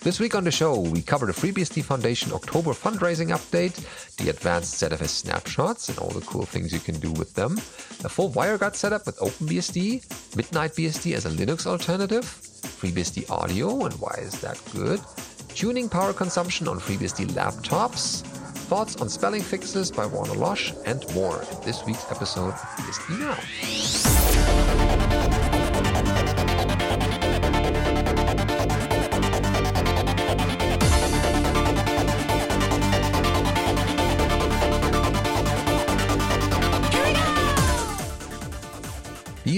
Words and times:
This 0.00 0.20
week 0.20 0.36
on 0.36 0.44
the 0.44 0.50
show, 0.52 0.78
we 0.78 1.02
cover 1.02 1.26
the 1.26 1.32
FreeBSD 1.32 1.82
Foundation 1.84 2.32
October 2.32 2.70
fundraising 2.70 3.30
update, 3.30 3.74
the 4.16 4.30
advanced 4.30 4.80
ZFS 4.80 5.08
snapshots 5.08 5.88
and 5.88 5.98
all 5.98 6.10
the 6.10 6.20
cool 6.20 6.44
things 6.44 6.72
you 6.72 6.78
can 6.78 7.00
do 7.00 7.10
with 7.12 7.34
them, 7.34 7.56
a 8.04 8.08
full 8.08 8.30
WireGuard 8.30 8.76
setup 8.76 9.06
with 9.06 9.18
OpenBSD, 9.18 10.36
Midnight 10.36 10.70
BSD 10.74 11.14
as 11.14 11.26
a 11.26 11.30
Linux 11.30 11.66
alternative, 11.66 12.24
FreeBSD 12.24 13.28
audio 13.28 13.86
and 13.86 13.94
why 13.94 14.14
is 14.20 14.40
that 14.40 14.62
good, 14.72 15.00
tuning 15.48 15.88
power 15.88 16.12
consumption 16.12 16.68
on 16.68 16.78
FreeBSD 16.78 17.30
laptops, 17.32 18.22
thoughts 18.68 18.94
on 18.96 19.08
spelling 19.08 19.42
fixes 19.42 19.90
by 19.90 20.06
Warner 20.06 20.34
Losh, 20.34 20.72
and 20.86 21.12
more. 21.12 21.42
In 21.42 21.60
this 21.62 21.84
week's 21.84 22.08
episode 22.12 22.54
of 22.54 22.60
BSD 22.60 23.18
Now. 23.18 24.67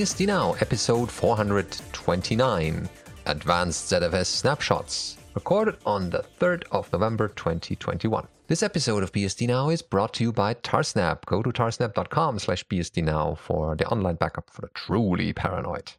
BSD 0.00 0.27
Now, 0.28 0.54
episode 0.60 1.10
429 1.10 2.88
Advanced 3.27 3.92
ZFS 3.92 4.24
Snapshots, 4.24 5.18
recorded 5.34 5.77
on 5.84 6.08
the 6.08 6.24
3rd 6.41 6.62
of 6.72 6.91
November 6.91 7.28
2021. 7.28 8.27
This 8.46 8.62
episode 8.62 9.02
of 9.02 9.12
BSD 9.12 9.46
Now 9.48 9.68
is 9.68 9.82
brought 9.82 10.14
to 10.14 10.24
you 10.24 10.32
by 10.32 10.55
Tarsnap. 10.55 11.27
Go 11.27 11.42
to 11.42 11.50
tarsnap.com 11.50 12.38
slash 12.38 12.64
BSD 12.68 13.05
Now 13.05 13.34
for 13.34 13.77
the 13.77 13.86
online 13.88 14.14
backup 14.14 14.48
for 14.48 14.62
the 14.62 14.70
truly 14.72 15.34
paranoid. 15.34 15.92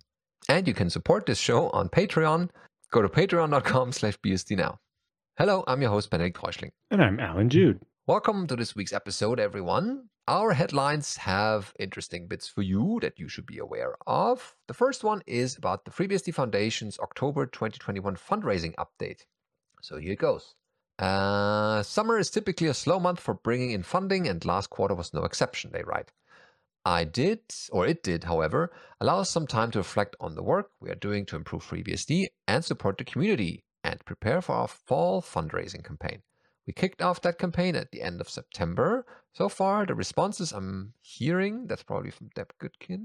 And 0.50 0.68
you 0.68 0.74
can 0.74 0.90
support 0.90 1.28
this 1.28 1.38
show 1.38 1.70
on 1.70 1.88
Patreon. 1.88 2.50
Go 2.90 3.04
to 3.04 3.08
patreon.com 3.08 3.92
slash 3.92 4.18
BSD 4.26 4.58
Now. 4.58 4.80
Hello, 5.38 5.64
I'm 5.68 5.80
your 5.80 5.92
host, 5.92 6.10
Benedict 6.10 6.42
Reuschling. 6.42 6.72
And 6.90 7.04
I'm 7.04 7.20
Alan 7.20 7.52
Jude. 7.52 7.80
Welcome 8.12 8.46
to 8.48 8.58
this 8.58 8.76
week's 8.76 8.92
episode, 8.92 9.40
everyone. 9.40 10.10
Our 10.28 10.52
headlines 10.52 11.16
have 11.16 11.74
interesting 11.80 12.28
bits 12.28 12.46
for 12.46 12.62
you 12.62 13.00
that 13.02 13.18
you 13.18 13.30
should 13.30 13.46
be 13.46 13.58
aware 13.58 13.96
of. 14.06 14.54
The 14.68 14.74
first 14.74 15.06
one 15.06 15.22
is 15.26 15.56
about 15.56 15.86
the 15.86 15.92
FreeBSD 15.92 16.34
Foundation's 16.34 17.00
October 17.00 17.46
2021 17.46 18.18
fundraising 18.18 18.76
update. 18.76 19.22
So 19.82 19.96
here 19.96 20.12
it 20.12 20.20
goes. 20.20 20.56
Uh, 21.00 21.84
summer 21.84 22.18
is 22.20 22.30
typically 22.30 22.68
a 22.68 22.74
slow 22.74 23.00
month 23.00 23.22
for 23.22 23.34
bringing 23.34 23.72
in 23.72 23.82
funding, 23.82 24.28
and 24.28 24.44
last 24.44 24.70
quarter 24.70 24.94
was 24.94 25.14
no 25.14 25.24
exception, 25.24 25.72
they 25.72 25.84
write. 25.84 26.12
I 26.84 27.06
did, 27.06 27.40
or 27.72 27.88
it 27.88 28.04
did, 28.04 28.26
however, 28.26 28.74
allow 29.00 29.20
us 29.20 29.30
some 29.30 29.48
time 29.48 29.72
to 29.72 29.80
reflect 29.80 30.18
on 30.20 30.36
the 30.36 30.44
work 30.44 30.72
we 30.82 30.90
are 30.90 30.96
doing 30.96 31.26
to 31.28 31.38
improve 31.38 31.64
FreeBSD 31.64 32.28
and 32.46 32.66
support 32.66 32.98
the 32.98 33.06
community 33.06 33.64
and 33.86 34.04
prepare 34.04 34.42
for 34.42 34.56
our 34.56 34.68
fall 34.68 35.22
fundraising 35.22 35.86
campaign. 35.86 36.24
We 36.72 36.76
kicked 36.76 37.02
off 37.02 37.20
that 37.24 37.38
campaign 37.38 37.76
at 37.76 37.92
the 37.92 38.02
end 38.02 38.22
of 38.22 38.30
September. 38.30 39.06
So 39.34 39.50
far, 39.50 39.86
the 39.86 39.94
responses 39.94 40.54
I'm 40.54 40.94
hearing, 41.02 41.68
that's 41.68 41.84
probably 41.84 42.12
from 42.12 42.30
Deb 42.34 42.54
Goodkin, 42.62 43.02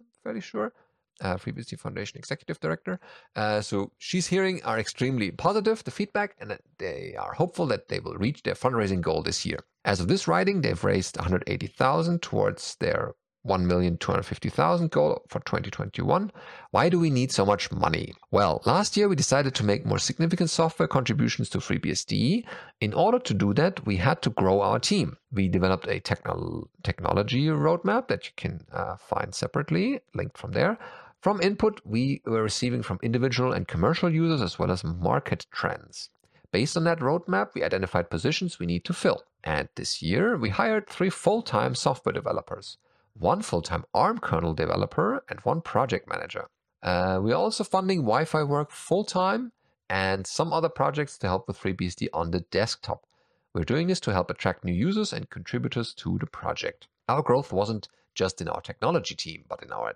I'm 0.00 0.06
fairly 0.22 0.40
sure, 0.40 0.72
uh, 1.20 1.36
FreeBSD 1.36 1.78
Foundation 1.78 2.16
Executive 2.16 2.58
Director. 2.60 2.98
Uh, 3.36 3.60
so 3.60 3.92
she's 3.98 4.28
hearing 4.28 4.62
are 4.64 4.78
extremely 4.78 5.30
positive, 5.30 5.84
the 5.84 5.90
feedback, 5.90 6.34
and 6.40 6.58
they 6.78 7.14
are 7.18 7.34
hopeful 7.34 7.66
that 7.66 7.88
they 7.88 8.00
will 8.00 8.14
reach 8.14 8.42
their 8.42 8.54
fundraising 8.54 9.02
goal 9.02 9.22
this 9.22 9.44
year. 9.44 9.58
As 9.84 10.00
of 10.00 10.08
this 10.08 10.26
writing, 10.26 10.62
they've 10.62 10.82
raised 10.82 11.18
180,000 11.18 12.22
towards 12.22 12.76
their 12.76 13.12
1,250,000 13.46 14.90
goal 14.90 15.22
for 15.28 15.40
2021. 15.40 16.32
Why 16.70 16.88
do 16.88 16.98
we 16.98 17.10
need 17.10 17.30
so 17.30 17.44
much 17.44 17.70
money? 17.70 18.14
Well, 18.30 18.62
last 18.64 18.96
year 18.96 19.08
we 19.08 19.16
decided 19.16 19.54
to 19.56 19.64
make 19.64 19.84
more 19.84 19.98
significant 19.98 20.48
software 20.50 20.88
contributions 20.88 21.50
to 21.50 21.58
FreeBSD. 21.58 22.44
In 22.80 22.94
order 22.94 23.18
to 23.18 23.34
do 23.34 23.52
that, 23.54 23.84
we 23.84 23.96
had 23.96 24.22
to 24.22 24.30
grow 24.30 24.62
our 24.62 24.78
team. 24.78 25.18
We 25.30 25.48
developed 25.48 25.86
a 25.88 26.00
techno- 26.00 26.70
technology 26.82 27.46
roadmap 27.46 28.08
that 28.08 28.24
you 28.26 28.32
can 28.36 28.64
uh, 28.72 28.96
find 28.96 29.34
separately, 29.34 30.00
linked 30.14 30.38
from 30.38 30.52
there. 30.52 30.78
From 31.20 31.40
input 31.40 31.80
we 31.84 32.22
were 32.24 32.42
receiving 32.42 32.82
from 32.82 32.98
individual 33.02 33.52
and 33.52 33.68
commercial 33.68 34.12
users 34.12 34.40
as 34.40 34.58
well 34.58 34.70
as 34.70 34.84
market 34.84 35.46
trends. 35.50 36.10
Based 36.50 36.76
on 36.76 36.84
that 36.84 37.00
roadmap, 37.00 37.54
we 37.54 37.64
identified 37.64 38.10
positions 38.10 38.58
we 38.58 38.66
need 38.66 38.84
to 38.84 38.92
fill. 38.92 39.22
And 39.42 39.68
this 39.74 40.00
year, 40.02 40.36
we 40.38 40.50
hired 40.50 40.88
three 40.88 41.10
full 41.10 41.42
time 41.42 41.74
software 41.74 42.12
developers 42.12 42.78
one 43.14 43.42
full-time 43.42 43.84
ARM 43.94 44.18
kernel 44.18 44.54
developer, 44.54 45.24
and 45.28 45.40
one 45.40 45.60
project 45.60 46.08
manager. 46.08 46.46
Uh, 46.82 47.18
we're 47.22 47.34
also 47.34 47.64
funding 47.64 48.00
Wi-Fi 48.00 48.42
work 48.42 48.70
full-time 48.70 49.52
and 49.88 50.26
some 50.26 50.52
other 50.52 50.68
projects 50.68 51.16
to 51.18 51.26
help 51.26 51.46
with 51.48 51.58
FreeBSD 51.58 52.08
on 52.12 52.30
the 52.30 52.40
desktop. 52.40 53.06
We're 53.54 53.64
doing 53.64 53.86
this 53.86 54.00
to 54.00 54.12
help 54.12 54.30
attract 54.30 54.64
new 54.64 54.72
users 54.72 55.12
and 55.12 55.30
contributors 55.30 55.94
to 55.94 56.18
the 56.18 56.26
project. 56.26 56.88
Our 57.08 57.22
growth 57.22 57.52
wasn't 57.52 57.88
just 58.14 58.40
in 58.40 58.48
our 58.48 58.60
technology 58.60 59.14
team, 59.14 59.44
but 59.48 59.62
in 59.62 59.72
our 59.72 59.94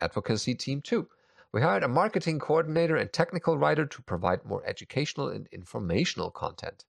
advocacy 0.00 0.54
team 0.54 0.80
too. 0.80 1.08
We 1.52 1.60
hired 1.60 1.84
a 1.84 1.88
marketing 1.88 2.40
coordinator 2.40 2.96
and 2.96 3.12
technical 3.12 3.58
writer 3.58 3.86
to 3.86 4.02
provide 4.02 4.44
more 4.44 4.66
educational 4.66 5.28
and 5.28 5.46
informational 5.52 6.30
content. 6.30 6.84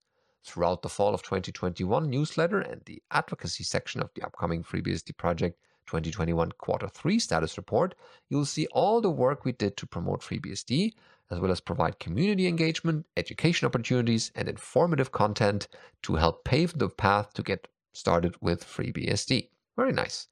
Throughout 0.46 0.84
the 0.84 0.90
fall 0.90 1.16
of 1.16 1.24
2021 1.24 2.08
newsletter 2.08 2.60
and 2.60 2.82
the 2.86 3.02
advocacy 3.10 3.64
section 3.64 4.00
of 4.00 4.12
the 4.14 4.22
upcoming 4.22 4.64
FreeBSD 4.64 5.18
project 5.18 5.60
2021 5.88 6.52
quarter 6.52 6.88
3 6.88 7.18
status 7.18 7.58
report, 7.58 7.96
you'll 8.30 8.46
see 8.46 8.68
all 8.68 9.02
the 9.02 9.10
work 9.10 9.44
we 9.44 9.54
did 9.54 9.76
to 9.78 9.88
promote 9.88 10.22
FreeBSD, 10.22 10.94
as 11.32 11.40
well 11.40 11.52
as 11.52 11.60
provide 11.60 11.98
community 11.98 12.48
engagement, 12.48 13.08
education 13.18 13.66
opportunities, 13.66 14.32
and 14.36 14.48
informative 14.48 15.12
content 15.12 15.68
to 16.04 16.16
help 16.16 16.46
pave 16.46 16.78
the 16.78 16.90
path 16.90 17.34
to 17.34 17.42
get 17.42 17.68
started 17.94 18.36
with 18.40 18.64
FreeBSD. 18.64 19.50
Very 19.76 19.92
nice. 19.92 20.28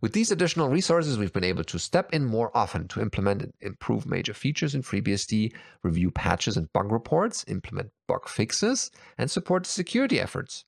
With 0.00 0.12
these 0.12 0.32
additional 0.32 0.68
resources, 0.68 1.18
we've 1.18 1.32
been 1.32 1.44
able 1.44 1.62
to 1.64 1.78
step 1.78 2.12
in 2.12 2.24
more 2.24 2.50
often 2.56 2.88
to 2.88 3.00
implement 3.00 3.42
and 3.42 3.52
improve 3.60 4.06
major 4.06 4.34
features 4.34 4.74
in 4.74 4.82
FreeBSD, 4.82 5.52
review 5.84 6.10
patches 6.10 6.56
and 6.56 6.72
bug 6.72 6.90
reports, 6.90 7.44
implement 7.46 7.92
bug 8.08 8.28
fixes, 8.28 8.90
and 9.16 9.30
support 9.30 9.66
security 9.66 10.18
efforts. 10.18 10.64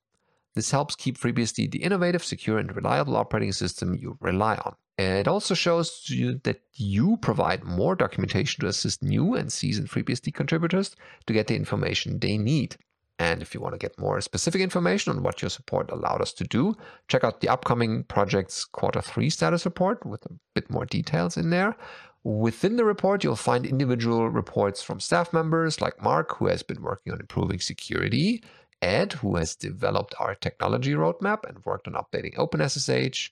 This 0.55 0.71
helps 0.71 0.95
keep 0.95 1.19
FreeBSD 1.19 1.73
the 1.73 1.83
innovative, 1.83 2.25
secure, 2.25 2.59
and 2.59 2.75
reliable 2.75 3.17
operating 3.17 3.53
system 3.53 3.95
you 3.95 4.17
rely 4.21 4.57
on. 4.57 4.77
It 4.97 5.27
also 5.27 5.55
shows 5.55 6.05
you 6.09 6.41
that 6.45 6.61
you 6.75 7.17
provide 7.17 7.65
more 7.65 7.97
documentation 7.97 8.61
to 8.61 8.69
assist 8.69 9.03
new 9.03 9.35
and 9.35 9.51
seasoned 9.51 9.89
FreeBSD 9.89 10.35
contributors 10.35 10.95
to 11.27 11.33
get 11.33 11.47
the 11.47 11.57
information 11.57 12.19
they 12.19 12.37
need. 12.37 12.77
And 13.21 13.43
if 13.43 13.53
you 13.53 13.61
want 13.61 13.75
to 13.75 13.79
get 13.79 13.99
more 13.99 14.19
specific 14.23 14.63
information 14.63 15.13
on 15.13 15.23
what 15.23 15.43
your 15.43 15.51
support 15.51 15.91
allowed 15.91 16.23
us 16.23 16.33
to 16.33 16.45
do, 16.45 16.75
check 17.07 17.23
out 17.23 17.43
the 17.43 17.51
upcoming 17.51 18.05
project's 18.05 18.65
quarter 18.65 19.03
three 19.03 19.29
status 19.29 19.67
report 19.67 20.07
with 20.07 20.25
a 20.25 20.33
bit 20.55 20.71
more 20.71 20.87
details 20.87 21.37
in 21.37 21.51
there. 21.51 21.77
Within 22.25 22.77
the 22.77 22.85
report, 22.87 23.23
you'll 23.23 23.37
find 23.37 23.67
individual 23.67 24.31
reports 24.31 24.83
from 24.83 25.01
staff 25.01 25.35
members 25.35 25.83
like 25.83 26.03
Mark, 26.03 26.37
who 26.37 26.47
has 26.47 26.63
been 26.63 26.81
working 26.81 27.13
on 27.13 27.21
improving 27.21 27.61
security, 27.61 28.43
Ed, 28.81 29.13
who 29.13 29.37
has 29.37 29.55
developed 29.55 30.15
our 30.19 30.35
technology 30.35 30.93
roadmap 30.95 31.45
and 31.47 31.63
worked 31.67 31.87
on 31.87 31.93
updating 31.93 32.35
OpenSSH, 32.37 33.29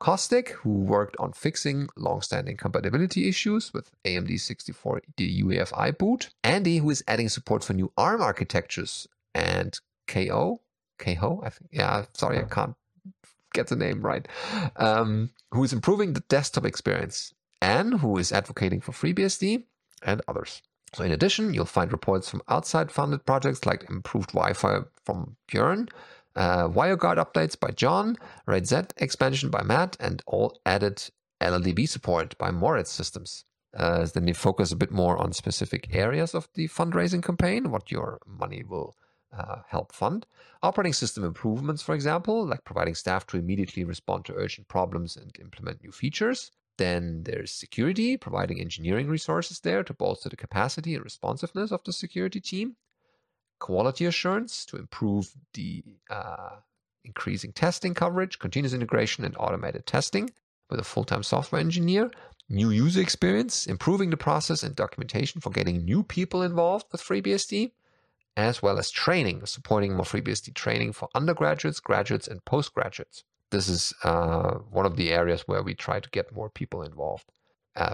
Kostik, 0.00 0.48
who 0.48 0.70
worked 0.70 1.16
on 1.18 1.34
fixing 1.34 1.88
long-standing 1.94 2.56
compatibility 2.56 3.28
issues 3.28 3.74
with 3.74 3.90
AMD 4.06 4.40
64 4.40 5.02
UEFI 5.18 5.98
boot, 5.98 6.30
Andy, 6.42 6.78
who 6.78 6.88
is 6.88 7.04
adding 7.06 7.28
support 7.28 7.62
for 7.62 7.74
new 7.74 7.92
ARM 7.98 8.22
architectures 8.22 9.06
and 9.36 9.78
KO, 10.08 10.62
KO, 10.98 11.42
I 11.44 11.50
think. 11.50 11.70
Yeah, 11.70 12.06
sorry, 12.14 12.38
I 12.38 12.44
can't 12.44 12.74
get 13.52 13.68
the 13.68 13.76
name 13.76 14.00
right. 14.00 14.26
Um, 14.76 15.30
who 15.52 15.62
is 15.62 15.72
improving 15.72 16.14
the 16.14 16.24
desktop 16.28 16.64
experience, 16.64 17.34
Anne, 17.60 17.92
who 17.92 18.16
is 18.16 18.32
advocating 18.32 18.80
for 18.80 18.92
FreeBSD, 18.92 19.64
and 20.02 20.22
others. 20.26 20.62
So, 20.94 21.04
in 21.04 21.12
addition, 21.12 21.52
you'll 21.52 21.66
find 21.66 21.92
reports 21.92 22.30
from 22.30 22.42
outside 22.48 22.90
funded 22.90 23.26
projects 23.26 23.66
like 23.66 23.90
improved 23.90 24.32
Wi 24.32 24.54
Fi 24.54 24.80
from 25.04 25.36
Björn, 25.50 25.88
uh, 26.34 26.68
WireGuard 26.68 27.18
updates 27.18 27.58
by 27.58 27.70
John, 27.70 28.16
RAID-Z 28.46 28.76
expansion 28.96 29.50
by 29.50 29.62
Matt, 29.62 29.96
and 30.00 30.22
all 30.26 30.58
added 30.64 31.02
LLDB 31.40 31.88
support 31.88 32.38
by 32.38 32.50
Moritz 32.50 32.90
Systems. 32.90 33.44
Uh, 33.76 34.06
then 34.14 34.26
you 34.26 34.32
focus 34.32 34.72
a 34.72 34.76
bit 34.76 34.90
more 34.90 35.18
on 35.18 35.32
specific 35.32 35.94
areas 35.94 36.34
of 36.34 36.48
the 36.54 36.68
fundraising 36.68 37.22
campaign, 37.22 37.70
what 37.70 37.90
your 37.90 38.18
money 38.26 38.62
will 38.62 38.96
uh, 39.32 39.56
help 39.68 39.92
fund. 39.92 40.26
Operating 40.62 40.92
system 40.92 41.24
improvements, 41.24 41.82
for 41.82 41.94
example, 41.94 42.46
like 42.46 42.64
providing 42.64 42.94
staff 42.94 43.26
to 43.28 43.36
immediately 43.36 43.84
respond 43.84 44.24
to 44.24 44.34
urgent 44.34 44.68
problems 44.68 45.16
and 45.16 45.36
implement 45.40 45.82
new 45.82 45.92
features. 45.92 46.50
Then 46.78 47.22
there's 47.22 47.52
security, 47.52 48.16
providing 48.16 48.60
engineering 48.60 49.08
resources 49.08 49.60
there 49.60 49.82
to 49.82 49.94
bolster 49.94 50.28
the 50.28 50.36
capacity 50.36 50.94
and 50.94 51.04
responsiveness 51.04 51.72
of 51.72 51.82
the 51.84 51.92
security 51.92 52.40
team. 52.40 52.76
Quality 53.58 54.04
assurance 54.04 54.66
to 54.66 54.76
improve 54.76 55.32
the 55.54 55.82
uh, 56.10 56.56
increasing 57.04 57.52
testing 57.52 57.94
coverage, 57.94 58.38
continuous 58.38 58.74
integration, 58.74 59.24
and 59.24 59.34
automated 59.38 59.86
testing 59.86 60.30
with 60.68 60.80
a 60.80 60.84
full 60.84 61.04
time 61.04 61.22
software 61.22 61.60
engineer. 61.60 62.10
New 62.48 62.70
user 62.70 63.00
experience, 63.00 63.66
improving 63.66 64.10
the 64.10 64.16
process 64.16 64.62
and 64.62 64.76
documentation 64.76 65.40
for 65.40 65.50
getting 65.50 65.84
new 65.84 66.02
people 66.02 66.42
involved 66.42 66.86
with 66.92 67.02
FreeBSD 67.02 67.72
as 68.36 68.62
well 68.62 68.78
as 68.78 68.90
training, 68.90 69.46
supporting 69.46 69.94
more 69.94 70.04
FreeBSD 70.04 70.54
training 70.54 70.92
for 70.92 71.08
undergraduates, 71.14 71.80
graduates, 71.80 72.28
and 72.28 72.44
postgraduates. 72.44 73.24
This 73.50 73.68
is 73.68 73.94
uh, 74.02 74.54
one 74.70 74.86
of 74.86 74.96
the 74.96 75.12
areas 75.12 75.42
where 75.46 75.62
we 75.62 75.74
try 75.74 76.00
to 76.00 76.10
get 76.10 76.34
more 76.34 76.50
people 76.50 76.82
involved. 76.82 77.30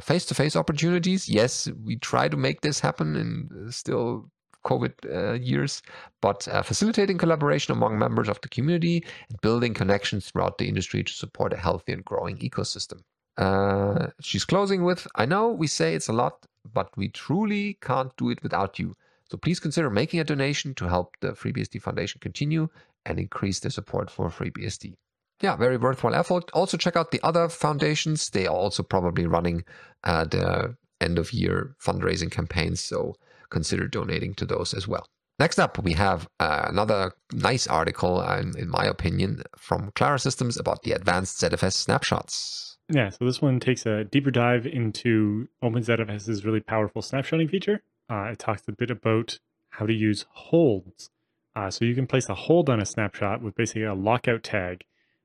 Face 0.01 0.25
to 0.27 0.35
face 0.35 0.55
opportunities, 0.55 1.29
yes, 1.29 1.69
we 1.85 1.97
try 1.97 2.29
to 2.29 2.37
make 2.37 2.61
this 2.61 2.79
happen 2.79 3.17
in 3.17 3.73
still 3.73 4.31
COVID 4.65 4.93
uh, 5.13 5.33
years, 5.35 5.83
but 6.21 6.47
uh, 6.49 6.63
facilitating 6.63 7.19
collaboration 7.19 7.73
among 7.73 7.99
members 7.99 8.29
of 8.29 8.41
the 8.41 8.49
community 8.49 9.05
and 9.29 9.41
building 9.41 9.75
connections 9.75 10.31
throughout 10.31 10.59
the 10.59 10.69
industry 10.69 11.03
to 11.03 11.13
support 11.13 11.53
a 11.53 11.57
healthy 11.57 11.93
and 11.93 12.05
growing 12.05 12.39
ecosystem. 12.39 13.01
Uh, 13.37 14.09
she's 14.21 14.45
closing 14.45 14.85
with 14.85 15.07
I 15.15 15.25
know 15.27 15.49
we 15.49 15.67
say 15.67 15.95
it's 15.95 16.09
a 16.09 16.13
lot, 16.13 16.47
but 16.73 16.91
we 16.97 17.09
truly 17.09 17.79
can't 17.81 18.15
do 18.17 18.31
it 18.31 18.43
without 18.43 18.79
you. 18.79 18.95
So 19.33 19.39
please 19.39 19.61
consider 19.61 19.89
making 19.89 20.21
a 20.21 20.25
donation 20.25 20.75
to 20.75 20.91
help 20.91 21.17
the 21.23 21.29
FreeBSD 21.29 21.81
Foundation 21.81 22.21
continue 22.21 22.69
and 23.07 23.19
increase 23.19 23.61
the 23.61 23.71
support 23.71 24.11
for 24.11 24.29
FreeBSD. 24.29 24.93
Yeah, 25.41 25.57
very 25.57 25.79
worthwhile 25.79 26.15
effort. 26.15 26.51
Also, 26.53 26.77
check 26.77 26.97
out 26.97 27.13
the 27.13 27.21
other 27.23 27.49
foundations. 27.49 28.29
They 28.29 28.47
are 28.47 28.55
also 28.55 28.83
probably 28.83 29.27
running 29.27 29.65
uh, 30.05 30.25
the 30.25 30.77
end 31.01 31.19
of 31.19 31.33
year 31.33 31.75
fundraising 31.83 32.31
campaigns. 32.31 32.83
So 32.83 33.15
consider 33.49 33.89
donating 33.89 34.35
to 34.35 34.45
those 34.45 34.75
as 34.75 34.87
well. 34.87 35.07
Next 35.39 35.59
up, 35.59 35.83
we 35.83 35.95
have 35.95 36.29
uh, 36.39 36.67
another 36.69 37.13
nice 37.33 37.67
article, 37.67 38.21
um, 38.21 38.53
in 38.59 38.69
my 38.69 38.85
opinion, 38.85 39.45
from 39.57 39.93
Klara 39.93 40.21
Systems 40.21 40.59
about 40.59 40.83
the 40.83 40.93
advanced 40.93 41.41
ZFS 41.41 41.73
snapshots. 41.73 42.77
Yeah, 42.91 43.09
so 43.09 43.25
this 43.25 43.41
one 43.41 43.61
takes 43.61 43.87
a 43.87 44.05
deeper 44.05 44.31
dive 44.31 44.67
into 44.67 45.49
OpenZFS's 45.65 46.45
really 46.45 46.61
powerful 46.61 47.01
snapshotting 47.01 47.49
feature. 47.49 47.83
Uh, 48.13 48.25
it 48.25 48.39
talks 48.39 48.63
a 48.69 48.73
bit 48.73 48.91
about 48.91 49.39
how 49.71 49.87
to 49.87 49.95
use 49.95 50.27
holds. 50.29 51.09
Uh, 51.57 51.71
so 51.71 51.85
you 51.87 51.95
can 51.95 52.07
place 52.07 52.29
a 52.29 52.35
hold 52.35 52.69
on 52.69 52.79
a 52.79 52.85
snapshot 52.85 53.41
with 53.41 53.55
basically 53.55 53.85
a 53.85 53.95
lockout 53.95 54.43
tag 54.43 54.85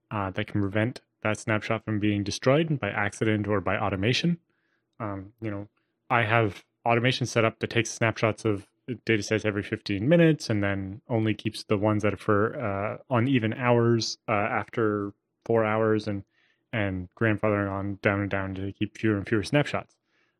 uh, 0.10 0.30
that 0.31 0.48
can 0.48 0.62
prevent 0.62 1.01
that 1.22 1.38
snapshot 1.38 1.84
from 1.84 2.00
being 2.00 2.24
destroyed 2.24 2.80
by 2.80 2.89
accident 2.89 3.45
or 3.45 3.60
by 3.60 3.75
automation. 3.78 4.38
Um, 5.01 5.34
you 5.42 5.51
know, 5.51 5.68
I 6.10 6.24
have 6.24 6.63
automation 6.86 7.25
set 7.25 7.44
up 7.44 7.60
that 7.60 7.69
takes 7.69 7.89
snapshots 7.89 8.45
of 8.45 8.68
data 9.04 9.22
sets 9.22 9.44
every 9.44 9.63
15 9.63 10.07
minutes 10.07 10.50
and 10.50 10.63
then 10.63 11.01
only 11.10 11.33
keeps 11.33 11.63
the 11.63 11.78
ones 11.78 12.04
that 12.04 12.13
are 12.13 12.18
for 12.18 12.57
uh, 12.57 12.98
uneven 13.10 13.54
hours 13.54 14.18
uh, 14.30 14.31
after 14.31 15.12
four 15.44 15.66
hours 15.66 16.07
and 16.07 16.24
and 16.72 17.10
grandfathering 17.19 17.69
on 17.69 18.00
down 18.01 18.22
and 18.22 18.30
down 18.30 18.54
to 18.54 18.72
keep 18.72 18.98
fewer 18.98 19.18
and 19.18 19.28
fewer 19.28 19.44
snapshots. 19.44 19.96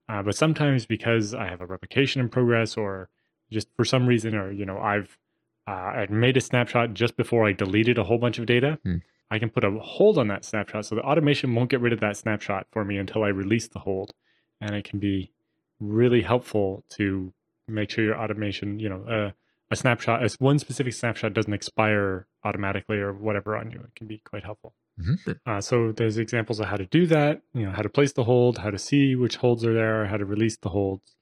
Uh, 0.10 0.24
but 0.24 0.36
sometimes 0.36 0.86
because 0.86 1.34
I 1.34 1.48
have 1.48 1.62
a 1.62 1.66
replication 1.66 2.22
in 2.22 2.30
progress 2.30 2.78
or 2.78 3.10
just 3.52 3.68
for 3.76 3.86
some 3.86 4.08
reason 4.08 4.36
or 4.36 4.52
you 4.52 4.66
know 4.66 4.80
I've 4.80 5.18
uh, 5.68 5.72
I 5.72 6.08
made 6.10 6.38
a 6.38 6.42
snapshot 6.42 6.94
just 6.94 7.18
before 7.18 7.48
I 7.48 7.52
deleted 7.52 7.98
a 7.98 8.04
whole 8.04 8.18
bunch 8.18 8.40
of 8.40 8.46
data. 8.46 8.80
Hmm. 8.84 8.98
I 9.30 9.40
can 9.40 9.50
put 9.50 9.66
a 9.66 9.72
hold 9.72 10.18
on 10.18 10.30
that 10.30 10.46
snapshot 10.46 10.86
so 10.86 10.96
the 10.96 11.02
automation 11.02 11.54
won't 11.54 11.70
get 11.70 11.82
rid 11.82 11.92
of 11.92 12.00
that 12.00 12.16
snapshot 12.16 12.68
for 12.72 12.86
me 12.86 12.98
until 12.98 13.24
I 13.24 13.28
release 13.28 13.68
the 13.68 13.80
hold. 13.80 14.14
And 14.62 14.74
it 14.74 14.86
can 14.86 15.00
be 15.00 15.32
really 15.82 16.22
helpful 16.22 16.86
to 16.92 17.34
make 17.68 17.90
sure 17.90 18.06
your 18.06 18.18
automation, 18.18 18.80
you 18.80 18.88
know, 18.88 19.04
uh, 19.04 19.32
a 19.70 19.76
snapshot, 19.76 20.24
as 20.24 20.40
one 20.40 20.60
specific 20.60 20.94
snapshot 20.94 21.34
doesn't 21.34 21.54
expire 21.54 22.28
automatically 22.46 22.98
or 22.98 23.12
whatever 23.12 23.58
on 23.58 23.72
you. 23.72 23.80
It 23.80 23.96
can 23.96 24.08
be 24.08 24.20
quite 24.20 24.46
helpful. 24.46 24.74
Mm-hmm. 25.00 25.32
Uh, 25.46 25.62
so 25.62 25.92
there's 25.92 26.18
examples 26.18 26.60
of 26.60 26.68
how 26.68 26.78
to 26.78 26.86
do 26.86 27.06
that, 27.08 27.42
you 27.54 27.66
know, 27.66 27.72
how 27.72 27.82
to 27.82 27.90
place 27.90 28.14
the 28.14 28.24
hold, 28.24 28.60
how 28.60 28.72
to 28.72 28.80
see 28.80 29.16
which 29.16 29.38
holds 29.38 29.64
are 29.64 29.74
there, 29.74 30.06
how 30.08 30.18
to 30.18 30.26
release 30.26 30.58
the 30.58 30.70
holds, 30.70 31.16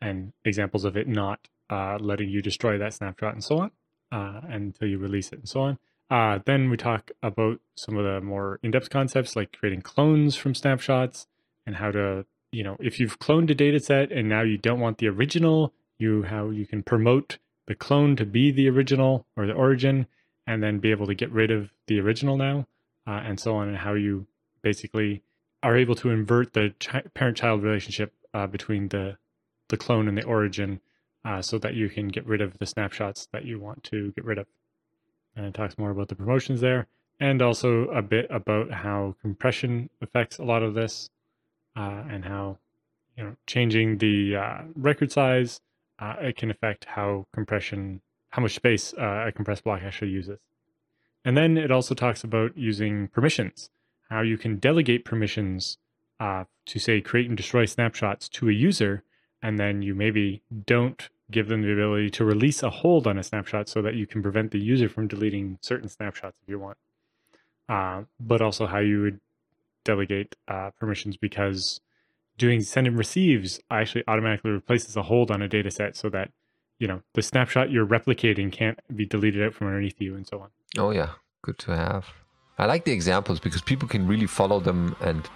and 0.00 0.32
examples 0.44 0.84
of 0.84 0.96
it 0.96 1.06
not 1.06 1.40
uh, 1.70 1.98
letting 2.00 2.30
you 2.30 2.40
destroy 2.40 2.78
that 2.78 2.94
snapshot 2.94 3.34
and 3.34 3.44
so 3.44 3.58
on 3.58 3.70
uh, 4.12 4.40
until 4.48 4.88
you 4.88 4.98
release 4.98 5.28
it 5.28 5.40
and 5.40 5.48
so 5.48 5.60
on. 5.60 5.78
Uh, 6.10 6.38
then 6.46 6.70
we 6.70 6.76
talk 6.76 7.10
about 7.22 7.60
some 7.74 7.98
of 7.98 8.04
the 8.04 8.20
more 8.22 8.58
in-depth 8.62 8.88
concepts 8.88 9.36
like 9.36 9.52
creating 9.52 9.82
clones 9.82 10.36
from 10.36 10.54
snapshots 10.54 11.26
and 11.66 11.76
how 11.76 11.90
to 11.90 12.24
you 12.52 12.62
know, 12.62 12.76
if 12.80 12.98
you've 12.98 13.18
cloned 13.18 13.50
a 13.50 13.54
data 13.54 13.80
set 13.80 14.10
and 14.10 14.28
now 14.28 14.42
you 14.42 14.58
don't 14.58 14.80
want 14.80 14.98
the 14.98 15.08
original, 15.08 15.72
you 15.98 16.22
how 16.22 16.50
you 16.50 16.66
can 16.66 16.82
promote 16.82 17.38
the 17.66 17.74
clone 17.74 18.16
to 18.16 18.24
be 18.24 18.50
the 18.50 18.68
original 18.68 19.26
or 19.36 19.46
the 19.46 19.52
origin, 19.52 20.06
and 20.46 20.62
then 20.62 20.78
be 20.78 20.90
able 20.90 21.06
to 21.06 21.14
get 21.14 21.30
rid 21.30 21.50
of 21.50 21.70
the 21.86 22.00
original 22.00 22.36
now, 22.36 22.66
uh, 23.08 23.22
and 23.24 23.40
so 23.40 23.56
on, 23.56 23.68
and 23.68 23.78
how 23.78 23.94
you 23.94 24.26
basically 24.60 25.22
are 25.62 25.76
able 25.76 25.94
to 25.94 26.10
invert 26.10 26.52
the 26.52 26.74
chi- 26.78 27.02
parent-child 27.14 27.62
relationship 27.62 28.12
uh, 28.34 28.46
between 28.46 28.88
the 28.88 29.16
the 29.68 29.76
clone 29.76 30.08
and 30.08 30.16
the 30.16 30.24
origin, 30.24 30.80
uh, 31.24 31.42
so 31.42 31.58
that 31.58 31.74
you 31.74 31.88
can 31.88 32.08
get 32.08 32.26
rid 32.26 32.40
of 32.40 32.58
the 32.58 32.66
snapshots 32.66 33.28
that 33.32 33.44
you 33.44 33.58
want 33.58 33.82
to 33.82 34.12
get 34.12 34.24
rid 34.24 34.38
of. 34.38 34.46
And 35.36 35.44
it 35.46 35.54
talks 35.54 35.76
more 35.76 35.90
about 35.90 36.08
the 36.08 36.14
promotions 36.14 36.60
there, 36.60 36.86
and 37.20 37.42
also 37.42 37.84
a 37.88 38.02
bit 38.02 38.26
about 38.30 38.70
how 38.70 39.16
compression 39.20 39.90
affects 40.00 40.38
a 40.38 40.44
lot 40.44 40.62
of 40.62 40.74
this 40.74 41.10
uh, 41.76 42.04
and 42.10 42.24
how 42.24 42.58
you 43.16 43.24
know 43.24 43.36
changing 43.46 43.98
the 43.98 44.36
uh, 44.36 44.58
record 44.74 45.10
size 45.12 45.60
uh, 45.98 46.14
it 46.20 46.36
can 46.36 46.50
affect 46.50 46.84
how 46.84 47.26
compression 47.32 48.00
how 48.30 48.42
much 48.42 48.54
space 48.54 48.92
a 48.98 49.32
compressed 49.34 49.64
block 49.64 49.82
actually 49.82 50.10
uses 50.10 50.38
and 51.24 51.36
then 51.36 51.56
it 51.56 51.70
also 51.70 51.94
talks 51.94 52.24
about 52.24 52.56
using 52.56 53.08
permissions 53.08 53.70
how 54.08 54.22
you 54.22 54.38
can 54.38 54.56
delegate 54.56 55.04
permissions 55.04 55.78
uh, 56.20 56.44
to 56.66 56.78
say 56.78 57.00
create 57.00 57.28
and 57.28 57.36
destroy 57.36 57.64
snapshots 57.64 58.28
to 58.28 58.48
a 58.48 58.52
user 58.52 59.02
and 59.42 59.58
then 59.58 59.82
you 59.82 59.94
maybe 59.94 60.42
don't 60.66 61.10
give 61.30 61.48
them 61.48 61.62
the 61.62 61.72
ability 61.72 62.10
to 62.10 62.24
release 62.24 62.62
a 62.62 62.70
hold 62.70 63.06
on 63.06 63.18
a 63.18 63.22
snapshot 63.22 63.68
so 63.68 63.82
that 63.82 63.94
you 63.94 64.06
can 64.06 64.22
prevent 64.22 64.50
the 64.50 64.58
user 64.58 64.88
from 64.88 65.06
deleting 65.06 65.58
certain 65.60 65.88
snapshots 65.88 66.38
if 66.42 66.48
you 66.48 66.58
want. 66.58 66.78
Uh, 67.68 68.02
but 68.18 68.40
also 68.40 68.66
how 68.66 68.78
you 68.78 69.02
would 69.02 69.20
delegate 69.84 70.36
uh, 70.48 70.70
permissions 70.78 71.16
because 71.16 71.80
doing 72.38 72.62
send 72.62 72.86
and 72.86 72.96
receives 72.96 73.60
actually 73.70 74.02
automatically 74.08 74.50
replaces 74.50 74.96
a 74.96 75.02
hold 75.02 75.30
on 75.30 75.42
a 75.42 75.48
data 75.48 75.70
set 75.70 75.96
so 75.96 76.08
that 76.08 76.30
you 76.78 76.86
know 76.86 77.02
the 77.14 77.22
snapshot 77.22 77.70
you're 77.70 77.86
replicating 77.86 78.52
can't 78.52 78.78
be 78.94 79.06
deleted 79.06 79.42
out 79.42 79.54
from 79.54 79.66
underneath 79.68 80.00
you 80.00 80.14
and 80.14 80.26
so 80.26 80.40
on. 80.40 80.48
Oh 80.76 80.90
yeah. 80.90 81.10
Good 81.42 81.58
to 81.58 81.76
have. 81.76 82.06
I 82.58 82.66
like 82.66 82.84
the 82.84 82.92
examples 82.92 83.38
because 83.38 83.62
people 83.62 83.86
can 83.86 84.06
really 84.06 84.26
follow 84.26 84.58
them 84.58 84.96
and 85.00 85.28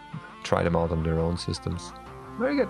try 0.42 0.62
them 0.62 0.74
out 0.74 0.90
on 0.90 1.04
their 1.04 1.20
own 1.20 1.38
systems. 1.38 1.92
Very 2.38 2.56
good. 2.56 2.68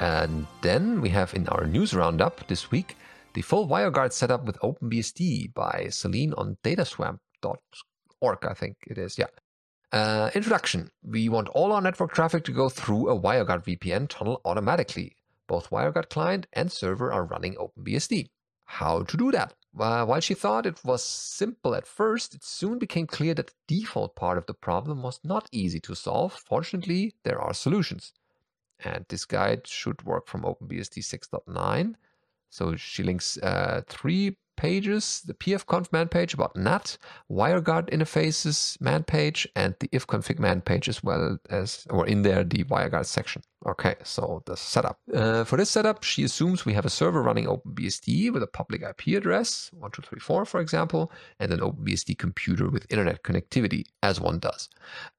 And 0.00 0.46
then 0.62 1.00
we 1.00 1.08
have 1.10 1.34
in 1.34 1.48
our 1.48 1.66
news 1.66 1.94
roundup 1.94 2.46
this 2.48 2.70
week 2.70 2.96
the 3.34 3.42
full 3.42 3.68
WireGuard 3.68 4.12
setup 4.12 4.44
with 4.44 4.58
OpenBSD 4.60 5.54
by 5.54 5.86
Solène 5.90 6.36
on 6.36 6.56
dataswamp.org, 6.64 8.38
I 8.42 8.54
think 8.54 8.76
it 8.86 8.98
is. 8.98 9.18
Yeah. 9.18 9.26
Uh, 9.90 10.30
introduction. 10.34 10.90
We 11.02 11.30
want 11.30 11.48
all 11.48 11.72
our 11.72 11.80
network 11.80 12.12
traffic 12.12 12.44
to 12.44 12.52
go 12.52 12.68
through 12.68 13.08
a 13.08 13.18
WireGuard 13.18 13.64
VPN 13.64 14.08
tunnel 14.08 14.42
automatically. 14.44 15.16
Both 15.46 15.70
WireGuard 15.70 16.10
client 16.10 16.46
and 16.52 16.70
server 16.70 17.10
are 17.10 17.24
running 17.24 17.54
OpenBSD. 17.54 18.28
How 18.66 19.02
to 19.04 19.16
do 19.16 19.32
that? 19.32 19.54
Uh, 19.78 20.04
while 20.04 20.20
she 20.20 20.34
thought 20.34 20.66
it 20.66 20.84
was 20.84 21.02
simple 21.02 21.74
at 21.74 21.86
first, 21.86 22.34
it 22.34 22.44
soon 22.44 22.78
became 22.78 23.06
clear 23.06 23.32
that 23.32 23.46
the 23.46 23.76
default 23.78 24.14
part 24.14 24.36
of 24.36 24.44
the 24.44 24.52
problem 24.52 25.02
was 25.02 25.20
not 25.24 25.48
easy 25.52 25.80
to 25.80 25.94
solve. 25.94 26.34
Fortunately, 26.34 27.14
there 27.22 27.40
are 27.40 27.54
solutions. 27.54 28.12
And 28.80 29.06
this 29.08 29.24
guide 29.24 29.66
should 29.66 30.02
work 30.04 30.26
from 30.26 30.42
OpenBSD 30.42 30.98
6.9. 30.98 31.94
So 32.50 32.76
she 32.76 33.02
links 33.02 33.38
uh, 33.38 33.82
three 33.88 34.36
pages, 34.58 35.22
the 35.24 35.32
pfconf 35.32 35.90
man 35.92 36.08
page 36.08 36.34
about 36.34 36.54
NAT, 36.56 36.98
WireGuard 37.30 37.88
interfaces 37.90 38.78
man 38.80 39.04
page, 39.04 39.48
and 39.56 39.74
the 39.80 39.88
ifconfig 39.88 40.38
man 40.38 40.60
page 40.60 40.88
as 40.88 41.02
well 41.02 41.38
as, 41.48 41.86
or 41.88 42.06
in 42.06 42.22
there, 42.22 42.44
the 42.44 42.64
WireGuard 42.64 43.06
section. 43.06 43.42
Okay, 43.66 43.94
so 44.02 44.42
the 44.46 44.56
setup. 44.56 44.98
Uh, 45.12 45.44
for 45.44 45.56
this 45.56 45.70
setup, 45.70 46.02
she 46.02 46.22
assumes 46.24 46.64
we 46.64 46.74
have 46.74 46.86
a 46.86 46.90
server 46.90 47.22
running 47.22 47.46
OpenBSD 47.46 48.32
with 48.32 48.42
a 48.42 48.46
public 48.46 48.82
IP 48.82 49.16
address, 49.16 49.70
1234 49.72 50.44
for 50.44 50.60
example, 50.60 51.12
and 51.40 51.52
an 51.52 51.60
OpenBSD 51.60 52.18
computer 52.18 52.68
with 52.68 52.86
internet 52.90 53.22
connectivity, 53.22 53.84
as 54.02 54.20
one 54.20 54.38
does. 54.38 54.68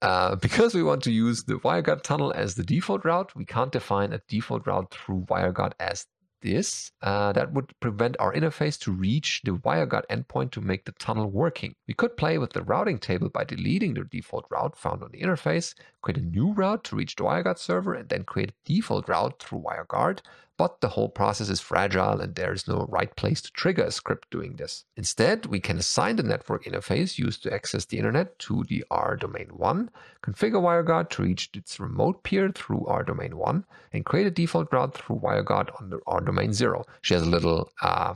Uh, 0.02 0.36
because 0.36 0.76
we 0.76 0.84
want 0.84 1.02
to 1.04 1.12
use 1.12 1.44
the 1.44 1.56
WireGuard 1.56 2.04
tunnel 2.04 2.32
as 2.36 2.56
the 2.56 2.64
default 2.64 3.06
route, 3.06 3.36
we 3.36 3.46
can't 3.46 3.72
define 3.72 4.14
a 4.14 4.22
default 4.28 4.68
route 4.68 4.92
through 4.92 5.26
WireGuard 5.30 5.74
as 5.80 6.06
this, 6.42 6.92
uh, 7.02 7.32
that 7.34 7.54
would 7.54 7.74
prevent 7.80 8.16
our 8.20 8.34
interface 8.34 8.80
to 8.80 8.92
reach 8.92 9.42
the 9.44 9.52
WireGuard 9.52 10.04
endpoint 10.10 10.52
to 10.52 10.62
make 10.62 10.86
the 10.86 10.92
tunnel 10.94 11.30
working. 11.30 11.76
We 11.88 11.94
could 11.94 12.18
play 12.18 12.38
with 12.38 12.54
the 12.54 12.64
routing 12.64 13.00
table 13.00 13.30
by 13.30 13.44
deleting 13.44 13.94
the 13.94 14.04
default 14.04 14.46
route 14.50 14.78
found 14.78 15.04
on 15.04 15.12
the 15.12 15.22
interface, 15.22 15.74
create 16.02 16.22
a 16.22 16.26
new 16.26 16.54
route 16.54 16.84
to 16.86 16.96
reach 16.96 17.16
the 17.16 17.24
WireGuard 17.24 17.58
server, 17.58 17.94
and 17.94 18.10
then 18.10 18.24
create 18.24 18.52
a 18.52 18.54
default 18.66 19.08
route 19.08 19.40
through 19.40 19.60
WireGuard. 19.60 20.20
But 20.60 20.82
the 20.82 20.90
whole 20.90 21.08
process 21.08 21.48
is 21.48 21.62
fragile 21.62 22.20
and 22.20 22.36
there 22.36 22.52
is 22.52 22.68
no 22.68 22.86
right 22.90 23.16
place 23.16 23.42
to 23.44 23.52
trigger 23.54 23.84
a 23.84 23.92
script 23.92 24.30
doing 24.30 24.58
this. 24.58 24.84
Instead, 24.98 25.46
we 25.46 25.62
can 25.62 25.78
assign 25.78 26.18
the 26.18 26.24
network 26.24 26.66
interface 26.66 27.18
used 27.18 27.44
to 27.44 27.54
access 27.54 27.86
the 27.86 27.98
internet 27.98 28.38
to 28.40 28.66
the 28.68 28.84
rdomain 28.92 29.54
1, 29.54 29.90
configure 30.22 30.62
WireGuard 30.62 31.12
to 31.12 31.24
reach 31.24 31.50
its 31.54 31.80
remote 31.80 32.24
peer 32.24 32.52
through 32.54 32.86
rdomain 32.90 33.36
1, 33.36 33.64
and 33.94 34.04
create 34.04 34.28
a 34.28 34.32
default 34.32 34.68
route 34.74 34.98
through 34.98 35.22
WireGuard 35.22 35.70
on 35.80 35.92
the 35.92 36.00
rdomain 36.00 36.52
0. 36.52 36.84
She 37.04 37.14
has 37.14 37.24
a 37.24 37.30
little 37.30 37.72
uh, 37.82 38.16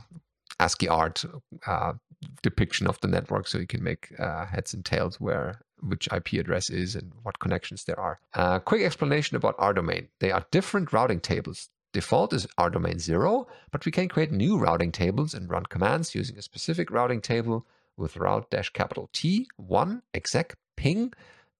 ASCII 0.60 0.86
art 0.86 1.24
uh, 1.66 1.94
depiction 2.42 2.86
of 2.86 3.00
the 3.00 3.08
network 3.08 3.48
so 3.48 3.56
you 3.56 3.66
can 3.66 3.82
make 3.82 4.12
uh, 4.18 4.44
heads 4.44 4.74
and 4.74 4.84
tails 4.84 5.18
where 5.18 5.62
which 5.80 6.10
IP 6.12 6.34
address 6.34 6.68
is 6.68 6.94
and 6.94 7.10
what 7.22 7.38
connections 7.38 7.84
there 7.84 7.98
are. 7.98 8.20
Uh, 8.34 8.58
quick 8.58 8.82
explanation 8.82 9.34
about 9.34 9.56
rdomain. 9.56 10.08
They 10.20 10.30
are 10.30 10.44
different 10.50 10.92
routing 10.92 11.20
tables. 11.20 11.70
Default 11.94 12.32
is 12.32 12.46
rdomain 12.58 13.00
0, 13.00 13.46
but 13.70 13.86
we 13.86 13.92
can 13.92 14.08
create 14.08 14.32
new 14.32 14.58
routing 14.58 14.90
tables 14.90 15.32
and 15.32 15.48
run 15.48 15.64
commands 15.64 16.12
using 16.14 16.36
a 16.36 16.42
specific 16.42 16.90
routing 16.90 17.20
table 17.20 17.66
with 17.96 18.16
route 18.16 18.50
dash 18.50 18.70
capital 18.70 19.08
T, 19.12 19.46
1, 19.56 20.02
exec, 20.12 20.56
ping, 20.76 21.12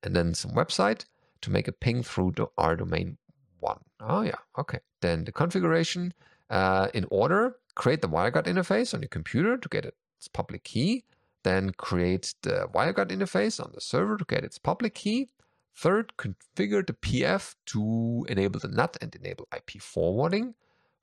and 0.02 0.14
then 0.14 0.34
some 0.34 0.50
website 0.50 1.04
to 1.40 1.52
make 1.52 1.68
a 1.68 1.72
ping 1.72 2.02
through 2.02 2.32
the 2.32 2.48
rdomain 2.58 3.16
1. 3.60 3.78
Oh, 4.00 4.22
yeah, 4.22 4.42
okay. 4.58 4.80
Then 5.00 5.24
the 5.24 5.30
configuration 5.30 6.12
uh, 6.50 6.88
in 6.92 7.06
order, 7.10 7.56
create 7.76 8.02
the 8.02 8.08
WireGuard 8.08 8.46
interface 8.46 8.92
on 8.92 9.02
your 9.02 9.08
computer 9.08 9.56
to 9.56 9.68
get 9.68 9.84
its 9.84 10.26
public 10.26 10.64
key 10.64 11.04
then 11.44 11.70
create 11.70 12.34
the 12.42 12.68
WireGuard 12.74 13.10
interface 13.10 13.62
on 13.62 13.70
the 13.72 13.80
server 13.80 14.16
to 14.16 14.24
get 14.24 14.42
its 14.44 14.58
public 14.58 14.94
key. 14.94 15.28
Third, 15.76 16.12
configure 16.16 16.86
the 16.86 16.92
PF 16.92 17.56
to 17.66 18.26
enable 18.28 18.60
the 18.60 18.68
NAT 18.68 18.96
and 19.00 19.14
enable 19.14 19.48
IP 19.54 19.80
forwarding. 19.82 20.54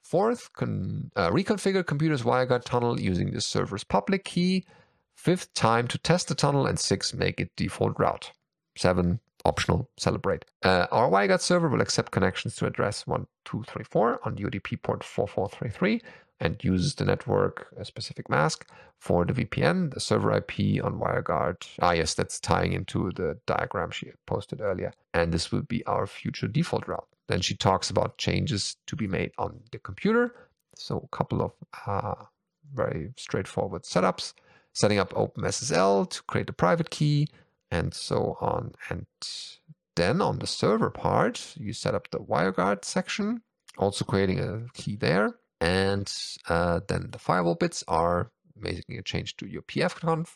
Fourth, 0.01 0.51
con- 0.53 1.11
uh, 1.15 1.29
reconfigure 1.29 1.85
computer's 1.85 2.23
WireGuard 2.23 2.63
tunnel 2.63 2.99
using 2.99 3.31
the 3.31 3.41
server's 3.41 3.83
public 3.83 4.23
key. 4.23 4.65
Fifth, 5.13 5.53
time 5.53 5.87
to 5.89 5.97
test 5.97 6.29
the 6.29 6.35
tunnel. 6.35 6.65
And 6.65 6.79
six, 6.79 7.13
make 7.13 7.39
it 7.39 7.51
default 7.55 7.99
route. 7.99 8.31
Seven, 8.77 9.19
optional, 9.45 9.89
celebrate. 9.97 10.45
Uh, 10.63 10.87
our 10.91 11.09
WireGuard 11.09 11.41
server 11.41 11.69
will 11.69 11.81
accept 11.81 12.11
connections 12.11 12.55
to 12.57 12.65
address 12.65 13.07
1234 13.07 14.19
on 14.23 14.35
UDP 14.35 14.81
port 14.81 15.03
4433 15.03 16.01
and 16.39 16.63
uses 16.63 16.95
the 16.95 17.05
network 17.05 17.67
specific 17.83 18.27
mask 18.29 18.67
for 18.99 19.25
the 19.25 19.33
VPN, 19.33 19.93
the 19.93 19.99
server 19.99 20.31
IP 20.35 20.83
on 20.83 20.99
WireGuard. 20.99 21.67
Ah, 21.81 21.91
yes, 21.91 22.15
that's 22.15 22.39
tying 22.39 22.73
into 22.73 23.11
the 23.15 23.37
diagram 23.45 23.91
she 23.91 24.11
posted 24.25 24.59
earlier. 24.59 24.91
And 25.13 25.31
this 25.31 25.51
will 25.51 25.61
be 25.61 25.85
our 25.85 26.07
future 26.07 26.47
default 26.47 26.87
route. 26.87 27.07
Then 27.27 27.41
she 27.41 27.55
talks 27.55 27.89
about 27.89 28.17
changes 28.17 28.75
to 28.87 28.95
be 28.95 29.07
made 29.07 29.31
on 29.37 29.61
the 29.71 29.79
computer. 29.79 30.35
So 30.75 31.07
a 31.11 31.15
couple 31.15 31.41
of 31.43 31.51
uh, 31.85 32.25
very 32.73 33.13
straightforward 33.17 33.83
setups, 33.83 34.33
setting 34.73 34.97
up 34.97 35.13
OpenSSL 35.13 36.09
to 36.09 36.23
create 36.23 36.49
a 36.49 36.53
private 36.53 36.89
key, 36.89 37.27
and 37.71 37.93
so 37.93 38.37
on. 38.41 38.73
And 38.89 39.05
then 39.95 40.21
on 40.21 40.39
the 40.39 40.47
server 40.47 40.89
part, 40.89 41.55
you 41.57 41.73
set 41.73 41.95
up 41.95 42.09
the 42.11 42.19
WireGuard 42.19 42.85
section, 42.85 43.41
also 43.77 44.05
creating 44.05 44.39
a 44.39 44.65
key 44.73 44.95
there 44.95 45.35
and 45.61 46.11
uh, 46.49 46.79
then 46.87 47.09
the 47.11 47.19
firewall 47.19 47.55
bits 47.55 47.83
are 47.87 48.31
making 48.57 48.97
a 48.97 49.03
change 49.03 49.37
to 49.37 49.47
your 49.47 49.61
pfconf 49.61 50.35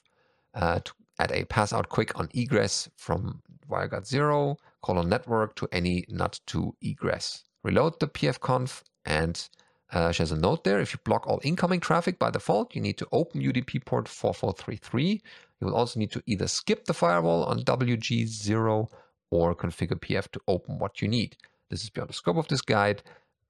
uh, 0.54 0.80
to 0.80 0.94
add 1.20 1.32
a 1.32 1.44
pass 1.46 1.74
out 1.74 1.90
quick 1.90 2.18
on 2.18 2.30
egress 2.34 2.88
from 2.96 3.42
WireGuard 3.70 4.06
0, 4.06 4.58
colon 4.84 5.10
network 5.10 5.56
to 5.56 5.68
any 5.72 6.06
nat-to 6.10 6.76
egress. 6.82 7.44
Reload 7.64 8.00
the 8.00 8.08
pfconf 8.08 8.84
and 9.06 9.50
uh, 9.96 10.12
she 10.12 10.22
has 10.22 10.32
a 10.34 10.38
note 10.38 10.66
there. 10.66 10.82
If 10.82 10.94
you 10.94 11.00
block 11.06 11.26
all 11.26 11.40
incoming 11.42 11.80
traffic 11.80 12.20
by 12.20 12.30
default, 12.30 12.76
you 12.76 12.82
need 12.82 12.98
to 12.98 13.08
open 13.14 13.42
UDP 13.42 13.86
port 13.86 14.10
4433. 14.10 15.22
You 15.62 15.68
will 15.68 15.76
also 15.76 16.00
need 16.00 16.12
to 16.12 16.22
either 16.26 16.48
skip 16.48 16.84
the 16.84 16.94
firewall 16.94 17.46
on 17.46 17.62
WG0 17.62 18.90
or 19.32 19.56
configure 19.56 20.00
PF 20.00 20.30
to 20.32 20.42
open 20.50 20.80
what 20.80 21.02
you 21.02 21.08
need. 21.08 21.38
This 21.70 21.82
is 21.82 21.90
beyond 21.90 22.10
the 22.10 22.14
scope 22.14 22.36
of 22.36 22.50
this 22.50 22.62
guide. 22.62 23.04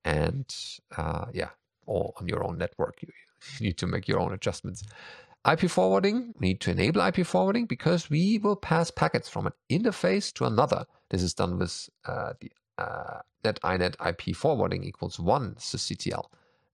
And 0.05 0.45
uh, 0.95 1.25
yeah, 1.33 1.49
or 1.87 2.13
on 2.21 2.27
your 2.27 2.43
own 2.43 2.59
network. 2.59 3.01
You, 3.01 3.09
you 3.59 3.67
need 3.67 3.77
to 3.79 3.87
make 3.87 4.07
your 4.07 4.19
own 4.19 4.31
adjustments. 4.31 4.83
IP 5.51 5.69
forwarding, 5.69 6.33
we 6.39 6.49
need 6.49 6.61
to 6.61 6.71
enable 6.71 7.01
IP 7.01 7.25
forwarding 7.25 7.65
because 7.65 8.09
we 8.09 8.37
will 8.37 8.55
pass 8.55 8.91
packets 8.91 9.29
from 9.29 9.47
an 9.47 9.53
interface 9.71 10.31
to 10.33 10.45
another. 10.45 10.85
This 11.09 11.23
is 11.23 11.33
done 11.33 11.57
with 11.57 11.89
uh, 12.05 12.33
the 12.39 12.51
uh, 12.77 13.19
net 13.43 13.59
inet 13.63 13.95
IP 14.05 14.35
forwarding 14.35 14.83
equals 14.83 15.19
one 15.19 15.55
sysctl 15.55 16.25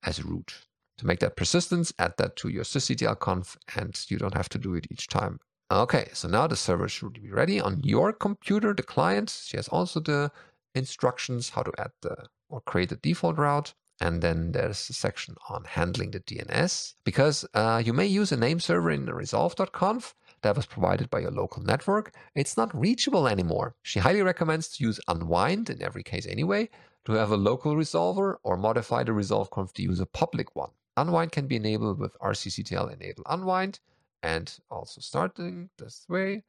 as 0.04 0.20
a 0.20 0.24
root. 0.24 0.54
To 0.98 1.08
make 1.08 1.20
that 1.20 1.36
persistence, 1.36 1.94
add 1.98 2.14
that 2.18 2.36
to 2.38 2.50
your 2.50 2.64
sysctl 2.64 3.20
conf 3.20 3.58
and 3.76 4.00
you 4.10 4.18
don't 4.18 4.36
have 4.36 4.50
to 4.50 4.58
do 4.58 4.76
it 4.76 4.88
each 4.92 5.08
time. 5.08 5.40
Okay, 5.72 6.10
so 6.14 6.28
now 6.28 6.48
the 6.48 6.56
server 6.56 6.90
should 6.90 7.14
be 7.14 7.32
ready 7.32 7.60
on 7.60 7.82
your 7.84 8.12
computer, 8.12 8.74
the 8.74 8.84
client. 8.84 9.30
She 9.46 9.58
has 9.58 9.68
also 9.70 10.00
the 10.00 10.32
instructions 10.76 11.50
how 11.50 11.64
to 11.64 11.72
add 11.78 11.92
the 12.02 12.28
or 12.50 12.62
create 12.62 12.90
the 12.90 12.98
default 12.98 13.38
route. 13.38 13.74
And 14.02 14.22
then 14.22 14.52
there's 14.52 14.90
a 14.90 14.94
section 14.94 15.36
on 15.48 15.64
handling 15.64 16.12
the 16.12 16.20
DNS 16.20 16.96
because 17.04 17.46
uh, 17.54 17.82
you 17.86 17.94
may 17.94 18.08
use 18.08 18.32
a 18.32 18.38
name 18.38 18.60
server 18.60 18.92
in 18.92 19.06
resolv.conf 19.06 20.16
that 20.42 20.56
was 20.56 20.66
provided 20.66 21.10
by 21.10 21.20
your 21.20 21.32
local 21.32 21.64
network. 21.64 22.14
It's 22.36 22.58
not 22.58 22.78
reachable 22.80 23.28
anymore. 23.28 23.76
She 23.84 24.00
highly 24.00 24.22
recommends 24.22 24.70
to 24.70 24.84
use 24.84 25.00
unwind 25.08 25.70
in 25.70 25.82
every 25.82 26.04
case 26.04 26.26
anyway, 26.26 26.70
to 27.06 27.14
have 27.14 27.32
a 27.32 27.38
local 27.38 27.76
resolver 27.76 28.38
or 28.44 28.58
modify 28.58 29.04
the 29.04 29.12
resolv 29.12 29.50
conf 29.50 29.74
to 29.74 29.84
use 29.84 30.00
a 30.00 30.06
public 30.06 30.56
one. 30.56 30.72
Unwind 30.98 31.32
can 31.32 31.48
be 31.48 31.56
enabled 31.56 32.00
with 32.00 32.18
rcctl 32.20 32.94
enable 32.94 33.24
unwind 33.28 33.80
and 34.22 34.60
also 34.70 35.02
starting 35.02 35.70
this 35.78 36.06
way. 36.10 36.44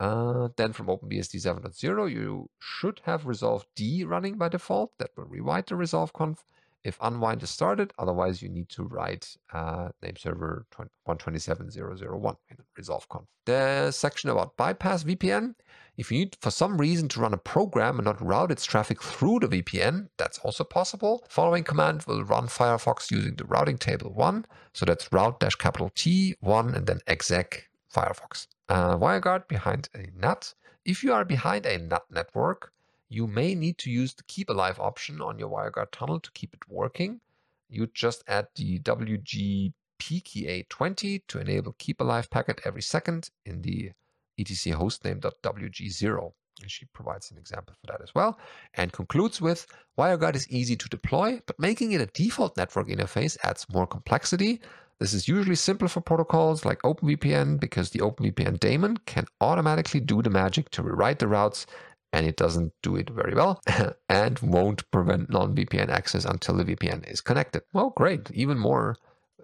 Uh, 0.00 0.48
then 0.56 0.72
from 0.72 0.86
OpenBSD 0.86 1.36
7.0, 1.44 2.12
you 2.12 2.48
should 2.60 3.00
have 3.04 3.24
resolvd 3.24 4.06
running 4.06 4.38
by 4.38 4.48
default. 4.48 4.92
That 4.98 5.10
will 5.16 5.24
rewrite 5.24 5.66
the 5.66 5.74
resolv 5.74 6.12
conf 6.12 6.44
if 6.84 6.98
unwind 7.00 7.42
is 7.42 7.50
started. 7.50 7.92
Otherwise, 7.98 8.42
you 8.42 8.48
need 8.48 8.68
to 8.70 8.84
write 8.84 9.36
uh, 9.52 9.88
name 10.02 10.16
server 10.16 10.66
127.0.0.1 11.06 12.36
in 12.50 12.56
resolv 12.78 13.08
conf. 13.08 13.26
The 13.46 13.90
section 13.90 14.30
about 14.30 14.56
bypass 14.56 15.04
VPN. 15.04 15.54
If 15.96 16.12
you 16.12 16.18
need 16.20 16.36
for 16.40 16.50
some 16.50 16.78
reason 16.78 17.08
to 17.08 17.20
run 17.20 17.34
a 17.34 17.38
program 17.38 17.96
and 17.96 18.04
not 18.04 18.24
route 18.24 18.52
its 18.52 18.64
traffic 18.64 19.02
through 19.02 19.40
the 19.40 19.48
VPN, 19.48 20.08
that's 20.16 20.38
also 20.38 20.62
possible. 20.62 21.24
following 21.28 21.64
command 21.64 22.04
will 22.06 22.22
run 22.24 22.46
Firefox 22.46 23.10
using 23.10 23.34
the 23.34 23.44
routing 23.44 23.78
table 23.78 24.12
1. 24.12 24.46
So 24.74 24.86
that's 24.86 25.12
route 25.12 25.40
dash 25.40 25.56
capital 25.56 25.90
T 25.94 26.36
1 26.40 26.74
and 26.74 26.86
then 26.86 27.00
exec 27.06 27.68
Firefox. 27.92 28.46
Uh, 28.68 28.96
WireGuard 28.96 29.48
behind 29.48 29.88
a 29.94 30.06
NAT. 30.14 30.54
If 30.84 31.02
you 31.02 31.12
are 31.12 31.24
behind 31.24 31.66
a 31.66 31.78
NAT 31.78 32.02
network, 32.10 32.72
you 33.08 33.26
may 33.26 33.54
need 33.54 33.78
to 33.78 33.90
use 33.90 34.14
the 34.14 34.22
keep 34.24 34.50
alive 34.50 34.78
option 34.78 35.20
on 35.20 35.38
your 35.38 35.48
WireGuard 35.48 35.90
tunnel 35.92 36.20
to 36.20 36.30
keep 36.32 36.54
it 36.54 36.60
working. 36.68 37.20
You 37.68 37.88
just 37.94 38.22
add 38.26 38.48
the 38.56 38.78
WG 38.80 39.72
PKA20 39.98 41.22
to 41.28 41.38
enable 41.38 41.74
keep 41.78 42.00
alive 42.00 42.30
packet 42.30 42.60
every 42.64 42.82
second 42.82 43.30
in 43.44 43.62
the 43.62 43.92
etc 44.38 44.78
hostname.wg0. 44.78 46.32
And 46.60 46.70
she 46.70 46.86
provides 46.86 47.30
an 47.30 47.38
example 47.38 47.74
for 47.80 47.92
that 47.92 48.02
as 48.02 48.14
well. 48.14 48.38
And 48.74 48.92
concludes 48.92 49.40
with 49.40 49.66
WireGuard 49.98 50.34
is 50.34 50.48
easy 50.48 50.76
to 50.76 50.88
deploy, 50.88 51.40
but 51.46 51.58
making 51.58 51.92
it 51.92 52.00
a 52.00 52.06
default 52.06 52.56
network 52.56 52.88
interface 52.88 53.36
adds 53.44 53.66
more 53.72 53.86
complexity. 53.86 54.60
This 54.98 55.14
is 55.14 55.28
usually 55.28 55.54
simple 55.54 55.86
for 55.86 56.00
protocols 56.00 56.64
like 56.64 56.82
OpenVPN 56.82 57.60
because 57.60 57.90
the 57.90 58.00
OpenVPN 58.00 58.58
daemon 58.58 58.96
can 59.06 59.26
automatically 59.40 60.00
do 60.00 60.22
the 60.22 60.30
magic 60.30 60.70
to 60.70 60.82
rewrite 60.82 61.20
the 61.20 61.28
routes 61.28 61.66
and 62.12 62.26
it 62.26 62.36
doesn't 62.36 62.72
do 62.82 62.96
it 62.96 63.10
very 63.10 63.34
well 63.34 63.60
and 64.08 64.38
won't 64.40 64.90
prevent 64.90 65.30
non-VPN 65.30 65.88
access 65.88 66.24
until 66.24 66.56
the 66.56 66.64
VPN 66.64 67.10
is 67.10 67.20
connected. 67.20 67.62
Well, 67.72 67.90
great. 67.90 68.30
Even 68.30 68.58
more 68.58 68.96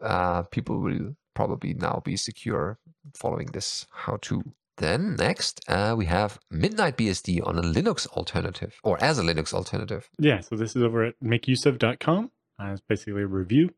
uh, 0.02 0.42
people 0.44 0.80
will 0.80 1.16
probably 1.34 1.74
now 1.74 2.02
be 2.04 2.16
secure 2.16 2.78
following 3.14 3.48
this 3.52 3.86
how-to. 3.90 4.42
Then 4.76 5.14
next, 5.16 5.60
uh, 5.68 5.94
we 5.96 6.06
have 6.06 6.40
Midnight 6.50 6.96
BSD 6.96 7.46
on 7.46 7.58
a 7.58 7.62
Linux 7.62 8.08
alternative 8.08 8.74
or 8.82 9.02
as 9.02 9.18
a 9.18 9.22
Linux 9.22 9.54
alternative. 9.54 10.08
Yeah, 10.18 10.40
so 10.40 10.56
this 10.56 10.74
is 10.74 10.82
over 10.82 11.04
at 11.04 11.14
makeuseof.com. 11.22 12.30
Uh, 12.58 12.66
it's 12.72 12.80
basically 12.80 13.22
a 13.22 13.26
review. 13.26 13.70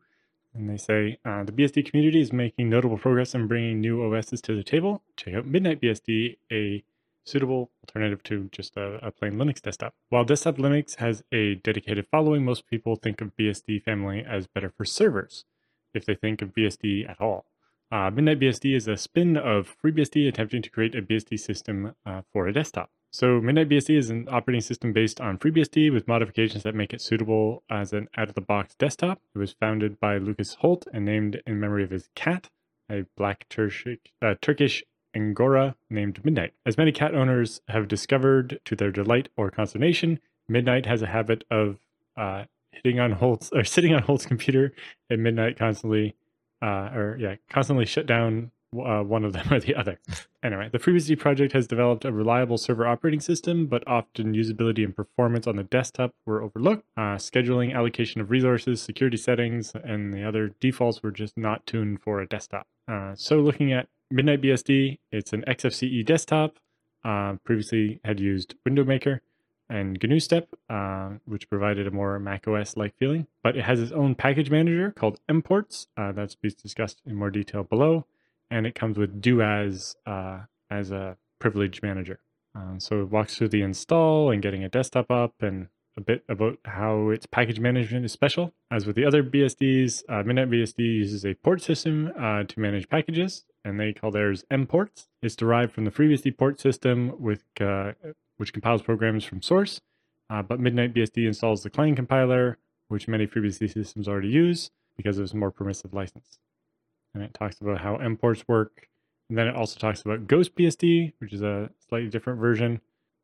And 0.55 0.71
they 0.71 0.78
say 0.78 1.19
uh, 1.23 1.45
the 1.45 1.52
BSD 1.52 1.90
community 1.90 2.21
is 2.21 2.33
making 2.33 2.71
notable 2.71 2.97
progress 2.97 3.35
in 3.35 3.47
bringing 3.47 3.81
new 3.81 4.02
OSs 4.02 4.40
to 4.43 4.57
the 4.57 4.62
table. 4.62 5.02
Check 5.16 5.35
out 5.35 5.47
Midnight 5.47 5.83
BSD, 5.83 6.38
a 6.50 6.83
suitable 7.26 7.71
alternative 7.85 8.23
to 8.23 8.49
just 8.52 8.76
a, 8.76 9.04
a, 9.06 9.11
plain 9.11 9.35
Linux 9.35 9.61
desktop. 9.61 9.95
While 10.09 10.25
desktop 10.25 10.56
Linux 10.56 10.97
has 10.97 11.23
a 11.33 11.56
dedicated 11.56 12.06
following, 12.11 12.45
most 12.45 12.66
people 12.66 12.97
think 12.97 13.21
of 13.21 13.37
BSD 13.37 13.83
family 13.83 14.25
as 14.26 14.47
better 14.47 14.71
for 14.71 14.85
servers, 14.85 15.45
if 15.92 16.04
they 16.06 16.14
think 16.14 16.40
of 16.40 16.54
BSD 16.54 17.09
at 17.09 17.21
all. 17.21 17.47
Uh, 17.90 18.11
Midnight 18.11 18.40
BSD 18.40 18.75
is 18.75 18.88
a 18.88 18.97
spin 18.97 19.37
of 19.37 19.76
FreeBSD 19.83 20.28
attempting 20.28 20.62
to 20.62 20.71
create 20.71 20.95
a 20.95 21.02
BSD 21.02 21.38
system 21.38 21.95
uh, 22.04 22.23
for 22.33 22.49
a 22.49 22.52
desktop. 22.52 22.90
So 23.12 23.40
Midnight 23.40 23.68
BSD 23.68 23.97
is 23.97 24.11
an 24.11 24.28
operating 24.30 24.61
system 24.61 24.92
based 24.92 25.21
on 25.21 25.38
FreeBSD 25.38 25.92
with 25.92 26.09
modifications 26.09 26.64
that 26.64 26.75
make 26.75 26.92
it 26.92 27.00
suitable 27.00 27.62
as 27.71 27.92
an 27.92 28.09
out-of-the-box 28.16 28.75
desktop. 28.75 29.21
It 29.35 29.38
was 29.38 29.52
founded 29.52 30.00
by 30.00 30.18
Lucas 30.18 30.54
Holt 30.54 30.87
and 30.92 31.04
named 31.04 31.40
in 31.47 31.61
memory 31.61 31.85
of 31.85 31.90
his 31.90 32.09
cat, 32.14 32.50
a 32.90 33.04
black 33.16 33.49
Turkish, 33.49 33.87
uh, 34.21 34.35
Turkish 34.42 34.85
Angora 35.17 35.75
named 35.89 36.25
Midnight. 36.25 36.53
As 36.67 36.77
many 36.77 36.93
cat 36.93 37.15
owners 37.15 37.63
have 37.69 37.89
discovered 37.89 38.61
to 38.67 38.77
their 38.77 38.93
delight 38.93 39.31
or 39.37 39.51
consternation, 39.51 40.21
Midnight 40.49 40.87
has 40.87 41.03
a 41.03 41.07
habit 41.07 41.45
of 41.51 41.79
uh, 42.17 42.45
hitting 42.71 43.01
on 43.01 43.13
Holt's 43.13 43.51
or 43.53 43.65
sitting 43.65 43.95
on 43.95 44.03
Holt's 44.03 44.27
computer 44.27 44.73
at 45.11 45.19
midnight 45.19 45.59
constantly, 45.59 46.15
uh, 46.63 46.91
or 46.95 47.17
yeah, 47.19 47.37
constantly 47.51 47.87
shut 47.87 48.07
down 48.07 48.53
uh, 48.75 49.03
one 49.03 49.25
of 49.25 49.33
them 49.33 49.47
or 49.53 49.61
the 49.61 49.75
other. 49.75 49.99
Anyway, 50.43 50.69
the 50.71 50.79
FreeBSD 50.79 51.19
project 51.19 51.53
has 51.53 51.67
developed 51.67 52.05
a 52.05 52.13
reliable 52.13 52.59
server 52.59 52.87
operating 52.87 53.21
system, 53.21 53.67
but 53.67 53.87
often 53.89 54.35
usability 54.35 54.85
and 54.85 54.95
performance 54.95 55.47
on 55.47 55.57
the 55.57 55.65
desktop 55.65 56.15
were 56.25 56.43
overlooked. 56.43 56.85
Uh, 56.97 57.17
scheduling, 57.17 57.75
allocation 57.75 58.21
of 58.21 58.31
resources, 58.31 58.81
security 58.81 59.17
settings, 59.17 59.73
and 59.83 60.13
the 60.13 60.23
other 60.23 60.55
defaults 60.61 61.03
were 61.03 61.11
just 61.11 61.37
not 61.37 61.67
tuned 61.67 62.01
for 62.03 62.21
a 62.21 62.29
desktop. 62.29 62.67
Uh, 62.87 63.15
so, 63.17 63.41
looking 63.41 63.73
at 63.73 63.89
Midnight 64.11 64.41
BSD, 64.41 64.99
it's 65.11 65.33
an 65.33 65.43
XFCE 65.49 66.05
desktop. 66.07 66.59
Uh, 67.05 67.35
previously 67.45 68.01
had 68.05 68.21
used 68.21 68.55
Window 68.65 68.85
Maker 68.85 69.23
and 69.69 69.99
GNUstep, 69.99 70.47
uh, 70.71 71.19
which 71.25 71.49
provided 71.49 71.87
a 71.87 71.91
more 71.91 72.19
macOS 72.19 72.77
like 72.77 72.97
feeling. 72.97 73.27
But 73.43 73.57
it 73.57 73.65
has 73.65 73.81
its 73.81 73.93
own 73.93 74.15
package 74.15 74.51
manager 74.51 74.93
called 74.93 75.19
Mports. 75.29 75.89
Uh, 75.97 76.13
that's 76.13 76.37
discussed 76.37 77.03
in 77.05 77.15
more 77.15 77.31
detail 77.31 77.65
below. 77.65 78.07
And 78.51 78.67
it 78.67 78.77
comes 78.77 78.97
with 78.97 79.21
DoAS 79.21 79.97
uh, 80.07 80.41
as 80.71 80.93
a 80.93 81.17
privilege 81.41 81.83
manager. 81.83 82.21
Uh, 82.55 82.79
so 82.79 83.03
it 83.03 83.11
walks 83.11 83.37
through 83.37 83.49
the 83.49 83.63
install 83.63 84.31
and 84.31 84.41
getting 84.41 84.63
a 84.63 84.69
desktop 84.69 85.11
up 85.11 85.35
and 85.43 85.69
a 85.97 86.01
bit 86.01 86.23
about 86.29 86.59
how 86.65 87.11
its 87.11 87.27
package 87.27 87.59
management 87.59 88.05
is 88.05 88.13
special. 88.13 88.53
As 88.71 88.87
with 88.87 88.97
the 88.97 89.05
other 89.05 89.23
BSDs, 89.23 90.05
uh, 90.09 90.23
Midnight 90.23 90.51
BSD 90.51 90.79
uses 90.79 91.25
a 91.25 91.35
port 91.35 91.63
system 91.63 92.13
uh, 92.19 92.45
to 92.45 92.61
manage 92.61 92.89
packages, 92.89 93.45
and 93.67 93.81
they 93.81 93.93
call 93.93 94.13
theirs 94.13 94.45
mports. 94.49 95.09
It's 95.21 95.35
derived 95.35 95.73
from 95.73 95.85
the 95.85 95.91
FreeBSD 95.91 96.39
port 96.39 96.61
system 96.61 97.13
with 97.19 97.43
uh, 97.61 97.93
which 98.37 98.53
compiles 98.53 98.81
programs 98.81 99.25
from 99.25 99.43
source, 99.43 99.81
uh, 100.31 100.43
but 100.43 100.61
Midnight 100.61 100.95
BSD 100.95 101.27
installs 101.27 101.65
the 101.65 101.71
Clang 101.71 101.97
compiler, 101.97 102.59
which 102.87 103.09
many 103.09 103.27
FreeBSD 103.27 103.73
systems 103.73 104.07
already 104.07 104.29
use 104.29 104.71
because 104.97 105.19
it's 105.19 105.33
a 105.33 105.37
more 105.37 105.51
permissive 105.51 105.93
license. 105.93 106.39
And 107.13 107.25
it 107.25 107.35
talks 107.35 107.61
about 107.61 107.81
how 107.81 107.97
mports 107.97 108.45
work. 108.47 108.89
And 109.29 109.37
then 109.37 109.49
it 109.49 109.57
also 109.57 109.81
talks 109.81 110.01
about 110.03 110.29
GhostBSD, 110.29 111.15
which 111.19 111.33
is 111.33 111.43
a 111.43 111.71
slightly 111.89 112.09
different 112.09 112.39
version 112.39 112.81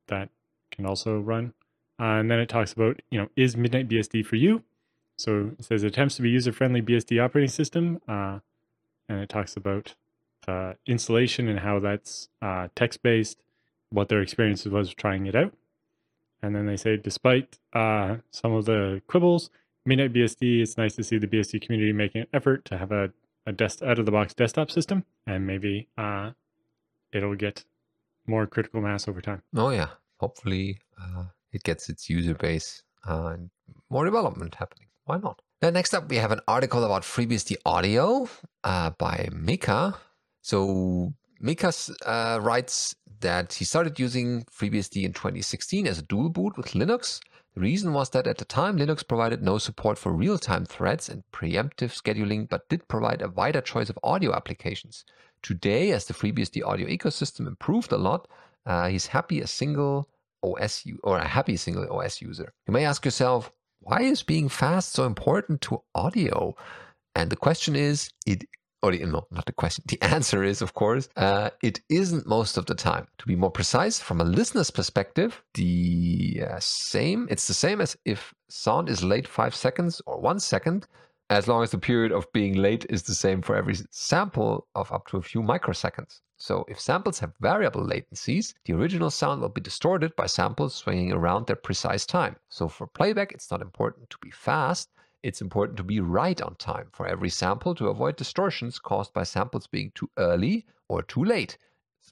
that 0.08 0.28
can 0.72 0.86
also 0.86 1.20
run. 1.20 1.54
Uh, 2.00 2.18
and 2.18 2.28
then 2.28 2.40
it 2.40 2.48
talks 2.48 2.72
about, 2.72 3.00
you 3.12 3.18
know, 3.20 3.28
is 3.36 3.56
Midnight 3.56 3.88
BSD 3.88 4.26
for 4.26 4.34
you? 4.34 4.64
So 5.16 5.52
it 5.56 5.64
says 5.64 5.84
it 5.84 5.88
attempts 5.88 6.16
to 6.16 6.22
be 6.22 6.30
user-friendly 6.30 6.82
BSD 6.82 7.22
operating 7.22 7.50
system, 7.50 8.00
uh, 8.08 8.40
and 9.08 9.20
it 9.20 9.28
talks 9.28 9.56
about 9.56 9.94
uh, 10.48 10.74
installation 10.86 11.48
and 11.48 11.60
how 11.60 11.80
that's 11.80 12.28
uh, 12.40 12.68
text-based, 12.74 13.42
what 13.90 14.08
their 14.08 14.20
experience 14.20 14.64
was 14.64 14.94
trying 14.94 15.26
it 15.26 15.34
out. 15.34 15.52
And 16.42 16.56
then 16.56 16.66
they 16.66 16.76
say, 16.76 16.96
despite 16.96 17.58
uh, 17.72 18.16
some 18.30 18.52
of 18.52 18.64
the 18.64 19.00
quibbles, 19.06 19.50
Midnight 19.84 20.12
BSD, 20.12 20.62
it's 20.62 20.76
nice 20.76 20.94
to 20.96 21.04
see 21.04 21.18
the 21.18 21.26
BSD 21.26 21.60
community 21.60 21.92
making 21.92 22.22
an 22.22 22.28
effort 22.32 22.64
to 22.66 22.78
have 22.78 22.92
a, 22.92 23.10
a 23.46 23.52
desk 23.52 23.82
out 23.82 23.98
of 23.98 24.06
the 24.06 24.12
box 24.12 24.32
desktop 24.34 24.70
system, 24.70 25.04
and 25.26 25.46
maybe 25.46 25.88
uh, 25.98 26.30
it'll 27.12 27.34
get 27.34 27.64
more 28.26 28.46
critical 28.46 28.80
mass 28.80 29.08
over 29.08 29.20
time. 29.20 29.42
Oh 29.56 29.70
yeah, 29.70 29.88
hopefully 30.18 30.78
uh, 31.00 31.24
it 31.52 31.64
gets 31.64 31.88
its 31.88 32.08
user 32.08 32.34
base 32.34 32.82
and 33.04 33.50
more 33.90 34.04
development 34.04 34.54
happening. 34.54 34.86
Why 35.04 35.18
not? 35.18 35.42
Then 35.60 35.74
next 35.74 35.94
up, 35.94 36.08
we 36.08 36.16
have 36.16 36.30
an 36.30 36.40
article 36.46 36.84
about 36.84 37.02
FreeBSD 37.02 37.56
audio 37.66 38.28
by 38.62 39.28
Mika. 39.32 39.96
So 40.42 41.14
Mikas 41.42 41.90
uh, 42.04 42.40
writes 42.40 42.94
that 43.20 43.54
he 43.54 43.64
started 43.64 43.98
using 43.98 44.44
FreeBSD 44.44 45.04
in 45.04 45.12
2016 45.12 45.86
as 45.86 45.98
a 45.98 46.02
dual 46.02 46.28
boot 46.28 46.56
with 46.56 46.72
Linux. 46.72 47.20
The 47.54 47.60
reason 47.60 47.92
was 47.92 48.10
that 48.10 48.26
at 48.26 48.38
the 48.38 48.44
time, 48.44 48.78
Linux 48.78 49.06
provided 49.06 49.42
no 49.42 49.58
support 49.58 49.98
for 49.98 50.12
real 50.12 50.38
time 50.38 50.64
threads 50.64 51.08
and 51.08 51.22
preemptive 51.32 51.92
scheduling, 51.92 52.48
but 52.48 52.68
did 52.68 52.88
provide 52.88 53.22
a 53.22 53.28
wider 53.28 53.60
choice 53.60 53.90
of 53.90 53.98
audio 54.02 54.34
applications. 54.34 55.04
Today, 55.42 55.92
as 55.92 56.06
the 56.06 56.14
FreeBSD 56.14 56.64
audio 56.64 56.86
ecosystem 56.88 57.46
improved 57.46 57.92
a 57.92 57.96
lot, 57.96 58.28
uh, 58.66 58.88
he's 58.88 59.06
happy 59.06 59.40
a 59.40 59.46
single 59.46 60.08
OS 60.42 60.86
u- 60.86 61.00
or 61.04 61.18
a 61.18 61.26
happy 61.26 61.56
single 61.56 61.90
OS 61.92 62.20
user. 62.20 62.52
You 62.66 62.72
may 62.72 62.84
ask 62.84 63.04
yourself, 63.04 63.52
why 63.80 64.02
is 64.02 64.22
being 64.22 64.48
fast 64.48 64.92
so 64.92 65.04
important 65.04 65.60
to 65.62 65.82
audio? 65.94 66.54
And 67.14 67.30
the 67.30 67.36
question 67.36 67.76
is, 67.76 68.10
it 68.26 68.44
or 68.82 68.92
the, 68.92 69.04
no, 69.04 69.26
not 69.30 69.46
the 69.46 69.52
question. 69.52 69.84
The 69.92 70.02
answer 70.02 70.42
is, 70.42 70.62
of 70.62 70.74
course, 70.74 71.08
uh, 71.16 71.50
it 71.62 71.80
isn't 71.88 72.26
most 72.26 72.56
of 72.56 72.66
the 72.66 72.74
time. 72.74 73.06
To 73.18 73.26
be 73.26 73.36
more 73.36 73.50
precise, 73.50 73.98
from 74.00 74.20
a 74.20 74.24
listener's 74.24 74.70
perspective, 74.70 75.42
the 75.54 76.42
uh, 76.48 76.60
same. 76.60 77.28
It's 77.30 77.46
the 77.46 77.54
same 77.54 77.80
as 77.80 77.96
if 78.04 78.34
sound 78.48 78.88
is 78.88 79.04
late 79.04 79.28
five 79.28 79.54
seconds 79.54 80.02
or 80.06 80.20
one 80.20 80.40
second, 80.40 80.86
as 81.30 81.48
long 81.48 81.62
as 81.62 81.70
the 81.70 81.78
period 81.78 82.12
of 82.12 82.30
being 82.32 82.54
late 82.54 82.84
is 82.90 83.04
the 83.04 83.14
same 83.14 83.40
for 83.40 83.56
every 83.56 83.76
sample 83.90 84.66
of 84.74 84.92
up 84.92 85.06
to 85.08 85.16
a 85.16 85.22
few 85.22 85.42
microseconds. 85.42 86.20
So 86.36 86.64
if 86.68 86.80
samples 86.80 87.20
have 87.20 87.32
variable 87.40 87.86
latencies, 87.86 88.52
the 88.64 88.74
original 88.74 89.10
sound 89.10 89.40
will 89.40 89.48
be 89.48 89.60
distorted 89.60 90.16
by 90.16 90.26
samples 90.26 90.74
swinging 90.74 91.12
around 91.12 91.46
their 91.46 91.56
precise 91.56 92.04
time. 92.04 92.36
So 92.48 92.68
for 92.68 92.88
playback, 92.88 93.30
it's 93.32 93.50
not 93.50 93.62
important 93.62 94.10
to 94.10 94.18
be 94.18 94.32
fast, 94.32 94.90
it's 95.22 95.40
important 95.40 95.76
to 95.76 95.84
be 95.84 96.00
right 96.00 96.40
on 96.40 96.54
time 96.56 96.88
for 96.92 97.06
every 97.06 97.28
sample 97.28 97.74
to 97.76 97.88
avoid 97.88 98.16
distortions 98.16 98.78
caused 98.78 99.12
by 99.12 99.22
samples 99.22 99.66
being 99.66 99.92
too 99.94 100.10
early 100.16 100.66
or 100.88 101.02
too 101.02 101.24
late, 101.24 101.58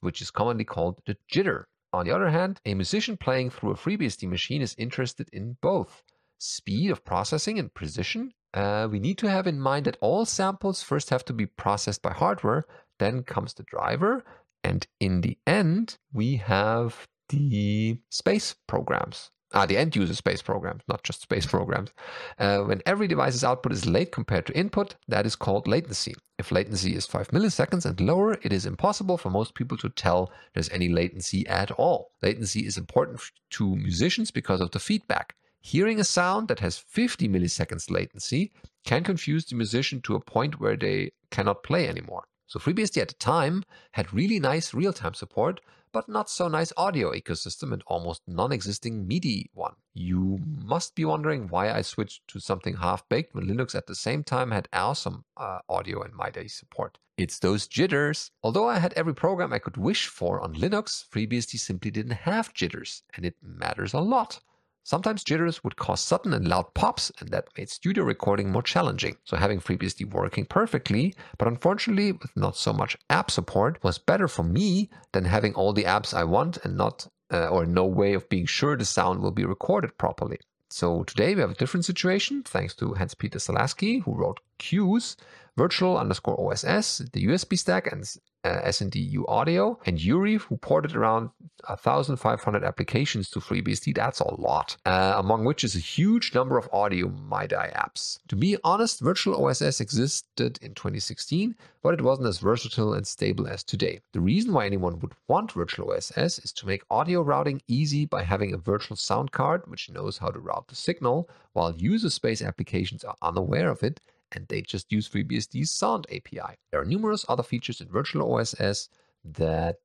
which 0.01 0.23
is 0.23 0.31
commonly 0.31 0.65
called 0.65 1.01
the 1.07 1.17
jitter. 1.31 1.65
On 1.93 2.07
the 2.07 2.13
other 2.13 2.31
hand, 2.31 2.61
a 2.65 2.75
musician 2.75 3.17
playing 3.17 3.51
through 3.51 3.73
a 3.73 3.75
FreeBSD 3.75 4.29
machine 4.29 4.63
is 4.63 4.77
interested 4.79 5.29
in 5.33 5.57
both 5.61 6.03
speed 6.39 6.91
of 6.91 7.05
processing 7.05 7.59
and 7.59 7.75
precision. 7.75 8.33
Uh, 8.55 8.89
we 8.91 9.01
need 9.01 9.19
to 9.19 9.29
have 9.29 9.47
in 9.47 9.61
mind 9.61 9.87
that 9.87 9.99
all 10.01 10.25
samples 10.25 10.83
first 10.83 11.11
have 11.11 11.25
to 11.25 11.33
be 11.33 11.47
processed 11.47 12.03
by 12.03 12.13
hardware, 12.13 12.65
then 12.99 13.23
comes 13.23 13.55
the 13.55 13.63
driver, 13.65 14.25
and 14.63 14.87
in 15.01 15.23
the 15.23 15.39
end, 15.47 15.99
we 16.13 16.37
have 16.37 17.09
the 17.29 17.99
space 18.11 18.55
programs 18.67 19.31
Ah, 19.53 19.67
the 19.67 19.77
end 19.77 19.97
user 19.97 20.15
space 20.15 20.43
programs, 20.43 20.83
not 20.87 21.03
just 21.03 21.23
space 21.23 21.47
programs. 21.57 21.91
Uh, 22.39 22.59
when 22.61 22.83
every 22.87 23.09
device's 23.09 23.43
output 23.43 23.73
is 23.73 23.85
late 23.85 24.13
compared 24.13 24.47
to 24.47 24.57
input, 24.57 24.95
that 25.09 25.27
is 25.27 25.35
called 25.35 25.67
latency. 25.67 26.15
If 26.39 26.53
latency 26.53 26.95
is 26.95 27.07
5 27.07 27.29
milliseconds 27.29 27.85
and 27.85 28.01
lower, 28.01 28.35
it 28.43 28.53
is 28.53 28.65
impossible 28.65 29.19
for 29.19 29.29
most 29.29 29.55
people 29.55 29.77
to 29.79 29.89
tell 29.89 30.31
there's 30.55 30.71
any 30.71 30.89
latency 30.89 31.47
at 31.49 31.71
all. 31.73 32.13
Latency 32.23 32.65
is 32.65 32.79
important 32.79 33.21
to 33.51 33.77
musicians 33.77 34.31
because 34.31 34.61
of 34.61 34.71
the 34.71 34.79
feedback. 34.79 35.35
Hearing 35.61 36.01
a 36.01 36.05
sound 36.05 36.49
that 36.49 36.61
has 36.61 36.79
50 36.79 37.29
milliseconds 37.29 37.91
latency 37.91 38.53
can 38.85 39.05
confuse 39.05 39.45
the 39.45 39.57
musician 39.57 40.01
to 40.03 40.15
a 40.15 40.21
point 40.21 40.61
where 40.61 40.77
they 40.77 41.13
cannot 41.31 41.63
play 41.63 41.89
anymore. 41.89 42.25
So 42.47 42.59
FreeBSD 42.59 43.03
at 43.03 43.09
the 43.09 43.15
time 43.15 43.65
had 43.93 44.13
really 44.13 44.41
nice 44.41 44.73
real-time 44.73 45.15
support, 45.15 45.61
but 45.93 46.09
not 46.09 46.31
so 46.31 46.49
nice 46.49 46.73
audio 46.77 47.13
ecosystem 47.13 47.73
and 47.73 47.83
almost 47.87 48.23
non-existing 48.27 49.07
MIDI 49.07 49.51
one. 49.53 49.75
You 49.95 50.41
must 50.45 50.95
be 50.95 51.05
wondering 51.05 51.49
why 51.49 51.71
I 51.71 51.83
switched 51.83 52.27
to 52.29 52.41
something 52.41 52.77
half-baked 52.77 53.35
when 53.35 53.47
Linux 53.47 53.75
at 53.75 53.87
the 53.87 53.95
same 53.95 54.23
time 54.25 54.51
had 54.51 54.69
awesome 54.73 55.25
uh, 55.37 55.59
audio 55.69 56.03
and 56.03 56.15
MIDI 56.15 56.49
support. 56.49 56.99
It's 57.17 57.39
those 57.39 57.67
jitters. 57.67 58.31
Although 58.43 58.69
I 58.69 58.79
had 58.79 58.95
every 58.95 59.15
program 59.15 59.53
I 59.53 59.59
could 59.59 59.77
wish 59.77 60.07
for 60.07 60.41
on 60.41 60.55
Linux, 60.55 61.05
FreeBSD 61.09 61.59
simply 61.59 61.91
didn't 61.91 62.13
have 62.13 62.55
jitters, 62.55 63.03
and 63.15 63.27
it 63.27 63.37
matters 63.43 63.93
a 63.93 64.01
lot. 64.01 64.41
Sometimes 64.83 65.23
jitters 65.23 65.63
would 65.63 65.77
cause 65.77 66.01
sudden 66.01 66.33
and 66.33 66.49
loud 66.49 66.73
pops, 66.75 67.13
and 67.21 67.29
that 67.31 67.49
made 67.57 67.69
studio 67.69 68.05
recording 68.05 68.51
more 68.51 68.63
challenging. 68.63 69.17
So 69.25 69.37
having 69.37 69.61
FreeBSD 69.61 70.11
working 70.11 70.47
perfectly, 70.47 71.15
but 71.39 71.49
unfortunately 71.49 72.13
with 72.13 72.37
not 72.37 72.57
so 72.57 72.73
much 72.73 72.97
app 73.09 73.31
support, 73.31 73.83
was 73.85 73.99
better 73.99 74.27
for 74.27 74.43
me 74.43 74.91
than 75.13 75.25
having 75.25 75.55
all 75.55 75.73
the 75.73 75.85
apps 75.85 76.15
I 76.15 76.25
want 76.25 76.59
and 76.65 76.77
not 76.77 77.07
uh, 77.33 77.49
or 77.49 77.67
no 77.67 77.85
way 77.87 78.15
of 78.15 78.29
being 78.29 78.47
sure 78.47 78.77
the 78.77 78.85
sound 78.85 79.21
will 79.21 79.31
be 79.31 79.45
recorded 79.45 79.97
properly. 79.99 80.39
So 80.71 81.03
today 81.03 81.35
we 81.35 81.41
have 81.41 81.51
a 81.51 81.55
different 81.55 81.85
situation 81.85 82.43
thanks 82.45 82.75
to 82.77 82.95
Hans 82.95 83.15
Petter 83.15 83.39
Selasky, 83.39 84.03
who 84.05 84.15
wrote 84.15 84.41
cuse, 84.59 85.17
Virtual 85.57 85.99
underscore 85.99 86.39
OSS, 86.41 86.99
the 87.13 87.27
USB 87.27 87.59
stack, 87.59 87.91
and 87.91 88.05
uh, 88.45 88.63
SNDU 88.63 89.25
audio, 89.29 89.79
and 89.85 90.03
Yuri, 90.03 90.37
who 90.37 90.57
ported 90.57 90.97
around 90.97 91.31
1,500 91.67 92.65
applications 92.65 93.29
to 93.31 93.41
FreeBSD. 93.41 93.95
That's 93.95 94.21
a 94.21 94.35
lot, 94.41 94.77
uh, 94.87 95.15
among 95.17 95.45
which 95.45 95.63
is 95.63 95.77
a 95.77 95.81
huge 95.81 96.35
number 96.35 96.57
of 96.57 96.69
audio 96.73 97.09
MIDI 97.09 97.55
apps. 97.55 98.19
To 98.29 98.37
be 98.37 98.57
honest, 98.65 99.01
Virtual 99.01 99.45
OSS 99.45 99.81
existed 99.81 100.59
in 100.63 100.75
2016, 100.75 101.55
but 101.83 101.95
it 101.95 102.03
wasn't 102.03 102.29
as 102.29 102.39
versatile 102.39 102.95
and 102.95 103.07
stable 103.07 103.47
as 103.47 103.63
today. 103.63 104.01
The 104.13 104.21
reason 104.21 104.53
why 104.53 104.67
anyone 104.67 104.99
would 105.01 105.13
want 105.29 105.53
Virtual 105.53 105.93
OSS 105.93 106.39
is 106.39 106.53
to 106.53 106.67
make 106.67 106.83
audio 106.91 107.21
routing 107.21 107.61
easy 107.69 108.07
by 108.07 108.23
having 108.23 108.55
a 108.55 108.59
virtual 108.59 108.97
sound 108.97 109.33
card 109.33 109.63
which 109.67 109.91
knows 109.91 110.19
how 110.19 110.29
to 110.29 110.39
route 110.39 110.69
the 110.69 110.77
signal, 110.77 111.29
while 111.53 111.75
user 111.75 112.11
space 112.11 112.41
applications 112.41 113.05
are 113.05 113.17
unaware 113.21 113.71
of 113.71 113.83
it 113.83 114.01
and 114.33 114.47
they 114.49 114.63
just 114.63 114.93
use 114.93 115.09
FreeBSD's 115.09 115.71
sound 115.71 116.07
API. 116.11 116.57
There 116.71 116.81
are 116.81 116.85
numerous 116.85 117.25
other 117.29 117.43
features 117.43 117.81
in 117.81 117.89
Virtual 117.89 118.35
OSS 118.35 118.89
that 119.25 119.79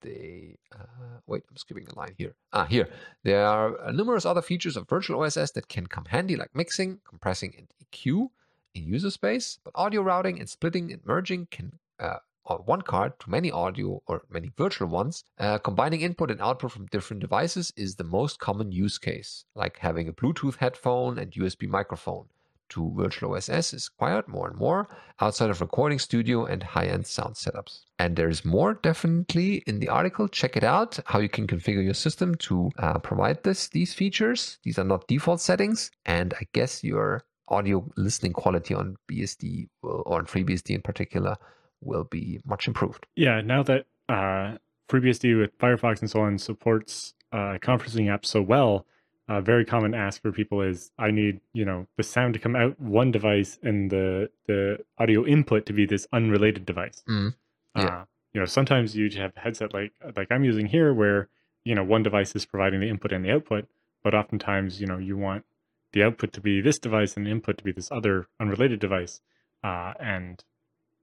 they 0.00 0.56
uh, 0.74 1.18
wait 1.26 1.42
i'm 1.50 1.56
skipping 1.56 1.86
a 1.90 1.98
line 1.98 2.14
here. 2.16 2.34
Ah 2.52 2.64
here. 2.64 2.88
There 3.24 3.44
are 3.44 3.80
uh, 3.80 3.90
numerous 3.90 4.24
other 4.24 4.42
features 4.42 4.76
of 4.76 4.88
virtual 4.88 5.22
oss 5.22 5.34
that 5.34 5.68
can 5.68 5.86
come 5.86 6.04
handy 6.06 6.36
like 6.36 6.54
mixing 6.54 7.00
compressing 7.08 7.54
and 7.58 7.66
eq 7.82 8.28
in 8.74 8.84
user 8.86 9.10
space 9.10 9.58
but 9.64 9.72
audio 9.74 10.02
routing 10.02 10.38
and 10.38 10.48
splitting 10.48 10.92
and 10.92 11.04
merging 11.04 11.46
can 11.50 11.78
uh, 11.98 12.18
on 12.46 12.58
one 12.60 12.82
card 12.82 13.12
to 13.20 13.30
many 13.30 13.50
audio 13.50 14.00
or 14.06 14.22
many 14.30 14.50
virtual 14.56 14.88
ones 14.88 15.24
uh, 15.38 15.58
combining 15.58 16.00
input 16.00 16.30
and 16.30 16.40
output 16.40 16.70
from 16.70 16.86
different 16.86 17.20
devices 17.20 17.72
is 17.76 17.96
the 17.96 18.04
most 18.04 18.38
common 18.38 18.70
use 18.72 18.98
case 18.98 19.44
like 19.54 19.78
having 19.78 20.08
a 20.08 20.12
bluetooth 20.12 20.56
headphone 20.56 21.18
and 21.18 21.32
usb 21.32 21.68
microphone 21.68 22.26
to 22.70 22.92
virtual 22.96 23.34
OSS 23.34 23.72
is 23.72 23.88
acquired 23.88 24.28
more 24.28 24.48
and 24.48 24.56
more 24.56 24.88
outside 25.20 25.50
of 25.50 25.60
recording 25.60 25.98
studio 25.98 26.44
and 26.44 26.62
high-end 26.62 27.06
sound 27.06 27.34
setups. 27.34 27.80
And 27.98 28.16
there's 28.16 28.44
more 28.44 28.74
definitely 28.74 29.62
in 29.66 29.80
the 29.80 29.88
article. 29.88 30.28
Check 30.28 30.56
it 30.56 30.64
out, 30.64 30.98
how 31.06 31.18
you 31.18 31.28
can 31.28 31.46
configure 31.46 31.84
your 31.84 31.94
system 31.94 32.34
to 32.36 32.70
uh, 32.78 32.98
provide 32.98 33.42
this 33.42 33.68
these 33.68 33.94
features. 33.94 34.58
These 34.62 34.78
are 34.78 34.84
not 34.84 35.08
default 35.08 35.40
settings. 35.40 35.90
And 36.06 36.34
I 36.34 36.46
guess 36.52 36.84
your 36.84 37.24
audio 37.48 37.90
listening 37.96 38.32
quality 38.32 38.74
on 38.74 38.96
BSD 39.10 39.68
will, 39.82 40.02
or 40.06 40.18
on 40.18 40.26
FreeBSD 40.26 40.74
in 40.74 40.82
particular 40.82 41.36
will 41.80 42.04
be 42.04 42.40
much 42.44 42.68
improved. 42.68 43.06
Yeah, 43.16 43.40
now 43.40 43.62
that 43.64 43.86
uh, 44.08 44.58
FreeBSD 44.88 45.38
with 45.38 45.58
Firefox 45.58 46.00
and 46.00 46.10
so 46.10 46.20
on 46.20 46.38
supports 46.38 47.14
uh, 47.32 47.58
conferencing 47.60 48.06
apps 48.06 48.26
so 48.26 48.42
well, 48.42 48.86
a 49.28 49.42
very 49.42 49.64
common 49.64 49.94
ask 49.94 50.22
for 50.22 50.32
people 50.32 50.62
is 50.62 50.90
I 50.98 51.10
need, 51.10 51.40
you 51.52 51.64
know, 51.64 51.86
the 51.96 52.02
sound 52.02 52.34
to 52.34 52.40
come 52.40 52.56
out 52.56 52.80
one 52.80 53.10
device 53.10 53.58
and 53.62 53.90
the 53.90 54.30
the 54.46 54.78
audio 54.98 55.26
input 55.26 55.66
to 55.66 55.72
be 55.72 55.86
this 55.86 56.06
unrelated 56.12 56.64
device. 56.64 57.02
Mm. 57.08 57.34
Yeah. 57.76 57.84
Uh, 57.84 58.04
you 58.32 58.40
know, 58.40 58.46
sometimes 58.46 58.96
you 58.96 59.10
have 59.20 59.32
a 59.36 59.40
headset 59.40 59.74
like 59.74 59.92
like 60.16 60.28
I'm 60.30 60.44
using 60.44 60.66
here 60.66 60.94
where, 60.94 61.28
you 61.64 61.74
know, 61.74 61.84
one 61.84 62.02
device 62.02 62.34
is 62.34 62.46
providing 62.46 62.80
the 62.80 62.88
input 62.88 63.12
and 63.12 63.24
the 63.24 63.30
output, 63.30 63.66
but 64.02 64.14
oftentimes, 64.14 64.80
you 64.80 64.86
know, 64.86 64.98
you 64.98 65.16
want 65.16 65.44
the 65.92 66.02
output 66.02 66.32
to 66.34 66.40
be 66.40 66.60
this 66.60 66.78
device 66.78 67.16
and 67.16 67.26
the 67.26 67.30
input 67.30 67.58
to 67.58 67.64
be 67.64 67.72
this 67.72 67.90
other 67.90 68.28
unrelated 68.40 68.80
device. 68.80 69.20
Uh, 69.64 69.92
and 69.98 70.44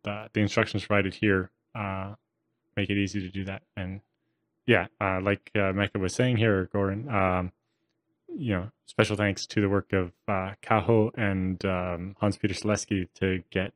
the, 0.04 0.30
the 0.34 0.40
instructions 0.40 0.86
provided 0.86 1.16
here 1.16 1.52
uh, 1.76 2.14
make 2.78 2.90
it 2.90 2.98
easy 2.98 3.20
to 3.22 3.30
do 3.30 3.44
that. 3.46 3.64
And 3.76 4.02
yeah, 4.66 4.88
uh, 5.02 5.20
like 5.22 5.52
uh, 5.56 5.74
Mecca 5.74 6.00
was 6.00 6.14
saying 6.14 6.38
here, 6.38 6.70
Goran, 6.74 7.12
um, 7.12 7.52
you 8.38 8.54
know, 8.54 8.70
special 8.86 9.16
thanks 9.16 9.46
to 9.48 9.62
the 9.62 9.70
work 9.70 9.94
of 9.94 10.12
uh, 10.28 10.54
Cajo 10.62 11.12
and 11.18 11.64
um, 11.66 12.16
Hans 12.20 12.38
Petter 12.38 12.54
Selasky 12.54 13.08
to 13.16 13.44
get 13.50 13.74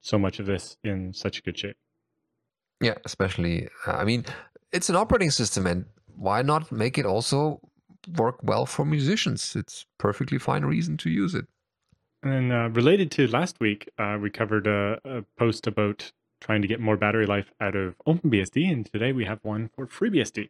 so 0.00 0.18
much 0.18 0.38
of 0.38 0.46
this 0.46 0.76
in 0.84 1.12
such 1.12 1.42
good 1.42 1.58
shape. 1.58 1.76
Yeah, 2.80 2.94
especially, 3.04 3.68
uh, 3.86 3.92
I 3.92 4.04
mean, 4.04 4.24
it's 4.72 4.90
an 4.90 4.96
operating 4.96 5.30
system, 5.30 5.66
and 5.66 5.86
why 6.16 6.42
not 6.42 6.70
make 6.70 6.98
it 6.98 7.06
also 7.06 7.60
work 8.16 8.38
well 8.42 8.66
for 8.66 8.84
musicians? 8.84 9.56
It's 9.56 9.86
perfectly 9.98 10.38
fine 10.38 10.64
reason 10.64 10.96
to 10.98 11.10
use 11.10 11.34
it. 11.34 11.46
And 12.22 12.52
uh, 12.52 12.70
related 12.70 13.10
to 13.12 13.26
last 13.28 13.60
week, 13.60 13.88
uh, 13.98 14.18
we 14.20 14.30
covered 14.30 14.66
a, 14.66 14.98
a, 15.04 15.22
post 15.38 15.66
about 15.66 16.12
trying 16.40 16.62
to 16.62 16.68
get 16.68 16.80
more 16.80 16.96
battery 16.96 17.26
life 17.26 17.52
out 17.60 17.76
of 17.76 17.94
OpenBSD, 18.06 18.70
and 18.70 18.90
today 18.90 19.12
we 19.12 19.24
have 19.24 19.40
one 19.42 19.70
for 19.74 19.86
FreeBSD. 19.86 20.48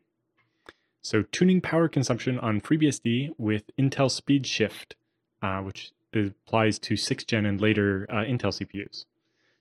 So 1.05 1.21
tuning 1.21 1.61
power 1.61 1.87
consumption 1.87 2.39
on 2.39 2.63
FreeBSD 2.63 3.35
with 3.37 3.65
Intel 3.79 4.11
Speed 4.11 4.47
Shift, 4.47 4.97
uh, 5.43 5.61
which 5.61 5.93
applies 6.15 6.79
to 6.79 6.95
6th 6.95 7.27
gen 7.27 7.45
and 7.45 7.61
later 7.61 8.07
uh, 8.09 8.25
Intel 8.25 8.49
CPUs. 8.49 9.05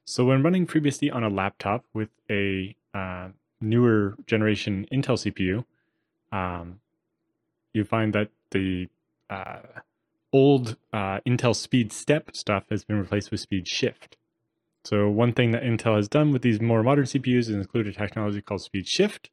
So 0.06 0.24
when 0.24 0.42
running 0.42 0.66
FreeBSD 0.66 1.14
on 1.14 1.22
a 1.22 1.30
laptop 1.30 1.84
with 1.94 2.08
a 2.32 2.74
uh, 2.94 3.28
newer 3.60 4.16
generation 4.26 4.88
Intel 4.90 5.18
CPU, 5.20 5.66
um, 6.32 6.80
you 7.74 7.84
find 7.84 8.14
that 8.14 8.30
the 8.52 8.88
uh, 9.30 9.82
old 10.32 10.78
uh, 10.94 11.20
Intel 11.28 11.54
Speed 11.54 11.92
Step 11.92 12.38
stuff 12.38 12.64
has 12.70 12.86
been 12.86 12.98
replaced 12.98 13.32
with 13.32 13.42
Speed 13.42 13.68
Shift. 13.68 14.16
So 14.86 15.10
one 15.10 15.34
thing 15.34 15.52
that 15.52 15.64
Intel 15.64 15.98
has 15.98 16.08
done 16.08 16.32
with 16.32 16.42
these 16.42 16.62
more 16.62 16.84
modern 16.84 17.04
CPUs 17.04 17.40
is 17.40 17.50
include 17.50 17.88
a 17.88 17.92
technology 17.92 18.42
called 18.42 18.62
Speed 18.62 18.88
Shift, 18.88 19.30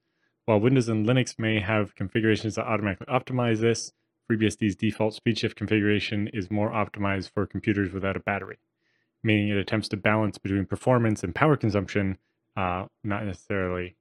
while 0.51 0.59
Windows 0.59 0.89
and 0.89 1.07
Linux 1.07 1.39
may 1.39 1.61
have 1.61 1.95
configurations 1.95 2.57
that 2.57 2.67
automatically 2.67 3.07
optimize 3.07 3.61
this, 3.61 3.93
FreeBSD's 4.29 4.75
default 4.75 5.15
speed 5.15 5.39
shift 5.39 5.55
configuration 5.55 6.27
is 6.33 6.51
more 6.51 6.73
optimized 6.73 7.31
for 7.31 7.47
computers 7.47 7.93
without 7.93 8.17
a 8.17 8.21
battery, 8.21 8.59
meaning 9.23 9.49
it 9.49 9.57
attempts 9.57 9.87
to 9.91 9.97
balance 9.97 10.39
between 10.39 10.67
performance 10.67 11.23
and 11.23 11.37
power 11.37 11.57
consumption, 11.57 12.19
uh, 12.57 12.87
not 13.05 13.25
necessarily 13.27 13.95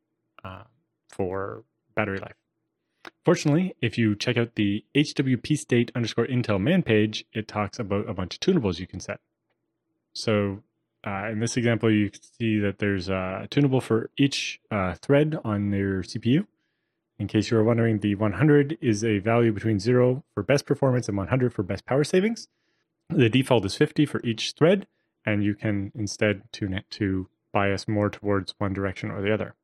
uh, 0.44 0.64
for 1.08 1.66
battery 1.94 2.18
life. 2.18 2.34
Fortunately, 3.24 3.76
if 3.80 4.00
you 4.00 4.16
check 4.16 4.36
out 4.36 4.56
the 4.56 4.84
HWP 4.96 5.56
state 5.56 5.92
underscore 5.94 6.26
Intel 6.26 6.60
man 6.60 6.82
page, 6.82 7.26
it 7.32 7.48
talks 7.48 7.78
about 7.78 8.10
a 8.10 8.14
bunch 8.16 8.34
of 8.34 8.40
tunables 8.40 8.80
you 8.80 8.88
can 8.88 9.00
set. 9.00 9.20
So 10.14 10.64
uh, 11.06 11.30
in 11.32 11.40
this 11.40 11.56
example, 11.56 11.92
you 11.92 12.10
can 12.10 12.22
see 12.22 12.60
that 12.60 12.80
there's 12.80 13.10
a 13.10 13.48
tunable 13.50 13.82
for 13.82 14.10
each 14.18 14.60
uh, 14.70 14.96
thread 14.96 15.38
on 15.44 15.72
your 15.72 16.04
CPU. 16.04 16.46
In 17.18 17.28
case 17.28 17.52
you 17.52 17.58
were 17.58 17.64
wondering, 17.64 18.00
the 18.00 18.16
100 18.16 18.78
is 18.82 19.04
a 19.04 19.20
value 19.20 19.52
between 19.52 19.80
0 19.80 20.24
for 20.34 20.44
best 20.44 20.66
performance 20.66 21.08
and 21.08 21.18
100 21.18 21.54
for 21.54 21.64
best 21.64 21.86
power 21.86 22.04
savings. 22.04 22.48
The 23.10 23.30
default 23.30 23.66
is 23.66 23.76
50 23.76 24.06
for 24.06 24.22
each 24.24 24.54
thread, 24.58 24.88
and 25.26 25.44
you 25.44 25.56
can 25.56 25.92
instead 25.96 26.44
tune 26.52 26.74
it 26.74 26.86
to 26.92 27.28
bias 27.52 27.88
more 27.88 28.10
towards 28.10 28.56
one 28.58 28.74
direction 28.74 29.10
or 29.12 29.22
the 29.22 29.34
other. 29.34 29.56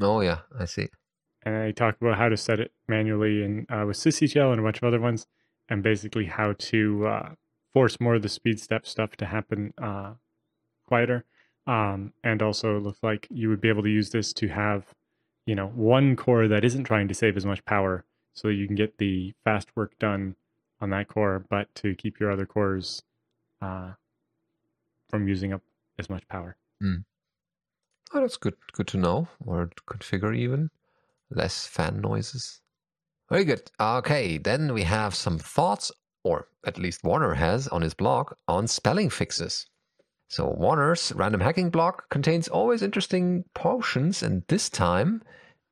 Oh, 0.00 0.20
yeah, 0.20 0.40
I 0.58 0.64
see. 0.64 0.88
And 1.42 1.56
I 1.56 1.72
talk 1.72 1.96
about 2.00 2.16
how 2.16 2.28
to 2.28 2.36
set 2.36 2.60
it 2.60 2.72
manually 2.88 3.42
and 3.42 3.66
uh, 3.70 3.84
with 3.86 3.96
sysctl 3.98 4.50
and 4.50 4.60
a 4.60 4.62
bunch 4.62 4.78
of 4.78 4.84
other 4.84 5.00
ones, 5.00 5.26
and 5.68 5.82
basically 5.82 6.26
how 6.26 6.54
to 6.58 7.06
uh, 7.06 7.28
force 7.72 8.00
more 8.00 8.14
of 8.14 8.22
the 8.22 8.28
speed 8.28 8.60
step 8.60 8.86
stuff 8.86 9.16
to 9.16 9.26
happen 9.26 9.74
uh, 9.82 10.14
quieter. 10.86 11.24
Um, 11.66 12.12
and 12.22 12.42
also, 12.42 12.78
looks 12.78 13.02
like 13.02 13.26
you 13.30 13.48
would 13.48 13.60
be 13.60 13.68
able 13.68 13.82
to 13.82 13.88
use 13.88 14.10
this 14.10 14.32
to 14.34 14.48
have, 14.48 14.86
you 15.46 15.54
know, 15.54 15.68
one 15.68 16.14
core 16.16 16.46
that 16.48 16.64
isn't 16.64 16.84
trying 16.84 17.08
to 17.08 17.14
save 17.14 17.36
as 17.36 17.46
much 17.46 17.64
power, 17.64 18.04
so 18.34 18.48
you 18.48 18.66
can 18.66 18.76
get 18.76 18.98
the 18.98 19.32
fast 19.44 19.68
work 19.74 19.98
done 19.98 20.36
on 20.80 20.90
that 20.90 21.08
core, 21.08 21.44
but 21.48 21.74
to 21.76 21.94
keep 21.94 22.20
your 22.20 22.30
other 22.30 22.44
cores 22.44 23.02
uh, 23.62 23.92
from 25.08 25.26
using 25.26 25.52
up 25.52 25.62
as 25.98 26.10
much 26.10 26.26
power. 26.28 26.56
Mm. 26.82 27.04
Oh, 28.12 28.20
that's 28.20 28.36
good. 28.36 28.54
Good 28.72 28.88
to 28.88 28.98
know, 28.98 29.28
or 29.46 29.66
to 29.66 29.82
configure 29.84 30.36
even 30.36 30.70
less 31.30 31.66
fan 31.66 32.00
noises. 32.00 32.60
Very 33.30 33.44
good. 33.44 33.70
Okay, 33.80 34.38
then 34.38 34.74
we 34.74 34.82
have 34.82 35.14
some 35.14 35.38
thoughts, 35.38 35.90
or 36.22 36.48
at 36.66 36.78
least 36.78 37.02
Warner 37.04 37.34
has 37.34 37.68
on 37.68 37.80
his 37.80 37.94
blog 37.94 38.32
on 38.46 38.66
spelling 38.66 39.08
fixes. 39.08 39.66
So 40.34 40.48
Warner's 40.48 41.12
random 41.14 41.42
hacking 41.42 41.70
blog 41.70 42.00
contains 42.10 42.48
always 42.48 42.82
interesting 42.82 43.44
portions, 43.54 44.20
and 44.20 44.42
this 44.48 44.68
time 44.68 45.22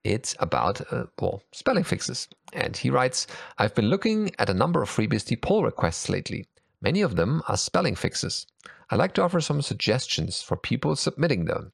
it's 0.05 0.37
about 0.39 0.81
uh, 0.93 1.07
well 1.21 1.43
spelling 1.51 1.83
fixes. 1.83 2.29
And 2.53 2.77
he 2.77 2.89
writes, 2.89 3.27
"I've 3.59 3.75
been 3.75 3.89
looking 3.89 4.31
at 4.39 4.49
a 4.49 4.55
number 4.55 4.81
of 4.81 4.89
FreeBSD 4.89 5.43
pull 5.43 5.65
requests 5.65 6.09
lately. 6.09 6.47
Many 6.81 7.01
of 7.01 7.17
them 7.17 7.43
are 7.49 7.57
spelling 7.57 7.97
fixes. 7.97 8.47
I'd 8.89 9.01
like 9.01 9.15
to 9.15 9.23
offer 9.23 9.41
some 9.41 9.63
suggestions 9.63 10.43
for 10.43 10.57
people 10.57 10.95
submitting 10.95 11.47
them." 11.47 11.73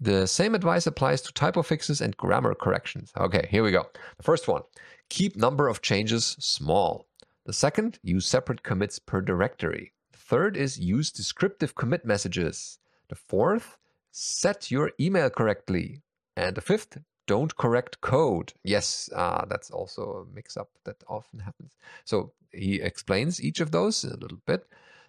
The 0.00 0.26
same 0.26 0.56
advice 0.56 0.84
applies 0.84 1.22
to 1.22 1.32
typo 1.32 1.62
fixes 1.62 2.00
and 2.00 2.16
grammar 2.16 2.56
corrections. 2.56 3.12
Okay, 3.16 3.46
here 3.52 3.62
we 3.62 3.70
go. 3.70 3.86
The 4.16 4.24
first 4.24 4.48
one 4.48 4.62
keep 5.10 5.36
number 5.36 5.68
of 5.68 5.80
changes 5.80 6.36
small. 6.40 7.06
The 7.44 7.52
second, 7.52 8.00
use 8.02 8.26
separate 8.26 8.64
commits 8.64 8.98
per 8.98 9.20
directory. 9.20 9.92
Third 10.26 10.56
is 10.56 10.76
use 10.80 11.12
descriptive 11.12 11.76
commit 11.76 12.04
messages. 12.04 12.80
The 13.08 13.14
fourth, 13.14 13.76
set 14.10 14.72
your 14.72 14.90
email 14.98 15.30
correctly. 15.30 16.02
And 16.36 16.56
the 16.56 16.60
fifth, 16.60 16.98
don't 17.28 17.56
correct 17.56 18.00
code. 18.00 18.52
Yes, 18.64 19.08
uh, 19.14 19.44
that's 19.48 19.70
also 19.70 20.26
a 20.26 20.34
mix 20.34 20.56
up 20.56 20.70
that 20.84 21.04
often 21.06 21.38
happens. 21.38 21.74
So 22.04 22.32
he 22.52 22.80
explains 22.80 23.40
each 23.40 23.60
of 23.60 23.70
those 23.70 24.02
a 24.02 24.16
little 24.16 24.40
bit. 24.46 24.66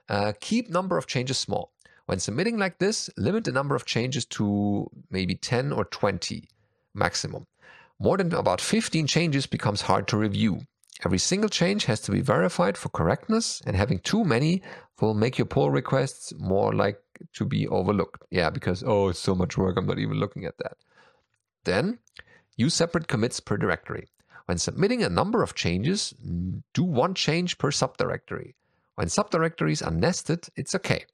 Uh, 0.08 0.34
keep 0.40 0.70
number 0.70 1.00
of 1.00 1.08
changes 1.08 1.40
small. 1.40 1.72
When 2.06 2.20
submitting 2.20 2.60
like 2.60 2.78
this, 2.78 3.10
limit 3.18 3.44
the 3.44 3.52
number 3.52 3.74
of 3.74 3.86
changes 3.86 4.24
to 4.26 4.88
maybe 5.10 5.34
10 5.34 5.74
or 5.74 5.86
20 5.86 6.48
maximum. 6.94 7.48
More 8.00 8.18
than 8.18 8.32
about 8.34 8.62
15 8.62 9.08
changes 9.08 9.48
becomes 9.48 9.82
hard 9.82 10.08
to 10.10 10.18
review. 10.18 10.62
Every 11.06 11.20
single 11.20 11.50
change 11.50 11.86
has 11.86 12.02
to 12.02 12.12
be 12.12 12.22
verified 12.22 12.78
for 12.78 12.90
correctness, 12.90 13.62
and 13.66 13.76
having 13.76 14.00
too 14.00 14.24
many 14.24 14.64
will 15.00 15.14
make 15.14 15.38
your 15.38 15.46
pull 15.46 15.70
requests 15.70 16.34
more 16.38 16.74
like 16.74 17.00
to 17.34 17.46
be 17.46 17.68
overlooked. 17.68 18.24
Yeah, 18.32 18.50
because, 18.50 18.84
oh, 18.86 19.10
it's 19.10 19.20
so 19.20 19.36
much 19.36 19.58
work, 19.58 19.78
I'm 19.78 19.86
not 19.86 20.00
even 20.00 20.20
looking 20.20 20.46
at 20.46 20.58
that. 20.58 20.78
Then, 21.66 22.00
use 22.56 22.74
separate 22.74 23.08
commits 23.08 23.40
per 23.40 23.58
directory. 23.58 24.08
When 24.46 24.58
submitting 24.58 25.04
a 25.04 25.10
number 25.10 25.44
of 25.44 25.56
changes, 25.56 26.14
do 26.74 26.84
one 26.84 27.14
change 27.14 27.58
per 27.58 27.70
subdirectory. 27.70 28.56
When 28.96 29.08
subdirectories 29.08 29.86
are 29.86 29.92
nested, 29.92 30.48
it's 30.56 30.74
okay. 30.74 31.06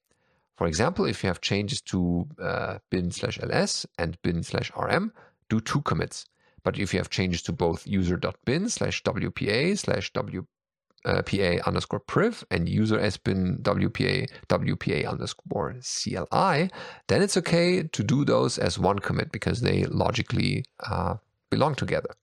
For 0.56 0.68
example, 0.68 1.06
if 1.06 1.24
you 1.24 1.28
have 1.28 1.42
changes 1.42 1.82
to 1.82 2.28
uh, 2.42 2.78
bin 2.90 3.12
slash 3.12 3.40
ls 3.42 3.86
and 3.98 4.22
bin 4.22 4.44
slash 4.44 4.72
rm, 4.78 5.12
do 5.50 5.60
two 5.60 5.82
commits. 5.82 6.26
But 6.64 6.80
if 6.80 6.94
you 6.94 7.00
have 7.00 7.10
changes 7.10 7.42
to 7.44 7.52
both 7.52 7.86
user.bin 7.86 8.70
slash 8.70 9.04
wpa 9.04 9.78
slash 9.78 10.12
wpa 10.14 11.64
underscore 11.66 12.00
priv 12.00 12.46
and 12.50 12.70
user 12.70 12.98
sbin 13.00 13.62
wpa 13.62 14.30
wpa 14.48 15.10
underscore 15.10 15.74
cli, 15.74 16.70
then 17.08 17.22
it's 17.22 17.38
okay 17.38 17.84
to 17.84 18.04
do 18.04 18.24
those 18.24 18.58
as 18.58 18.80
one 18.80 19.00
commit 19.00 19.32
because 19.32 19.62
they 19.62 19.84
logically 19.86 20.64
uh, 20.90 21.16
belong 21.50 21.76
together. 21.76 22.16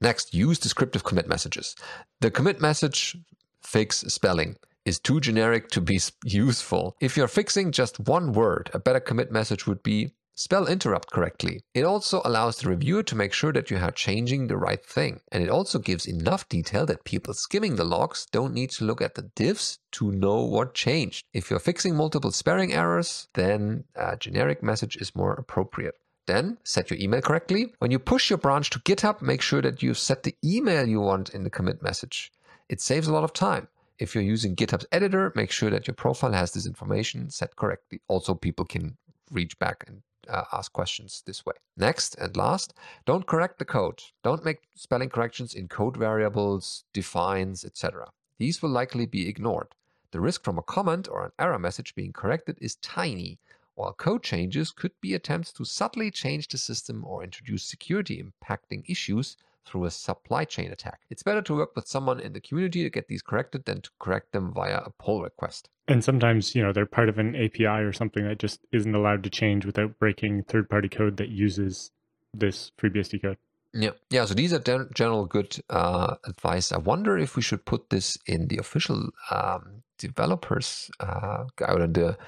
Next, 0.00 0.32
use 0.32 0.58
descriptive 0.58 1.04
commit 1.04 1.28
messages. 1.28 1.74
The 2.20 2.30
commit 2.30 2.60
message 2.60 3.16
fix 3.62 3.98
spelling 4.00 4.56
is 4.84 4.98
too 4.98 5.20
generic 5.20 5.68
to 5.70 5.80
be 5.80 6.00
useful. 6.24 6.96
If 7.00 7.16
you're 7.16 7.28
fixing 7.28 7.72
just 7.72 8.00
one 8.00 8.32
word, 8.32 8.70
a 8.72 8.78
better 8.78 9.00
commit 9.00 9.30
message 9.30 9.66
would 9.66 9.82
be 9.82 10.12
spell 10.40 10.66
interrupt 10.66 11.10
correctly. 11.10 11.60
It 11.74 11.84
also 11.84 12.22
allows 12.24 12.56
the 12.56 12.70
reviewer 12.70 13.02
to 13.02 13.14
make 13.14 13.34
sure 13.34 13.52
that 13.52 13.70
you 13.70 13.76
are 13.76 13.90
changing 13.90 14.46
the 14.46 14.56
right 14.56 14.82
thing. 14.82 15.20
And 15.30 15.42
it 15.42 15.50
also 15.50 15.78
gives 15.78 16.06
enough 16.06 16.48
detail 16.48 16.86
that 16.86 17.04
people 17.04 17.34
skimming 17.34 17.76
the 17.76 17.84
logs 17.84 18.26
don't 18.32 18.54
need 18.54 18.70
to 18.70 18.86
look 18.86 19.02
at 19.02 19.16
the 19.16 19.24
diffs 19.36 19.76
to 19.92 20.10
know 20.10 20.42
what 20.42 20.72
changed. 20.72 21.26
If 21.34 21.50
you're 21.50 21.58
fixing 21.58 21.94
multiple 21.94 22.32
spelling 22.32 22.72
errors, 22.72 23.28
then 23.34 23.84
a 23.94 24.16
generic 24.16 24.62
message 24.62 24.96
is 24.96 25.14
more 25.14 25.34
appropriate. 25.34 25.96
Then 26.26 26.56
set 26.64 26.90
your 26.90 26.98
email 26.98 27.20
correctly. 27.20 27.74
When 27.78 27.90
you 27.90 27.98
push 27.98 28.30
your 28.30 28.38
branch 28.38 28.70
to 28.70 28.78
GitHub, 28.78 29.20
make 29.20 29.42
sure 29.42 29.60
that 29.60 29.82
you've 29.82 29.98
set 29.98 30.22
the 30.22 30.34
email 30.42 30.88
you 30.88 31.02
want 31.02 31.28
in 31.34 31.44
the 31.44 31.50
commit 31.50 31.82
message. 31.82 32.32
It 32.70 32.80
saves 32.80 33.08
a 33.08 33.12
lot 33.12 33.24
of 33.24 33.34
time. 33.34 33.68
If 33.98 34.14
you're 34.14 34.24
using 34.24 34.56
GitHub's 34.56 34.86
editor, 34.90 35.32
make 35.34 35.50
sure 35.50 35.68
that 35.68 35.86
your 35.86 35.94
profile 35.94 36.32
has 36.32 36.52
this 36.52 36.66
information 36.66 37.28
set 37.28 37.56
correctly. 37.56 38.00
Also, 38.08 38.34
people 38.34 38.64
can 38.64 38.96
reach 39.30 39.58
back 39.58 39.84
and 39.86 40.00
uh, 40.28 40.44
ask 40.52 40.72
questions 40.72 41.22
this 41.26 41.44
way. 41.46 41.54
Next 41.76 42.14
and 42.16 42.36
last, 42.36 42.74
don't 43.06 43.26
correct 43.26 43.58
the 43.58 43.64
code. 43.64 44.02
Don't 44.22 44.44
make 44.44 44.62
spelling 44.74 45.08
corrections 45.08 45.54
in 45.54 45.68
code 45.68 45.96
variables, 45.96 46.84
defines, 46.92 47.64
etc. 47.64 48.10
These 48.38 48.62
will 48.62 48.70
likely 48.70 49.06
be 49.06 49.28
ignored. 49.28 49.74
The 50.12 50.20
risk 50.20 50.42
from 50.42 50.58
a 50.58 50.62
comment 50.62 51.08
or 51.08 51.24
an 51.24 51.32
error 51.38 51.58
message 51.58 51.94
being 51.94 52.12
corrected 52.12 52.58
is 52.60 52.76
tiny, 52.76 53.38
while 53.74 53.92
code 53.92 54.22
changes 54.22 54.72
could 54.72 54.92
be 55.00 55.14
attempts 55.14 55.52
to 55.52 55.64
subtly 55.64 56.10
change 56.10 56.48
the 56.48 56.58
system 56.58 57.04
or 57.04 57.22
introduce 57.22 57.64
security 57.64 58.22
impacting 58.22 58.82
issues 58.88 59.36
through 59.66 59.84
a 59.84 59.90
supply 59.90 60.44
chain 60.44 60.70
attack. 60.72 61.00
It's 61.10 61.22
better 61.22 61.42
to 61.42 61.56
work 61.56 61.76
with 61.76 61.86
someone 61.86 62.20
in 62.20 62.32
the 62.32 62.40
community 62.40 62.82
to 62.82 62.90
get 62.90 63.08
these 63.08 63.22
corrected 63.22 63.64
than 63.64 63.82
to 63.82 63.90
correct 63.98 64.32
them 64.32 64.52
via 64.52 64.78
a 64.78 64.90
pull 64.90 65.22
request. 65.22 65.68
And 65.88 66.04
sometimes, 66.04 66.54
you 66.54 66.62
know, 66.62 66.72
they're 66.72 66.86
part 66.86 67.08
of 67.08 67.18
an 67.18 67.34
API 67.36 67.66
or 67.66 67.92
something 67.92 68.24
that 68.24 68.38
just 68.38 68.60
isn't 68.72 68.94
allowed 68.94 69.24
to 69.24 69.30
change 69.30 69.66
without 69.66 69.98
breaking 69.98 70.44
third 70.44 70.68
party 70.68 70.88
code 70.88 71.16
that 71.16 71.28
uses 71.28 71.90
this 72.32 72.70
FreeBSD 72.80 73.22
code. 73.22 73.38
Yeah, 73.72 73.90
yeah. 74.10 74.24
So 74.24 74.34
these 74.34 74.52
are 74.52 74.58
general 74.94 75.26
good 75.26 75.56
uh, 75.70 76.16
advice. 76.24 76.72
I 76.72 76.78
wonder 76.78 77.16
if 77.16 77.36
we 77.36 77.42
should 77.42 77.64
put 77.64 77.90
this 77.90 78.18
in 78.26 78.48
the 78.48 78.58
official 78.58 79.10
um, 79.30 79.82
developers 79.98 80.90
uh, 80.98 81.44
guide 81.56 81.80
and 81.80 81.94
the 81.94 82.18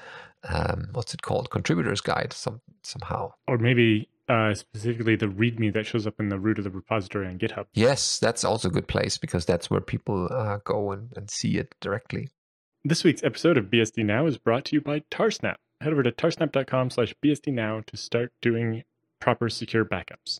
um, 0.47 0.89
what's 0.93 1.13
it 1.13 1.21
called, 1.21 1.49
contributors 1.49 2.01
guide, 2.01 2.33
some 2.33 2.61
somehow. 2.83 3.33
Or 3.47 3.57
maybe 3.57 4.09
uh, 4.33 4.55
specifically 4.55 5.15
the 5.15 5.27
README 5.27 5.73
that 5.73 5.85
shows 5.85 6.07
up 6.07 6.19
in 6.19 6.29
the 6.29 6.39
root 6.39 6.57
of 6.57 6.63
the 6.63 6.71
repository 6.71 7.27
on 7.27 7.37
GitHub. 7.37 7.67
Yes, 7.73 8.17
that's 8.17 8.43
also 8.43 8.67
a 8.67 8.71
good 8.71 8.87
place 8.87 9.17
because 9.19 9.45
that's 9.45 9.69
where 9.69 9.79
people 9.79 10.27
uh, 10.31 10.57
go 10.63 10.91
and, 10.91 11.13
and 11.15 11.29
see 11.29 11.57
it 11.57 11.75
directly. 11.79 12.29
This 12.83 13.03
week's 13.03 13.23
episode 13.23 13.57
of 13.57 13.65
BSD 13.65 14.03
Now 14.03 14.25
is 14.25 14.39
brought 14.39 14.65
to 14.65 14.75
you 14.75 14.81
by 14.81 15.01
Tarsnap. 15.11 15.57
Head 15.81 15.93
over 15.93 16.01
to 16.01 16.11
tarsnap.com 16.11 16.89
slash 16.89 17.13
bsdnow 17.23 17.85
to 17.85 17.95
start 17.95 18.33
doing 18.41 18.83
proper 19.19 19.49
secure 19.49 19.85
backups. 19.85 20.39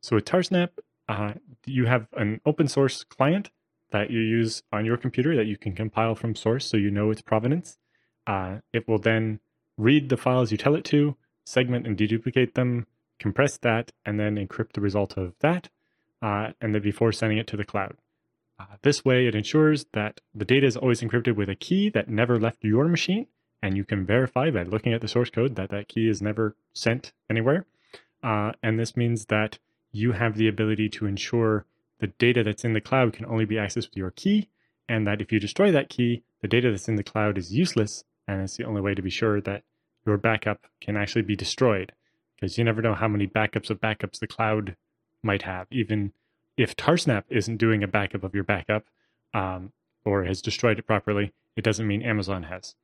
So 0.00 0.16
with 0.16 0.24
Tarsnap, 0.24 0.70
uh, 1.08 1.32
you 1.66 1.86
have 1.86 2.06
an 2.16 2.40
open 2.46 2.68
source 2.68 3.02
client 3.02 3.50
that 3.90 4.10
you 4.10 4.20
use 4.20 4.62
on 4.72 4.84
your 4.84 4.96
computer 4.96 5.34
that 5.34 5.46
you 5.46 5.56
can 5.56 5.74
compile 5.74 6.14
from 6.14 6.36
source 6.36 6.66
so 6.66 6.76
you 6.76 6.90
know 6.90 7.10
its 7.10 7.20
provenance. 7.20 7.78
Uh, 8.28 8.58
it 8.72 8.86
will 8.86 8.98
then 8.98 9.40
read 9.76 10.08
the 10.08 10.16
files 10.16 10.52
you 10.52 10.58
tell 10.58 10.76
it 10.76 10.84
to, 10.84 11.16
segment 11.44 11.86
and 11.86 11.96
deduplicate 11.96 12.54
them, 12.54 12.86
compress 13.22 13.56
that, 13.58 13.92
and 14.04 14.18
then 14.18 14.36
encrypt 14.36 14.72
the 14.72 14.80
result 14.80 15.16
of 15.16 15.34
that, 15.38 15.68
uh, 16.20 16.48
and 16.60 16.74
then 16.74 16.82
before 16.82 17.12
sending 17.12 17.38
it 17.38 17.46
to 17.46 17.56
the 17.56 17.64
cloud. 17.64 17.96
Uh, 18.58 18.76
this 18.82 19.04
way, 19.04 19.26
it 19.26 19.34
ensures 19.34 19.86
that 19.92 20.20
the 20.34 20.44
data 20.44 20.66
is 20.66 20.76
always 20.76 21.00
encrypted 21.00 21.36
with 21.36 21.48
a 21.48 21.54
key 21.54 21.88
that 21.88 22.08
never 22.08 22.38
left 22.38 22.64
your 22.64 22.88
machine, 22.88 23.26
and 23.62 23.76
you 23.76 23.84
can 23.84 24.04
verify 24.04 24.50
by 24.50 24.64
looking 24.64 24.92
at 24.92 25.00
the 25.00 25.08
source 25.08 25.30
code 25.30 25.54
that 25.54 25.70
that 25.70 25.88
key 25.88 26.08
is 26.08 26.20
never 26.20 26.56
sent 26.74 27.12
anywhere. 27.30 27.64
Uh, 28.22 28.52
and 28.62 28.78
this 28.78 28.96
means 28.96 29.26
that 29.26 29.58
you 29.92 30.12
have 30.12 30.36
the 30.36 30.48
ability 30.48 30.88
to 30.88 31.06
ensure 31.06 31.64
the 32.00 32.08
data 32.08 32.42
that's 32.42 32.64
in 32.64 32.72
the 32.72 32.80
cloud 32.80 33.12
can 33.12 33.26
only 33.26 33.44
be 33.44 33.54
accessed 33.54 33.88
with 33.90 33.96
your 33.96 34.10
key, 34.10 34.48
and 34.88 35.06
that 35.06 35.20
if 35.20 35.30
you 35.30 35.38
destroy 35.38 35.70
that 35.70 35.88
key, 35.88 36.24
the 36.40 36.48
data 36.48 36.70
that's 36.70 36.88
in 36.88 36.96
the 36.96 37.04
cloud 37.04 37.38
is 37.38 37.54
useless, 37.54 38.02
and 38.26 38.42
it's 38.42 38.56
the 38.56 38.64
only 38.64 38.80
way 38.80 38.94
to 38.94 39.02
be 39.02 39.10
sure 39.10 39.40
that 39.40 39.62
your 40.04 40.16
backup 40.16 40.66
can 40.80 40.96
actually 40.96 41.22
be 41.22 41.36
destroyed 41.36 41.92
because 42.42 42.58
you 42.58 42.64
never 42.64 42.82
know 42.82 42.92
how 42.92 43.06
many 43.06 43.24
backups 43.24 43.70
of 43.70 43.80
backups 43.80 44.18
the 44.18 44.26
cloud 44.26 44.74
might 45.22 45.42
have. 45.42 45.68
Even 45.70 46.12
if 46.56 46.74
Tarsnap 46.74 47.22
isn't 47.28 47.56
doing 47.56 47.84
a 47.84 47.86
backup 47.86 48.24
of 48.24 48.34
your 48.34 48.42
backup 48.42 48.84
um, 49.32 49.70
or 50.04 50.24
has 50.24 50.42
destroyed 50.42 50.76
it 50.76 50.82
properly, 50.84 51.32
it 51.54 51.62
doesn't 51.62 51.86
mean 51.86 52.02
Amazon 52.02 52.42
has. 52.42 52.74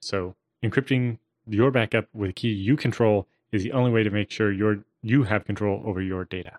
So 0.00 0.36
encrypting 0.62 1.18
your 1.48 1.72
backup 1.72 2.06
with 2.14 2.30
a 2.30 2.32
key 2.32 2.50
you 2.50 2.76
control 2.76 3.26
is 3.50 3.64
the 3.64 3.72
only 3.72 3.90
way 3.90 4.04
to 4.04 4.10
make 4.10 4.30
sure 4.30 4.52
you 4.52 4.84
you 5.02 5.24
have 5.24 5.44
control 5.44 5.82
over 5.84 6.00
your 6.00 6.24
data. 6.24 6.52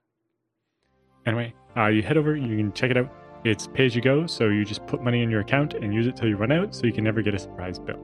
Anyway, 1.26 1.54
uh, 1.78 1.88
you 1.88 2.02
head 2.02 2.18
over, 2.18 2.36
you 2.36 2.58
can 2.58 2.74
check 2.74 2.92
it 2.92 2.98
out. 2.98 3.10
It's 3.46 3.68
pay 3.68 3.86
as 3.86 3.96
you 3.96 4.02
go, 4.02 4.28
so 4.28 4.50
you 4.50 4.66
just 4.66 4.86
put 4.86 5.02
money 5.02 5.24
in 5.24 5.32
your 5.32 5.40
account 5.40 5.76
and 5.76 5.94
use 5.94 6.08
it 6.08 6.18
till 6.18 6.28
you 6.28 6.36
run 6.36 6.52
out, 6.52 6.76
so 6.76 6.86
you 6.86 6.92
can 6.92 7.06
never 7.06 7.22
get 7.22 7.34
a 7.34 7.40
surprise 7.40 7.80
bill. 7.80 8.00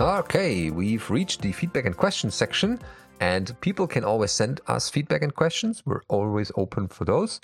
Okay, 0.00 0.70
we've 0.70 1.10
reached 1.10 1.42
the 1.42 1.50
feedback 1.50 1.84
and 1.84 1.96
questions 1.96 2.32
section, 2.32 2.78
and 3.18 3.60
people 3.60 3.88
can 3.88 4.04
always 4.04 4.30
send 4.30 4.60
us 4.68 4.88
feedback 4.88 5.22
and 5.22 5.34
questions. 5.34 5.82
We're 5.84 6.02
always 6.06 6.52
open 6.54 6.86
for 6.86 7.04
those. 7.04 7.40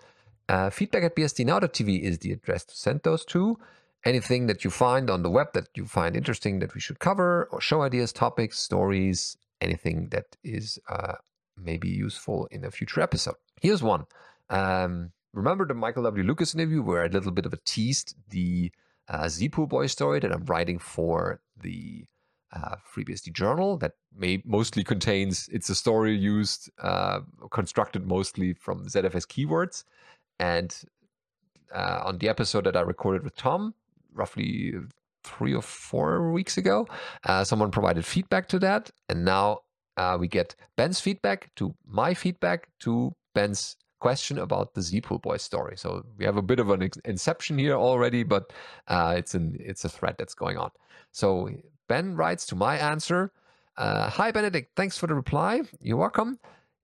Uh, 0.49 0.71
feedback 0.71 1.03
at 1.03 1.17
bsdnow.tv 1.17 2.01
is 2.01 2.21
the 2.21 2.31
address 2.31 2.65
to 2.67 2.77
send 2.77 3.01
those 3.03 3.25
to. 3.27 3.59
Anything 4.05 4.47
that 4.47 4.63
you 4.63 4.71
find 4.71 5.11
on 5.11 5.25
the 5.25 5.31
web 5.31 5.49
that 5.55 5.67
you 5.75 5.85
find 5.85 6.17
interesting 6.17 6.61
that 6.61 6.75
we 6.75 6.81
should 6.81 7.01
cover, 7.01 7.49
or 7.51 7.61
show 7.61 7.83
ideas, 7.83 8.13
topics, 8.13 8.61
stories, 8.61 9.37
anything 9.61 10.11
that 10.13 10.37
is 10.45 10.79
uh, 10.89 11.15
maybe 11.57 11.89
useful 11.89 12.47
in 12.53 12.65
a 12.65 12.71
future 12.71 13.01
episode. 13.01 13.35
Here's 13.61 13.83
one. 13.83 14.05
Um, 14.49 15.11
remember 15.33 15.67
the 15.67 15.75
Michael 15.75 16.05
W. 16.05 16.23
Lucas 16.23 16.55
interview 16.55 16.83
where 16.83 17.03
I 17.03 17.07
a 17.07 17.09
little 17.09 17.33
bit 17.33 17.47
of 17.47 17.53
a 17.53 17.59
teased 17.65 18.15
the 18.29 18.71
uh, 19.09 19.29
Boy 19.69 19.89
story 19.89 20.21
that 20.21 20.33
I'm 20.33 20.45
writing 20.45 20.79
for 20.79 21.41
the 21.61 22.05
uh, 22.55 22.77
FreeBSD 22.95 23.33
journal 23.33 23.77
that 23.79 23.93
may 24.17 24.43
mostly 24.45 24.85
contains 24.85 25.49
it's 25.53 25.69
a 25.69 25.75
story 25.75 26.15
used 26.15 26.71
uh, 26.83 27.21
constructed 27.51 28.07
mostly 28.07 28.55
from 28.55 28.87
ZFS 28.87 29.27
keywords, 29.27 29.85
and 30.39 30.83
uh, 31.75 32.03
on 32.05 32.19
the 32.19 32.29
episode 32.29 32.65
that 32.65 32.77
I 32.77 32.81
recorded 32.81 33.25
with 33.25 33.37
Tom, 33.37 33.75
roughly 34.13 34.75
three 35.25 35.55
or 35.55 35.63
four 35.63 36.33
weeks 36.33 36.57
ago, 36.59 36.87
uh, 37.25 37.45
someone 37.45 37.71
provided 37.71 38.05
feedback 38.05 38.49
to 38.49 38.59
that, 38.61 38.91
and 39.09 39.25
now 39.25 39.61
uh, 39.97 40.17
we 40.19 40.29
get 40.29 40.55
Ben's 40.77 41.01
feedback 41.01 41.51
to 41.57 41.75
my 41.87 42.15
feedback 42.15 42.69
to 42.81 43.13
Ben's 43.35 43.77
question 44.01 44.39
about 44.39 44.75
the 44.75 44.83
Z-Pool 44.83 45.19
Boy 45.21 45.39
story. 45.39 45.77
So 45.77 46.05
we 46.19 46.25
have 46.27 46.37
a 46.37 46.43
bit 46.43 46.61
of 46.61 46.69
an 46.71 46.91
inception 47.05 47.59
here 47.59 47.75
already, 47.75 48.23
but 48.23 48.53
uh, 48.89 49.15
it's 49.17 49.35
an 49.35 49.57
it's 49.59 49.85
a 49.85 49.89
thread 49.89 50.17
that's 50.19 50.35
going 50.35 50.59
on. 50.59 50.71
So 51.11 51.49
Ben 51.89 52.17
writes 52.17 52.47
to 52.47 52.57
my 52.57 52.77
answer 52.79 53.33
uh, 53.77 54.09
Hi, 54.11 54.31
Benedict. 54.31 54.71
Thanks 54.77 54.97
for 54.97 55.07
the 55.07 55.15
reply. 55.15 55.63
You're 55.81 55.97
welcome. 55.97 56.39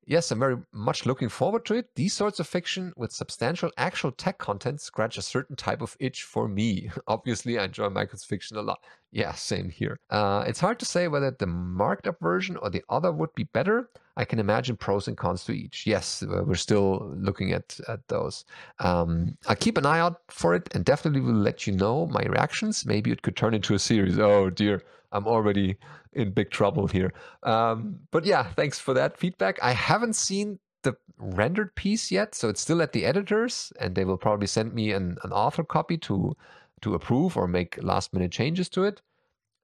yes, 0.06 0.30
I'm 0.30 0.40
very 0.40 0.56
much 0.72 1.06
looking 1.06 1.28
forward 1.28 1.64
to 1.66 1.74
it. 1.74 1.94
These 1.94 2.14
sorts 2.14 2.40
of 2.40 2.48
fiction 2.48 2.92
with 2.96 3.12
substantial 3.12 3.70
actual 3.76 4.10
tech 4.12 4.38
content 4.38 4.80
scratch 4.80 5.16
a 5.16 5.22
certain 5.22 5.56
type 5.56 5.82
of 5.82 5.96
itch 6.00 6.24
for 6.24 6.48
me. 6.48 6.90
Obviously, 7.06 7.58
I 7.58 7.64
enjoy 7.64 7.88
Michael's 7.90 8.24
fiction 8.24 8.56
a 8.56 8.62
lot. 8.62 8.80
Yeah, 9.12 9.32
same 9.32 9.70
here. 9.70 9.98
Uh, 10.10 10.44
it's 10.46 10.60
hard 10.60 10.78
to 10.78 10.84
say 10.84 11.08
whether 11.08 11.32
the 11.32 11.46
marked 11.46 12.06
up 12.06 12.20
version 12.20 12.56
or 12.58 12.70
the 12.70 12.84
other 12.88 13.10
would 13.10 13.34
be 13.34 13.44
better. 13.44 13.90
I 14.16 14.24
can 14.24 14.38
imagine 14.38 14.76
pros 14.76 15.08
and 15.08 15.16
cons 15.16 15.44
to 15.44 15.52
each. 15.52 15.86
Yes, 15.86 16.22
we're 16.22 16.54
still 16.54 17.12
looking 17.16 17.52
at, 17.52 17.80
at 17.88 18.06
those. 18.08 18.44
Um, 18.78 19.36
I'll 19.48 19.56
keep 19.56 19.78
an 19.78 19.86
eye 19.86 19.98
out 19.98 20.20
for 20.28 20.54
it 20.54 20.68
and 20.74 20.84
definitely 20.84 21.22
will 21.22 21.32
let 21.32 21.66
you 21.66 21.72
know 21.72 22.06
my 22.06 22.22
reactions. 22.22 22.86
Maybe 22.86 23.10
it 23.10 23.22
could 23.22 23.36
turn 23.36 23.54
into 23.54 23.74
a 23.74 23.78
series. 23.78 24.18
Oh 24.18 24.50
dear, 24.50 24.82
I'm 25.10 25.26
already 25.26 25.76
in 26.12 26.30
big 26.30 26.50
trouble 26.50 26.86
here. 26.86 27.12
Um, 27.42 27.98
but 28.10 28.24
yeah, 28.24 28.44
thanks 28.54 28.78
for 28.78 28.94
that 28.94 29.16
feedback. 29.16 29.58
I 29.62 29.72
haven't 29.72 30.14
seen 30.14 30.58
the 30.82 30.96
rendered 31.18 31.74
piece 31.74 32.10
yet, 32.10 32.34
so 32.34 32.48
it's 32.48 32.60
still 32.60 32.80
at 32.82 32.92
the 32.92 33.04
editors, 33.04 33.72
and 33.80 33.94
they 33.94 34.04
will 34.04 34.16
probably 34.16 34.46
send 34.46 34.72
me 34.72 34.92
an, 34.92 35.18
an 35.24 35.32
author 35.32 35.64
copy 35.64 35.98
to 35.98 36.36
to 36.82 36.94
approve 36.94 37.36
or 37.36 37.46
make 37.46 37.82
last 37.82 38.12
minute 38.12 38.32
changes 38.32 38.68
to 38.70 38.84
it. 38.84 39.02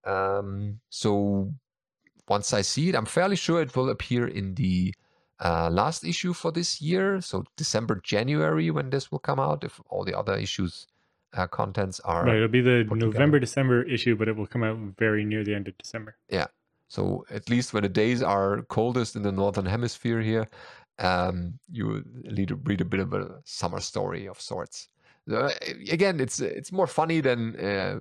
Um, 0.05 0.81
so 0.89 1.53
once 2.29 2.53
I 2.53 2.63
see 2.63 2.89
it, 2.89 2.95
I'm 2.95 3.07
fairly 3.07 3.37
sure 3.37 3.61
it 3.61 3.75
will 3.75 3.91
appear 3.91 4.27
in 4.27 4.55
the 4.55 4.95
uh, 5.45 5.69
last 5.71 6.05
issue 6.05 6.33
for 6.33 6.51
this 6.51 6.81
year, 6.81 7.21
so 7.21 7.45
December, 7.57 8.01
January 8.03 8.71
when 8.71 8.91
this 8.91 9.13
will 9.13 9.19
come 9.19 9.39
out. 9.39 9.65
If 9.65 9.81
all 9.89 10.05
the 10.05 10.17
other 10.17 10.35
issues 10.35 10.87
uh, 11.35 11.47
contents 11.47 12.01
are 12.01 12.25
Right, 12.25 12.37
it'll 12.37 12.49
be 12.49 12.63
the 12.63 12.85
November 12.85 13.39
together. 13.39 13.41
December 13.41 13.83
issue, 13.83 14.17
but 14.17 14.29
it 14.29 14.37
will 14.37 14.47
come 14.47 14.65
out 14.65 14.79
very 14.99 15.25
near 15.25 15.45
the 15.45 15.55
end 15.55 15.69
of 15.69 15.77
December. 15.77 16.17
Yeah. 16.31 16.47
So 16.89 17.27
at 17.31 17.51
least 17.51 17.75
when 17.75 17.83
the 17.83 17.89
days 17.89 18.23
are 18.23 18.63
coldest 18.63 19.17
in 19.17 19.23
the 19.23 19.33
northern 19.33 19.67
hemisphere 19.67 20.21
here, 20.21 20.47
um, 20.99 21.59
you 21.71 22.05
read, 22.25 22.67
read 22.67 22.81
a 22.81 22.85
bit 22.85 23.01
of 23.01 23.13
a 23.13 23.41
summer 23.45 23.81
story 23.81 24.27
of 24.27 24.41
sorts. 24.41 24.89
Uh, 25.31 25.51
again, 25.91 26.21
it's 26.21 26.41
it's 26.41 26.73
more 26.73 26.87
funny 26.87 27.21
than 27.21 27.57
uh, 27.57 27.99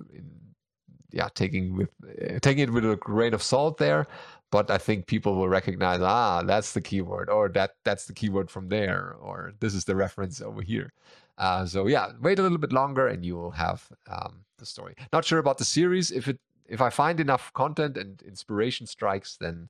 yeah 1.12 1.28
taking 1.34 1.76
with 1.76 1.90
uh, 2.04 2.38
taking 2.40 2.64
it 2.64 2.72
with 2.72 2.84
a 2.84 2.96
grain 2.96 3.34
of 3.34 3.42
salt 3.42 3.78
there. 3.78 4.06
But 4.52 4.70
I 4.70 4.78
think 4.78 5.06
people 5.06 5.34
will 5.34 5.48
recognize 5.48 6.00
ah 6.00 6.42
that's 6.42 6.72
the 6.72 6.80
keyword 6.80 7.28
or 7.28 7.48
that 7.50 7.72
that's 7.84 8.06
the 8.06 8.12
keyword 8.12 8.50
from 8.50 8.68
there 8.68 9.16
or 9.20 9.52
this 9.60 9.74
is 9.74 9.84
the 9.84 9.96
reference 9.96 10.40
over 10.40 10.62
here. 10.62 10.92
Uh, 11.38 11.66
so 11.66 11.86
yeah, 11.86 12.12
wait 12.20 12.38
a 12.38 12.42
little 12.42 12.58
bit 12.58 12.72
longer 12.72 13.08
and 13.08 13.24
you 13.24 13.36
will 13.36 13.50
have 13.50 13.88
um, 14.08 14.44
the 14.58 14.66
story. 14.66 14.94
Not 15.12 15.24
sure 15.24 15.38
about 15.38 15.58
the 15.58 15.64
series. 15.64 16.10
If 16.10 16.28
it 16.28 16.38
if 16.68 16.80
I 16.80 16.90
find 16.90 17.20
enough 17.20 17.52
content 17.52 17.96
and 17.96 18.22
inspiration 18.22 18.86
strikes, 18.86 19.36
then 19.36 19.68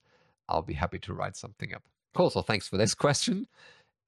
I'll 0.48 0.62
be 0.62 0.74
happy 0.74 0.98
to 1.00 1.14
write 1.14 1.36
something 1.36 1.74
up. 1.74 1.82
Cool. 2.14 2.30
So 2.30 2.42
thanks 2.42 2.68
for 2.68 2.76
this 2.76 2.94
question. 2.94 3.46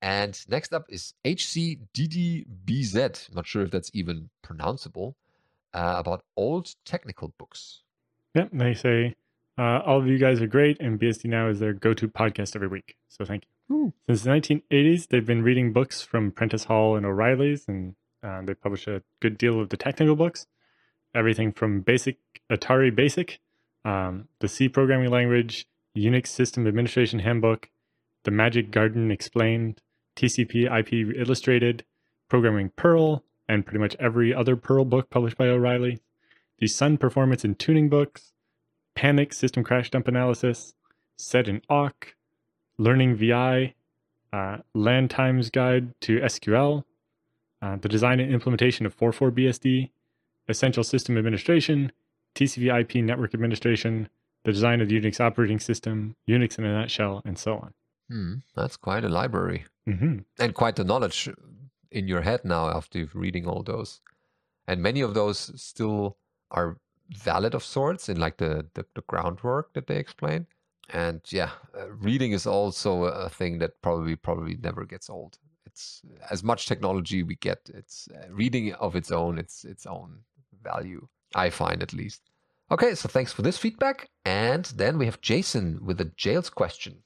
And 0.01 0.39
next 0.49 0.73
up 0.73 0.87
is 0.89 1.15
HCDDBZ. 1.25 3.35
Not 3.35 3.47
sure 3.47 3.63
if 3.63 3.71
that's 3.71 3.91
even 3.93 4.31
pronounceable. 4.45 5.15
Uh, 5.75 5.97
about 5.99 6.25
old 6.35 6.75
technical 6.87 7.35
books. 7.37 7.83
Yep, 8.35 8.49
they 8.55 8.73
say 8.73 9.15
uh, 9.59 9.83
all 9.85 9.99
of 9.99 10.07
you 10.07 10.17
guys 10.17 10.41
are 10.41 10.47
great, 10.47 10.81
and 10.81 10.99
BSD 10.99 11.27
Now 11.27 11.49
is 11.49 11.59
their 11.59 11.75
go-to 11.75 12.09
podcast 12.09 12.57
every 12.57 12.69
week. 12.69 12.97
So 13.09 13.25
thank 13.25 13.45
you. 13.69 13.77
Ooh. 13.77 13.93
Since 14.07 14.23
the 14.23 14.31
1980s, 14.31 15.09
they've 15.09 15.27
been 15.27 15.43
reading 15.43 15.75
books 15.75 16.01
from 16.01 16.31
Prentice 16.31 16.65
Hall 16.65 16.97
and 16.97 17.05
O'Reilly's, 17.05 17.69
and 17.69 17.97
uh, 18.23 18.41
they 18.43 18.55
publish 18.55 18.87
a 18.87 19.03
good 19.21 19.37
deal 19.37 19.61
of 19.61 19.69
the 19.69 19.77
technical 19.77 20.17
books. 20.17 20.47
Everything 21.15 21.53
from 21.53 21.81
basic 21.81 22.19
Atari 22.51 22.95
Basic, 22.95 23.41
um, 23.85 24.29
the 24.41 24.49
C 24.49 24.69
programming 24.69 25.11
language, 25.11 25.67
Unix 25.97 26.29
System 26.29 26.67
Administration 26.67 27.19
Handbook, 27.19 27.69
the 28.25 28.31
Magic 28.31 28.71
Garden 28.71 29.11
Explained, 29.11 29.83
TCP 30.19 30.67
IP 30.67 31.17
Illustrated, 31.17 31.85
Programming 32.29 32.71
Perl, 32.71 33.25
and 33.49 33.65
pretty 33.65 33.79
much 33.79 33.95
every 34.01 34.35
other 34.35 34.57
Perl 34.57 34.85
book 34.85 35.11
published 35.11 35.39
by 35.39 35.47
O'Reilly. 35.47 36.01
The 36.59 36.67
Sun 36.67 36.99
Performance 36.99 37.45
and 37.45 37.57
Tuning 37.57 37.89
books, 37.89 38.33
Panic 38.97 39.33
System 39.33 39.63
Crash 39.63 39.91
Dump 39.91 40.09
Analysis, 40.09 40.75
Sed 41.17 41.49
and 41.49 41.63
Awk, 41.71 42.17
Learning 42.79 43.15
VI, 43.15 43.75
uh, 44.33 44.59
LAN 44.75 45.07
Times 45.09 45.51
Guide 45.51 45.95
to 46.01 46.19
SQL, 46.19 46.83
uh, 47.63 47.77
the 47.77 47.89
design 47.89 48.19
and 48.19 48.33
implementation 48.33 48.87
of 48.87 48.97
4.4 48.97 49.31
BSD, 49.31 49.91
Essential 50.49 50.83
System 50.83 51.17
Administration, 51.17 51.93
TCP 52.35 52.81
IP 52.81 53.05
Network 53.05 53.35
Administration, 53.35 54.09
the 54.45 54.53
design 54.53 54.81
of 54.81 54.89
the 54.89 55.01
Unix 55.01 55.21
operating 55.21 55.61
system, 55.61 56.17
Unix 56.29 56.59
in 56.59 56.65
a 56.65 56.73
nutshell, 56.73 57.23
and 57.25 57.39
so 57.39 57.55
on. 57.55 57.75
Hmm, 58.11 58.35
that's 58.57 58.77
quite 58.77 59.05
a 59.05 59.09
library 59.09 59.67
hmm 59.87 60.19
and 60.39 60.55
quite 60.55 60.77
the 60.77 60.85
knowledge 60.85 61.29
in 61.91 62.09
your 62.09 62.23
head 62.23 62.45
now 62.45 62.69
after 62.69 63.09
reading 63.15 63.47
all 63.47 63.63
those. 63.63 64.01
And 64.67 64.83
many 64.83 65.01
of 65.01 65.15
those 65.15 65.51
still 65.61 66.19
are 66.51 66.79
valid 67.11 67.55
of 67.55 67.65
sorts 67.65 68.09
in 68.09 68.21
like 68.21 68.37
the, 68.37 68.67
the, 68.75 68.85
the 68.95 69.03
groundwork 69.07 69.73
that 69.73 69.87
they 69.87 69.97
explain. 69.97 70.47
And 70.91 71.21
yeah, 71.31 71.51
uh, 71.79 71.91
reading 71.91 72.33
is 72.33 72.47
also 72.47 73.05
a 73.05 73.29
thing 73.29 73.59
that 73.59 73.81
probably 73.83 74.17
probably 74.17 74.57
never 74.57 74.85
gets 74.85 75.11
old. 75.11 75.39
It's 75.67 76.03
as 76.31 76.43
much 76.43 76.67
technology 76.67 77.23
we 77.23 77.37
get. 77.37 77.71
It's 77.75 78.09
uh, 78.15 78.27
reading 78.31 78.73
of 78.75 78.97
its 78.97 79.11
own. 79.11 79.39
It's 79.39 79.65
its 79.65 79.87
own 79.87 80.21
value. 80.63 81.09
I 81.35 81.51
find 81.51 81.83
at 81.83 81.93
least. 81.93 82.23
Okay, 82.71 82.95
so 82.95 83.09
thanks 83.09 83.33
for 83.33 83.43
this 83.43 83.59
feedback. 83.59 84.09
And 84.25 84.65
then 84.77 84.99
we 84.99 85.07
have 85.07 85.21
Jason 85.21 85.85
with 85.85 86.01
a 86.01 86.07
jails 86.17 86.51
question. 86.51 87.03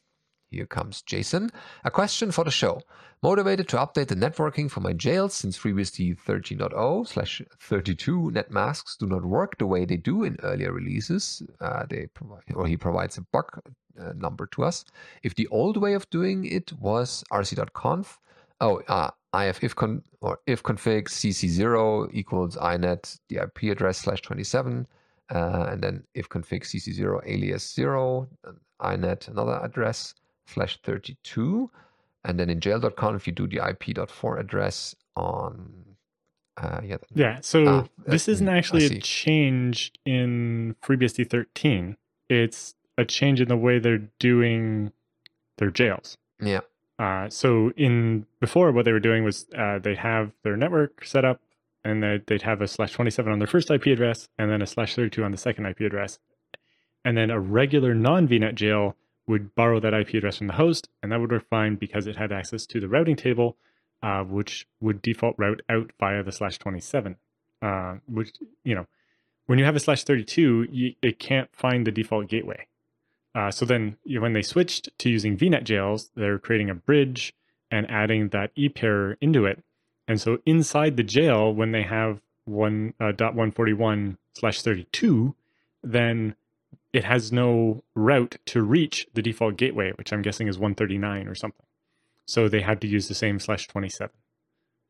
Here 0.53 0.67
comes 0.67 1.01
Jason. 1.01 1.51
A 1.83 1.91
question 1.91 2.31
for 2.31 2.45
the 2.45 2.51
show. 2.51 2.83
Motivated 3.23 3.69
to 3.69 3.79
update 3.79 4.09
the 4.09 4.15
networking 4.15 4.71
for 4.71 4.81
my 4.81 4.93
jails 4.93 5.33
since 5.33 5.57
FreeBSD 5.57 6.19
13.0 6.27 7.09
slash 7.09 7.41
32 7.59 8.33
net 8.33 8.51
masks 8.51 8.97
do 8.99 9.07
not 9.07 9.25
work 9.25 9.57
the 9.57 9.67
way 9.67 9.87
they 9.87 9.97
do 9.97 10.25
in 10.25 10.37
earlier 10.43 10.73
releases. 10.73 11.43
Uh, 11.59 11.87
they 11.88 12.07
provide, 12.12 12.43
or 12.55 12.67
he 12.67 12.77
provides 12.77 13.17
a 13.17 13.23
bug 13.33 13.62
uh, 13.99 14.12
number 14.15 14.47
to 14.49 14.65
us. 14.65 14.85
If 15.23 15.37
the 15.37 15.47
old 15.49 15.79
way 15.79 15.95
of 15.95 16.11
doing 16.11 16.45
it 16.45 16.73
was 16.75 17.25
rc.conf, 17.33 18.19
oh, 18.61 18.83
uh, 18.88 19.11
if 19.35 19.65
if 19.65 19.75
con 19.75 20.03
or 20.21 20.38
ifconfig 20.47 21.05
cc0 21.05 22.11
equals 22.12 22.57
inet 22.57 23.19
the 23.31 23.37
IP 23.37 23.73
address 23.73 23.99
slash 23.99 24.21
27, 24.21 24.87
uh, 25.31 25.67
and 25.71 25.83
then 25.83 26.03
ifconfig 26.15 26.65
cc0 26.65 27.23
alias 27.25 27.73
0 27.73 28.29
inet 28.83 29.29
another 29.29 29.59
address 29.62 30.15
slash 30.47 30.79
32 30.83 31.71
and 32.25 32.39
then 32.39 32.51
in 32.51 32.61
jail.conf 32.61 33.27
you 33.27 33.33
do 33.33 33.47
the 33.47 33.57
ip4 33.59 34.39
address 34.41 34.95
on 35.17 35.73
uh 36.57 36.81
yeah 36.85 36.97
Yeah, 37.15 37.39
so 37.41 37.67
Ah, 37.67 37.85
this 38.07 38.29
uh, 38.29 38.33
isn't 38.33 38.47
mm, 38.47 38.53
actually 38.53 38.85
a 38.87 39.01
change 39.01 39.93
in 40.05 40.77
FreeBSD 40.83 41.31
13. 41.31 41.97
It's 42.29 42.75
a 42.99 43.05
change 43.07 43.41
in 43.41 43.49
the 43.49 43.57
way 43.57 43.79
they're 43.79 44.07
doing 44.19 44.93
their 45.59 45.71
jails. 45.71 46.19
yeah 46.41 46.61
Uh, 46.99 47.29
so 47.31 47.71
in 47.77 48.27
before, 48.41 48.71
what 48.73 48.85
they 48.85 48.93
were 48.93 49.01
doing 49.01 49.25
was 49.25 49.47
uh, 49.57 49.79
they'd 49.79 49.99
have 49.99 50.33
their 50.45 50.57
network 50.57 51.05
set 51.07 51.25
up, 51.25 51.41
and 51.85 52.03
they'd, 52.03 52.27
they'd 52.27 52.43
have 52.43 52.61
a 52.61 52.69
slash 52.69 52.93
27 52.93 53.33
on 53.33 53.39
their 53.39 53.49
first 53.49 53.71
IP 53.71 53.87
address, 53.87 54.29
and 54.39 54.51
then 54.51 54.61
a 54.63 54.67
slash 54.67 54.95
32 54.95 55.25
on 55.25 55.31
the 55.33 55.39
second 55.39 55.65
IP 55.67 55.81
address, 55.81 56.19
and 57.05 57.17
then 57.17 57.31
a 57.31 57.41
regular 57.41 57.95
non 57.95 58.29
VNet 58.29 58.55
jail 58.55 58.95
would 59.27 59.55
borrow 59.55 59.81
that 59.81 59.95
IP 59.95 60.15
address 60.15 60.39
from 60.39 60.49
the 60.49 60.55
host, 60.55 60.89
and 61.03 61.13
that 61.13 61.21
would 61.21 61.31
work 61.31 61.49
fine 61.49 61.77
because 61.77 62.07
it 62.07 62.17
had 62.17 62.33
access 62.33 62.67
to 62.67 62.81
the 62.81 62.89
routing 62.89 63.17
table, 63.17 63.57
uh, 64.03 64.23
which 64.25 64.67
would 64.81 65.01
default 65.01 65.37
route 65.39 65.63
out 65.69 65.93
via 65.99 66.23
the 66.23 66.33
slash 66.33 66.59
27. 66.59 67.17
Uh, 67.61 67.97
which 68.09 68.33
you 68.65 68.75
know, 68.75 68.87
when 69.47 69.59
you 69.59 69.65
have 69.65 69.77
a 69.77 69.81
slash 69.81 70.05
32, 70.05 70.69
you, 70.71 70.95
it 71.03 71.19
can't 71.19 71.55
find 71.55 71.87
the 71.87 71.93
default 71.93 72.29
gateway. 72.29 72.67
Uh, 73.35 73.51
so 73.51 73.65
then, 73.65 73.97
you 74.05 74.21
when 74.21 74.33
they 74.33 74.43
switched 74.43 74.91
to 74.99 75.09
using 75.09 75.37
VNet 75.37 75.65
jails, 75.65 76.11
they're 76.17 76.39
creating 76.39 76.71
a 76.71 76.75
bridge 76.75 77.35
and 77.71 77.91
adding 77.91 78.29
that 78.29 78.51
e 78.55 78.69
pair 78.69 79.13
into 79.21 79.47
it. 79.47 79.63
And 80.07 80.21
so 80.21 80.39
inside 80.45 80.97
the 80.97 81.03
jail, 81.03 81.55
when 81.55 81.73
they 81.73 81.83
have 81.83 82.21
one 82.45 82.95
uh, 83.01 83.13
dot 83.13 83.35
one 83.35 83.53
forty 83.53 83.73
one 83.73 84.19
slash 84.35 84.63
thirty 84.63 84.87
two, 84.93 85.35
then 85.83 86.35
it 86.93 87.05
has 87.05 87.33
no 87.33 87.83
route 87.95 88.37
to 88.47 88.63
reach 88.63 89.07
the 89.15 89.23
default 89.23 89.57
gateway, 89.57 89.93
which 89.97 90.13
I'm 90.13 90.23
guessing 90.23 90.49
is 90.49 90.59
one 90.59 90.75
thirty 90.75 90.99
nine 90.99 91.29
or 91.29 91.35
something. 91.35 91.67
So 92.27 92.49
they 92.49 92.61
had 92.61 92.81
to 92.83 92.87
use 92.87 93.09
the 93.09 93.15
same 93.15 93.39
slash 93.41 93.69
twenty 93.69 93.89
seven. 93.89 94.17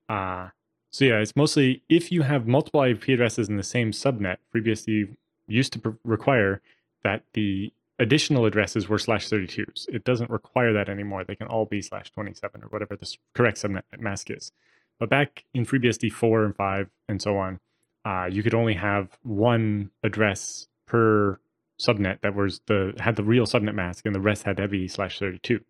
Uh, 0.08 0.48
so 0.90 1.06
yeah, 1.06 1.18
it's 1.20 1.36
mostly 1.36 1.82
if 1.88 2.12
you 2.12 2.22
have 2.22 2.46
multiple 2.46 2.82
IP 2.82 3.08
addresses 3.08 3.48
in 3.48 3.56
the 3.56 3.62
same 3.62 3.92
subnet. 3.92 4.36
FreeBSD 4.54 5.16
used 5.48 5.72
to 5.72 5.96
require 6.04 6.60
that 7.02 7.24
the 7.32 7.72
additional 7.98 8.46
addresses 8.46 8.88
were 8.88 8.98
slash 8.98 9.28
32s. 9.28 9.88
It 9.88 10.04
doesn't 10.04 10.30
require 10.30 10.72
that 10.72 10.88
anymore. 10.88 11.24
They 11.24 11.36
can 11.36 11.46
all 11.46 11.66
be 11.66 11.82
slash 11.82 12.10
27 12.10 12.62
or 12.62 12.66
whatever 12.68 12.96
the 12.96 13.16
correct 13.34 13.62
subnet 13.62 13.82
mask 13.98 14.30
is. 14.30 14.52
But 14.98 15.08
back 15.08 15.44
in 15.54 15.64
FreeBSD 15.64 16.12
4 16.12 16.44
and 16.44 16.56
5 16.56 16.90
and 17.08 17.22
so 17.22 17.36
on, 17.38 17.60
uh, 18.04 18.28
you 18.30 18.42
could 18.42 18.54
only 18.54 18.74
have 18.74 19.18
one 19.22 19.90
address 20.02 20.68
per 20.86 21.38
subnet 21.84 22.20
that 22.20 22.34
was 22.34 22.60
the 22.66 22.94
had 22.98 23.16
the 23.16 23.24
real 23.24 23.46
subnet 23.46 23.74
mask, 23.74 24.06
and 24.06 24.14
the 24.14 24.20
rest 24.20 24.44
had 24.44 24.70
be 24.70 24.88
slash 24.88 25.18
32. 25.18 25.60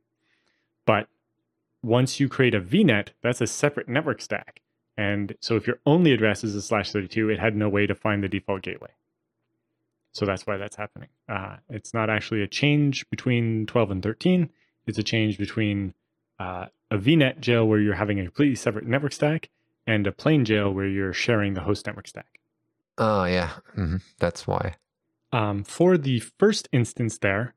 But 0.85 1.09
once 1.83 2.21
you 2.21 2.29
create 2.29 2.55
a 2.55 2.61
VNet, 2.61 3.09
that's 3.23 3.41
a 3.41 3.47
separate 3.47 3.89
network 3.89 4.21
stack. 4.21 4.61
And 4.97 5.35
so 5.41 5.57
if 5.57 5.67
your 5.67 5.79
only 5.87 6.13
address 6.13 6.45
is 6.45 6.55
a 6.55 6.63
slash 6.63 6.93
32, 6.93 7.31
it 7.31 7.39
had 7.39 7.57
no 7.57 7.69
way 7.69 7.87
to 7.87 7.95
find 7.95 8.23
the 8.23 8.29
default 8.29 8.63
gateway. 8.63 8.91
So 10.13 10.27
that's 10.27 10.47
why 10.47 10.59
that's 10.59 10.77
happening. 10.77 11.09
Uh, 11.29 11.57
it's 11.71 11.95
not 11.95 12.11
actually 12.11 12.43
a 12.43 12.47
change 12.47 13.09
between 13.09 13.67
12 13.67 13.91
and 13.91 14.03
13. 14.03 14.51
It's 14.87 14.99
a 14.99 15.03
change 15.03 15.39
between 15.39 15.95
uh, 16.39 16.67
a 16.91 16.99
VNet 16.99 17.41
jail 17.41 17.67
where 17.67 17.81
you're 17.81 17.95
having 17.95 18.21
a 18.21 18.25
completely 18.25 18.57
separate 18.57 18.87
network 18.87 19.13
stack 19.13 19.49
and 19.87 20.07
a 20.07 20.13
plain 20.13 20.45
jail 20.45 20.71
where 20.71 20.87
you're 20.87 21.15
sharing 21.15 21.55
the 21.55 21.63
host 21.63 21.87
network 21.87 22.09
stack. 22.09 22.41
Oh, 22.99 23.25
yeah. 23.25 23.51
hmm 23.75 23.97
That's 24.19 24.47
why. 24.47 24.75
Um, 25.33 25.65
for 25.65 25.97
the 25.97 26.21
first 26.21 26.69
instance 26.73 27.19
there, 27.19 27.55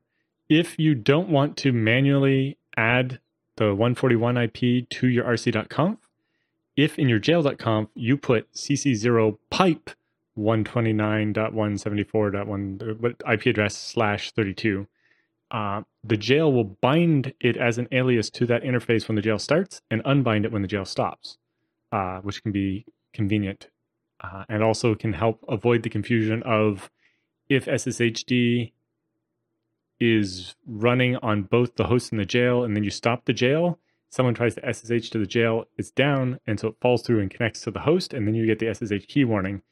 if 0.48 0.78
you 0.78 0.94
don't 0.94 1.28
want 1.28 1.56
to 1.58 1.72
manually 1.72 2.56
add 2.76 3.20
the 3.56 3.74
141 3.74 4.36
IP 4.36 4.88
to 4.88 5.08
your 5.08 5.24
rc.conf, 5.24 5.98
if 6.76 6.96
in 6.98 7.08
your 7.08 7.18
jail.conf 7.18 7.88
you 7.94 8.16
put 8.16 8.52
cc0 8.52 9.38
pipe 9.50 9.90
129.174.1 10.38 13.32
IP 13.32 13.46
address 13.46 13.76
slash 13.76 14.30
32, 14.32 14.86
uh, 15.50 15.82
the 16.02 16.16
jail 16.16 16.52
will 16.52 16.64
bind 16.64 17.32
it 17.40 17.56
as 17.56 17.78
an 17.78 17.86
alias 17.92 18.30
to 18.30 18.46
that 18.46 18.62
interface 18.62 19.08
when 19.08 19.16
the 19.16 19.22
jail 19.22 19.38
starts 19.38 19.80
and 19.90 20.02
unbind 20.04 20.44
it 20.44 20.52
when 20.52 20.62
the 20.62 20.68
jail 20.68 20.84
stops, 20.84 21.38
uh, 21.92 22.20
which 22.20 22.42
can 22.42 22.52
be 22.52 22.84
convenient 23.14 23.68
uh, 24.20 24.44
and 24.48 24.62
also 24.62 24.94
can 24.94 25.12
help 25.12 25.44
avoid 25.48 25.82
the 25.82 25.90
confusion 25.90 26.42
of 26.42 26.90
if 27.48 27.66
SSHD 27.66 28.72
is 29.98 30.54
running 30.66 31.16
on 31.16 31.42
both 31.42 31.76
the 31.76 31.84
host 31.84 32.12
and 32.12 32.20
the 32.20 32.26
jail, 32.26 32.64
and 32.64 32.76
then 32.76 32.84
you 32.84 32.90
stop 32.90 33.24
the 33.24 33.32
jail, 33.32 33.78
someone 34.10 34.34
tries 34.34 34.54
to 34.54 34.72
SSH 34.72 35.10
to 35.10 35.18
the 35.18 35.26
jail, 35.26 35.64
it's 35.76 35.90
down, 35.90 36.38
and 36.46 36.60
so 36.60 36.68
it 36.68 36.76
falls 36.80 37.02
through 37.02 37.20
and 37.20 37.30
connects 37.30 37.62
to 37.62 37.70
the 37.70 37.80
host, 37.80 38.12
and 38.12 38.26
then 38.26 38.34
you 38.34 38.46
get 38.46 38.58
the 38.58 38.72
SSH 38.72 39.06
key 39.06 39.24
warning. 39.24 39.62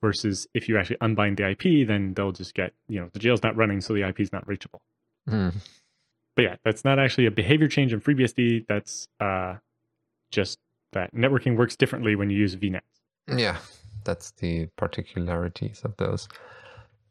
Versus 0.00 0.48
if 0.52 0.68
you 0.68 0.76
actually 0.76 0.96
unbind 1.00 1.36
the 1.36 1.50
IP, 1.50 1.86
then 1.86 2.12
they'll 2.14 2.32
just 2.32 2.54
get, 2.54 2.72
you 2.88 2.98
know, 2.98 3.08
the 3.12 3.20
jail's 3.20 3.44
not 3.44 3.56
running, 3.56 3.80
so 3.80 3.94
the 3.94 4.02
IP 4.02 4.18
is 4.18 4.32
not 4.32 4.44
reachable. 4.48 4.82
Mm. 5.30 5.54
But 6.34 6.42
yeah, 6.42 6.56
that's 6.64 6.84
not 6.84 6.98
actually 6.98 7.26
a 7.26 7.30
behavior 7.30 7.68
change 7.68 7.92
in 7.92 8.00
FreeBSD. 8.00 8.66
That's 8.66 9.06
uh, 9.20 9.58
just 10.32 10.58
that 10.92 11.14
networking 11.14 11.56
works 11.56 11.76
differently 11.76 12.16
when 12.16 12.30
you 12.30 12.38
use 12.38 12.56
VNet. 12.56 12.80
Yeah, 13.28 13.58
that's 14.04 14.32
the 14.32 14.66
particularities 14.76 15.82
of 15.84 15.96
those. 15.98 16.26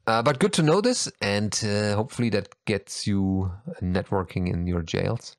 Uh, 0.08 0.22
but 0.22 0.40
good 0.40 0.54
to 0.54 0.64
know 0.64 0.82
this, 0.82 1.12
and 1.22 1.62
uh, 1.64 1.96
hopefully 1.96 2.30
that 2.30 2.50
gets 2.66 3.06
you 3.06 3.52
networking 3.82 4.52
in 4.52 4.66
your 4.66 4.82
jails. 4.82 5.36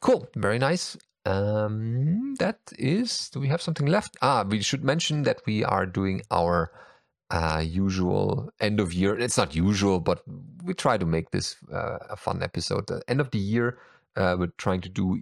Cool, 0.00 0.26
very 0.36 0.58
nice. 0.58 0.96
Um, 1.26 2.34
that 2.38 2.58
is. 2.78 3.28
Do 3.30 3.40
we 3.40 3.48
have 3.48 3.60
something 3.60 3.86
left? 3.86 4.16
Ah, 4.22 4.44
we 4.48 4.62
should 4.62 4.84
mention 4.84 5.24
that 5.24 5.42
we 5.46 5.64
are 5.64 5.86
doing 5.86 6.22
our 6.30 6.70
uh, 7.30 7.62
usual 7.64 8.50
end 8.60 8.80
of 8.80 8.92
year. 8.92 9.18
It's 9.18 9.36
not 9.36 9.54
usual, 9.54 10.00
but 10.00 10.22
we 10.64 10.74
try 10.74 10.96
to 10.96 11.06
make 11.06 11.30
this 11.30 11.56
uh, 11.72 11.98
a 12.10 12.16
fun 12.16 12.42
episode. 12.42 12.86
The 12.86 13.02
end 13.08 13.20
of 13.20 13.30
the 13.30 13.38
year, 13.38 13.78
uh, 14.16 14.36
we're 14.38 14.52
trying 14.56 14.80
to 14.82 14.88
do 14.88 15.20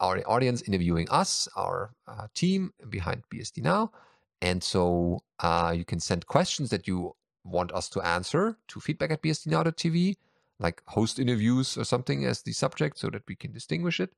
our 0.00 0.20
audience 0.26 0.62
interviewing 0.62 1.08
us, 1.10 1.48
our 1.56 1.92
uh, 2.06 2.26
team 2.34 2.72
behind 2.88 3.22
BSD 3.32 3.62
Now. 3.62 3.92
And 4.40 4.62
so 4.62 5.20
uh, 5.40 5.72
you 5.76 5.84
can 5.84 5.98
send 5.98 6.26
questions 6.26 6.70
that 6.70 6.86
you 6.86 7.14
want 7.50 7.72
us 7.72 7.88
to 7.90 8.00
answer 8.00 8.56
to 8.68 8.80
feedback 8.80 9.10
at 9.10 9.22
bsdnow.tv, 9.22 10.16
like 10.58 10.82
host 10.86 11.18
interviews 11.18 11.76
or 11.78 11.84
something 11.84 12.24
as 12.24 12.42
the 12.42 12.52
subject 12.52 12.98
so 12.98 13.10
that 13.10 13.22
we 13.28 13.34
can 13.36 13.52
distinguish 13.52 14.00
it. 14.00 14.12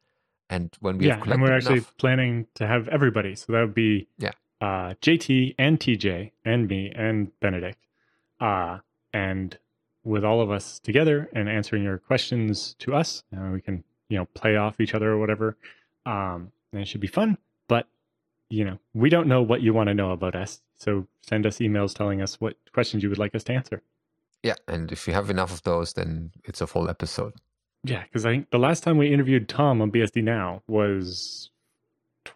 And 0.49 0.75
when 0.81 0.99
we 0.99 1.07
yeah, 1.07 1.17
have 1.17 1.29
and 1.29 1.43
we're 1.43 1.53
actually 1.53 1.77
enough, 1.77 1.97
planning 1.97 2.47
to 2.55 2.67
have 2.67 2.89
everybody. 2.89 3.37
So 3.37 3.53
that 3.53 3.61
would 3.61 3.75
be 3.75 4.09
Yeah. 4.19 4.33
uh, 4.61 4.95
JT 5.01 5.55
and 5.59 5.79
TJ 5.79 6.33
and 6.45 6.67
me 6.69 6.91
and 6.95 7.31
Benedict, 7.41 7.79
uh, 8.41 8.79
and 9.13 9.59
with 10.03 10.25
all 10.25 10.41
of 10.41 10.51
us 10.51 10.79
together 10.81 11.29
and 11.35 11.49
answering 11.49 11.83
your 11.85 11.99
questions 11.99 12.75
to 12.81 12.95
us, 12.95 13.23
uh, 13.37 13.51
we 13.53 13.61
can 13.61 13.85
you 14.09 14.19
know 14.19 14.25
play 14.35 14.57
off 14.57 14.81
each 14.81 14.95
other 14.95 15.11
or 15.13 15.19
whatever. 15.19 15.57
Um, 16.05 16.53
and 16.73 16.83
it 16.83 16.89
should 16.89 17.01
be 17.01 17.07
fun. 17.07 17.39
You 18.51 18.65
know, 18.65 18.79
we 18.95 19.09
don't 19.11 19.29
know 19.29 19.43
what 19.43 19.63
you 19.63 19.73
want 19.73 19.87
to 19.89 19.95
know 19.95 20.11
about 20.11 20.35
us, 20.35 20.61
so 20.77 21.07
send 21.23 21.47
us 21.47 21.59
emails 21.59 21.95
telling 21.95 22.21
us 22.21 22.41
what 22.41 22.57
questions 22.75 23.03
you 23.03 23.09
would 23.09 23.19
like 23.19 23.35
us 23.35 23.45
to 23.45 23.53
answer. 23.53 23.83
yeah, 24.43 24.57
and 24.67 24.91
if 24.91 25.07
you 25.07 25.15
have 25.15 25.31
enough 25.31 25.53
of 25.53 25.63
those, 25.63 25.93
then 25.93 26.33
it's 26.45 26.61
a 26.61 26.67
full 26.67 26.89
episode. 26.91 27.35
Yeah, 27.85 28.03
because 28.03 28.27
I 28.27 28.31
think 28.33 28.51
the 28.51 28.59
last 28.59 28.83
time 28.83 28.99
we 28.99 29.13
interviewed 29.13 29.49
Tom 29.49 29.81
on 29.81 29.91
BSD 29.93 30.23
Now 30.25 30.63
was 30.67 31.51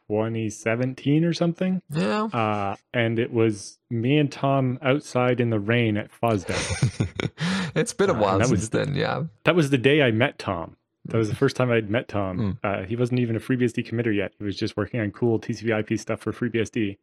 2017 0.08 1.24
or 1.24 1.32
something. 1.32 1.82
Yeah. 1.90 2.24
Uh, 2.24 2.76
and 2.92 3.18
it 3.18 3.32
was 3.32 3.78
me 3.90 4.18
and 4.18 4.30
Tom 4.30 4.78
outside 4.82 5.40
in 5.40 5.50
the 5.50 5.58
rain 5.58 5.96
at 5.96 6.10
FOSDEM. 6.12 7.08
it's 7.74 7.92
been 7.92 8.10
a 8.10 8.14
Uh, 8.14 8.18
while 8.18 8.38
that 8.38 8.46
since 8.48 8.60
was- 8.60 8.70
then, 8.70 8.94
yeah. 8.94 9.24
that 9.44 9.54
was 9.56 9.70
the 9.70 9.78
day 9.78 10.02
I 10.02 10.10
met 10.10 10.38
Tom. 10.38 10.76
That 11.06 11.18
was 11.18 11.28
the 11.28 11.36
first 11.36 11.54
time 11.56 11.70
I'd 11.70 11.90
met 11.90 12.08
Tom. 12.08 12.58
Uh, 12.64 12.82
he 12.82 12.96
wasn't 12.96 13.20
even 13.20 13.36
a 13.36 13.40
FreeBSD 13.40 13.86
committer 13.88 14.14
yet. 14.14 14.32
He 14.38 14.44
was 14.44 14.56
just 14.56 14.76
working 14.76 15.00
on 15.00 15.10
cool 15.10 15.38
TCP/IP 15.38 15.98
stuff 15.98 16.20
for 16.20 16.32
FreeBSD. 16.32 16.96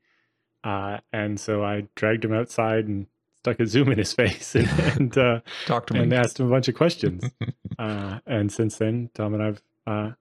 Uh, 0.64 1.00
and 1.12 1.40
so 1.40 1.64
I 1.64 1.88
dragged 1.96 2.26
him 2.26 2.34
outside 2.34 2.86
and 2.88 3.08
stuck 3.38 3.60
a 3.60 3.68
Zoom 3.68 3.92
in 3.92 3.98
his 3.98 4.14
face 4.22 4.56
and 4.56 4.68
and, 5.00 5.18
uh, 5.18 5.42
Talk 5.66 5.88
to 5.88 5.94
him 5.96 6.04
and 6.04 6.14
asked 6.14 6.40
him 6.40 6.48
a 6.48 6.50
bunch 6.50 6.68
of 6.68 6.76
questions. 6.76 7.24
uh, 7.80 8.20
and 8.26 8.52
since 8.52 8.78
then, 8.78 9.10
Tom 9.14 9.34
and 9.34 9.44
I've 9.44 9.62
uh, 9.88 10.12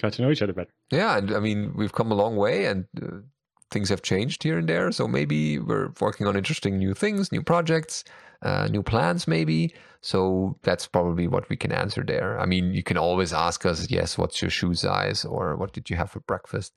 got 0.00 0.12
to 0.14 0.22
know 0.22 0.30
each 0.30 0.42
other 0.42 0.52
better. 0.52 0.70
Yeah, 0.90 1.18
and 1.18 1.32
I 1.32 1.40
mean, 1.40 1.72
we've 1.74 1.92
come 1.92 2.10
a 2.10 2.14
long 2.14 2.36
way 2.36 2.66
and 2.66 2.86
uh, 3.00 3.18
things 3.70 3.88
have 3.88 4.02
changed 4.02 4.42
here 4.42 4.58
and 4.58 4.68
there. 4.68 4.90
So 4.92 5.06
maybe 5.06 5.58
we're 5.58 5.92
working 6.00 6.26
on 6.26 6.36
interesting 6.36 6.78
new 6.78 6.94
things, 6.94 7.30
new 7.32 7.42
projects, 7.42 8.04
uh, 8.42 8.68
new 8.70 8.82
plans, 8.82 9.26
maybe. 9.26 9.74
So 10.00 10.56
that's 10.62 10.86
probably 10.86 11.26
what 11.26 11.48
we 11.48 11.56
can 11.56 11.72
answer 11.72 12.04
there. 12.04 12.38
I 12.38 12.46
mean, 12.46 12.72
you 12.72 12.82
can 12.82 12.96
always 12.96 13.32
ask 13.32 13.66
us, 13.66 13.90
yes, 13.90 14.16
what's 14.16 14.40
your 14.40 14.50
shoe 14.50 14.74
size 14.74 15.24
or 15.24 15.56
what 15.56 15.72
did 15.72 15.90
you 15.90 15.96
have 15.96 16.10
for 16.10 16.20
breakfast? 16.20 16.72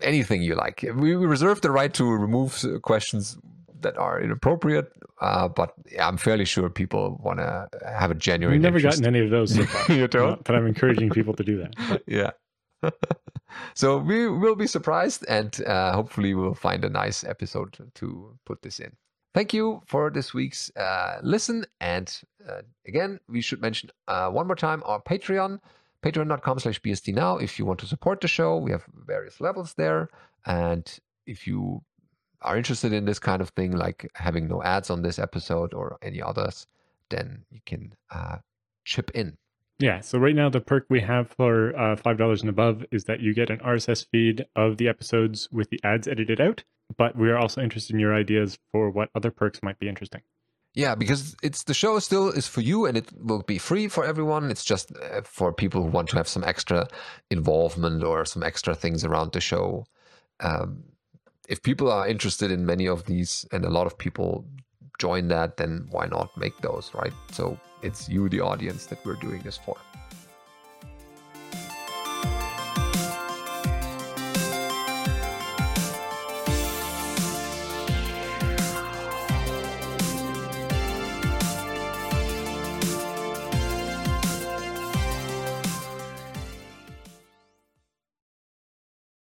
Anything 0.00 0.42
you 0.42 0.56
like. 0.56 0.82
We 0.82 1.14
we 1.16 1.26
reserve 1.26 1.60
the 1.60 1.70
right 1.70 1.94
to 1.94 2.04
remove 2.10 2.64
questions 2.82 3.38
that 3.82 3.96
are 3.96 4.20
inappropriate, 4.20 4.92
uh, 5.20 5.46
but 5.46 5.74
I'm 6.00 6.16
fairly 6.16 6.44
sure 6.44 6.68
people 6.68 7.20
want 7.22 7.38
to 7.38 7.68
have 7.86 8.10
a 8.10 8.14
genuine 8.14 8.54
We've 8.54 8.62
never 8.62 8.78
interest. 8.78 8.98
gotten 9.00 9.14
any 9.14 9.24
of 9.24 9.30
those 9.30 9.54
so 9.54 9.64
far. 9.64 9.94
You 9.96 10.08
don't? 10.08 10.42
But 10.42 10.56
I'm 10.56 10.66
encouraging 10.66 11.10
people 11.10 11.34
to 11.34 11.44
do 11.44 11.58
that. 11.58 11.74
But 11.88 12.02
yeah. 12.06 12.30
so 13.74 13.98
we 13.98 14.28
will 14.28 14.56
be 14.56 14.66
surprised 14.66 15.24
and 15.28 15.62
uh, 15.64 15.92
hopefully 15.92 16.34
we'll 16.34 16.54
find 16.54 16.84
a 16.84 16.90
nice 16.90 17.22
episode 17.22 17.78
to 17.94 18.36
put 18.44 18.62
this 18.62 18.80
in. 18.80 18.92
Thank 19.34 19.54
you 19.54 19.82
for 19.86 20.10
this 20.10 20.34
week's 20.34 20.70
uh, 20.76 21.18
listen. 21.22 21.64
And 21.80 22.14
uh, 22.48 22.62
again, 22.86 23.18
we 23.28 23.40
should 23.40 23.62
mention 23.62 23.90
uh, 24.06 24.30
one 24.30 24.46
more 24.46 24.56
time 24.56 24.82
our 24.84 25.00
Patreon, 25.00 25.58
patreon.com 26.02 26.58
slash 26.58 26.80
BSD 26.82 27.14
now. 27.14 27.38
If 27.38 27.58
you 27.58 27.64
want 27.64 27.80
to 27.80 27.86
support 27.86 28.20
the 28.20 28.28
show, 28.28 28.58
we 28.58 28.72
have 28.72 28.84
various 29.06 29.40
levels 29.40 29.74
there. 29.74 30.10
And 30.44 30.86
if 31.26 31.46
you 31.46 31.82
are 32.42 32.56
interested 32.56 32.92
in 32.92 33.06
this 33.06 33.18
kind 33.18 33.40
of 33.40 33.50
thing, 33.50 33.72
like 33.72 34.10
having 34.14 34.48
no 34.48 34.62
ads 34.62 34.90
on 34.90 35.02
this 35.02 35.18
episode 35.18 35.72
or 35.72 35.96
any 36.02 36.20
others, 36.20 36.66
then 37.08 37.44
you 37.50 37.60
can 37.64 37.94
uh, 38.10 38.36
chip 38.84 39.10
in. 39.14 39.38
Yeah. 39.78 40.00
So 40.00 40.18
right 40.18 40.34
now, 40.34 40.48
the 40.48 40.60
perk 40.60 40.86
we 40.90 41.00
have 41.00 41.30
for 41.30 41.76
uh, 41.76 41.96
five 41.96 42.18
dollars 42.18 42.42
and 42.42 42.50
above 42.50 42.84
is 42.92 43.04
that 43.04 43.20
you 43.20 43.34
get 43.34 43.50
an 43.50 43.58
RSS 43.58 44.06
feed 44.10 44.44
of 44.54 44.76
the 44.76 44.88
episodes 44.88 45.48
with 45.50 45.70
the 45.70 45.80
ads 45.82 46.06
edited 46.06 46.40
out. 46.40 46.62
But 46.96 47.16
we 47.16 47.30
are 47.30 47.38
also 47.38 47.60
interested 47.60 47.94
in 47.94 48.00
your 48.00 48.14
ideas 48.14 48.58
for 48.72 48.90
what 48.90 49.10
other 49.14 49.30
perks 49.30 49.60
might 49.62 49.78
be 49.78 49.88
interesting. 49.88 50.22
Yeah, 50.74 50.94
because 50.94 51.36
it's 51.42 51.64
the 51.64 51.74
show 51.74 51.98
still 51.98 52.30
is 52.30 52.48
for 52.48 52.62
you 52.62 52.86
and 52.86 52.96
it 52.96 53.10
will 53.18 53.42
be 53.42 53.58
free 53.58 53.88
for 53.88 54.06
everyone. 54.06 54.50
It's 54.50 54.64
just 54.64 54.90
uh, 54.96 55.20
for 55.22 55.52
people 55.52 55.82
who 55.82 55.88
want 55.88 56.08
to 56.10 56.16
have 56.16 56.26
some 56.28 56.44
extra 56.44 56.88
involvement 57.30 58.02
or 58.02 58.24
some 58.24 58.42
extra 58.42 58.74
things 58.74 59.04
around 59.04 59.32
the 59.32 59.40
show. 59.40 59.84
Um, 60.40 60.84
if 61.46 61.62
people 61.62 61.92
are 61.92 62.08
interested 62.08 62.50
in 62.50 62.64
many 62.64 62.88
of 62.88 63.04
these 63.04 63.46
and 63.52 63.66
a 63.66 63.70
lot 63.70 63.86
of 63.86 63.98
people 63.98 64.46
join 64.98 65.28
that, 65.28 65.58
then 65.58 65.88
why 65.90 66.06
not 66.06 66.34
make 66.38 66.58
those, 66.62 66.90
right? 66.94 67.12
So 67.32 67.58
it's 67.82 68.08
you, 68.08 68.30
the 68.30 68.40
audience, 68.40 68.86
that 68.86 69.04
we're 69.04 69.16
doing 69.16 69.42
this 69.42 69.58
for. 69.58 69.76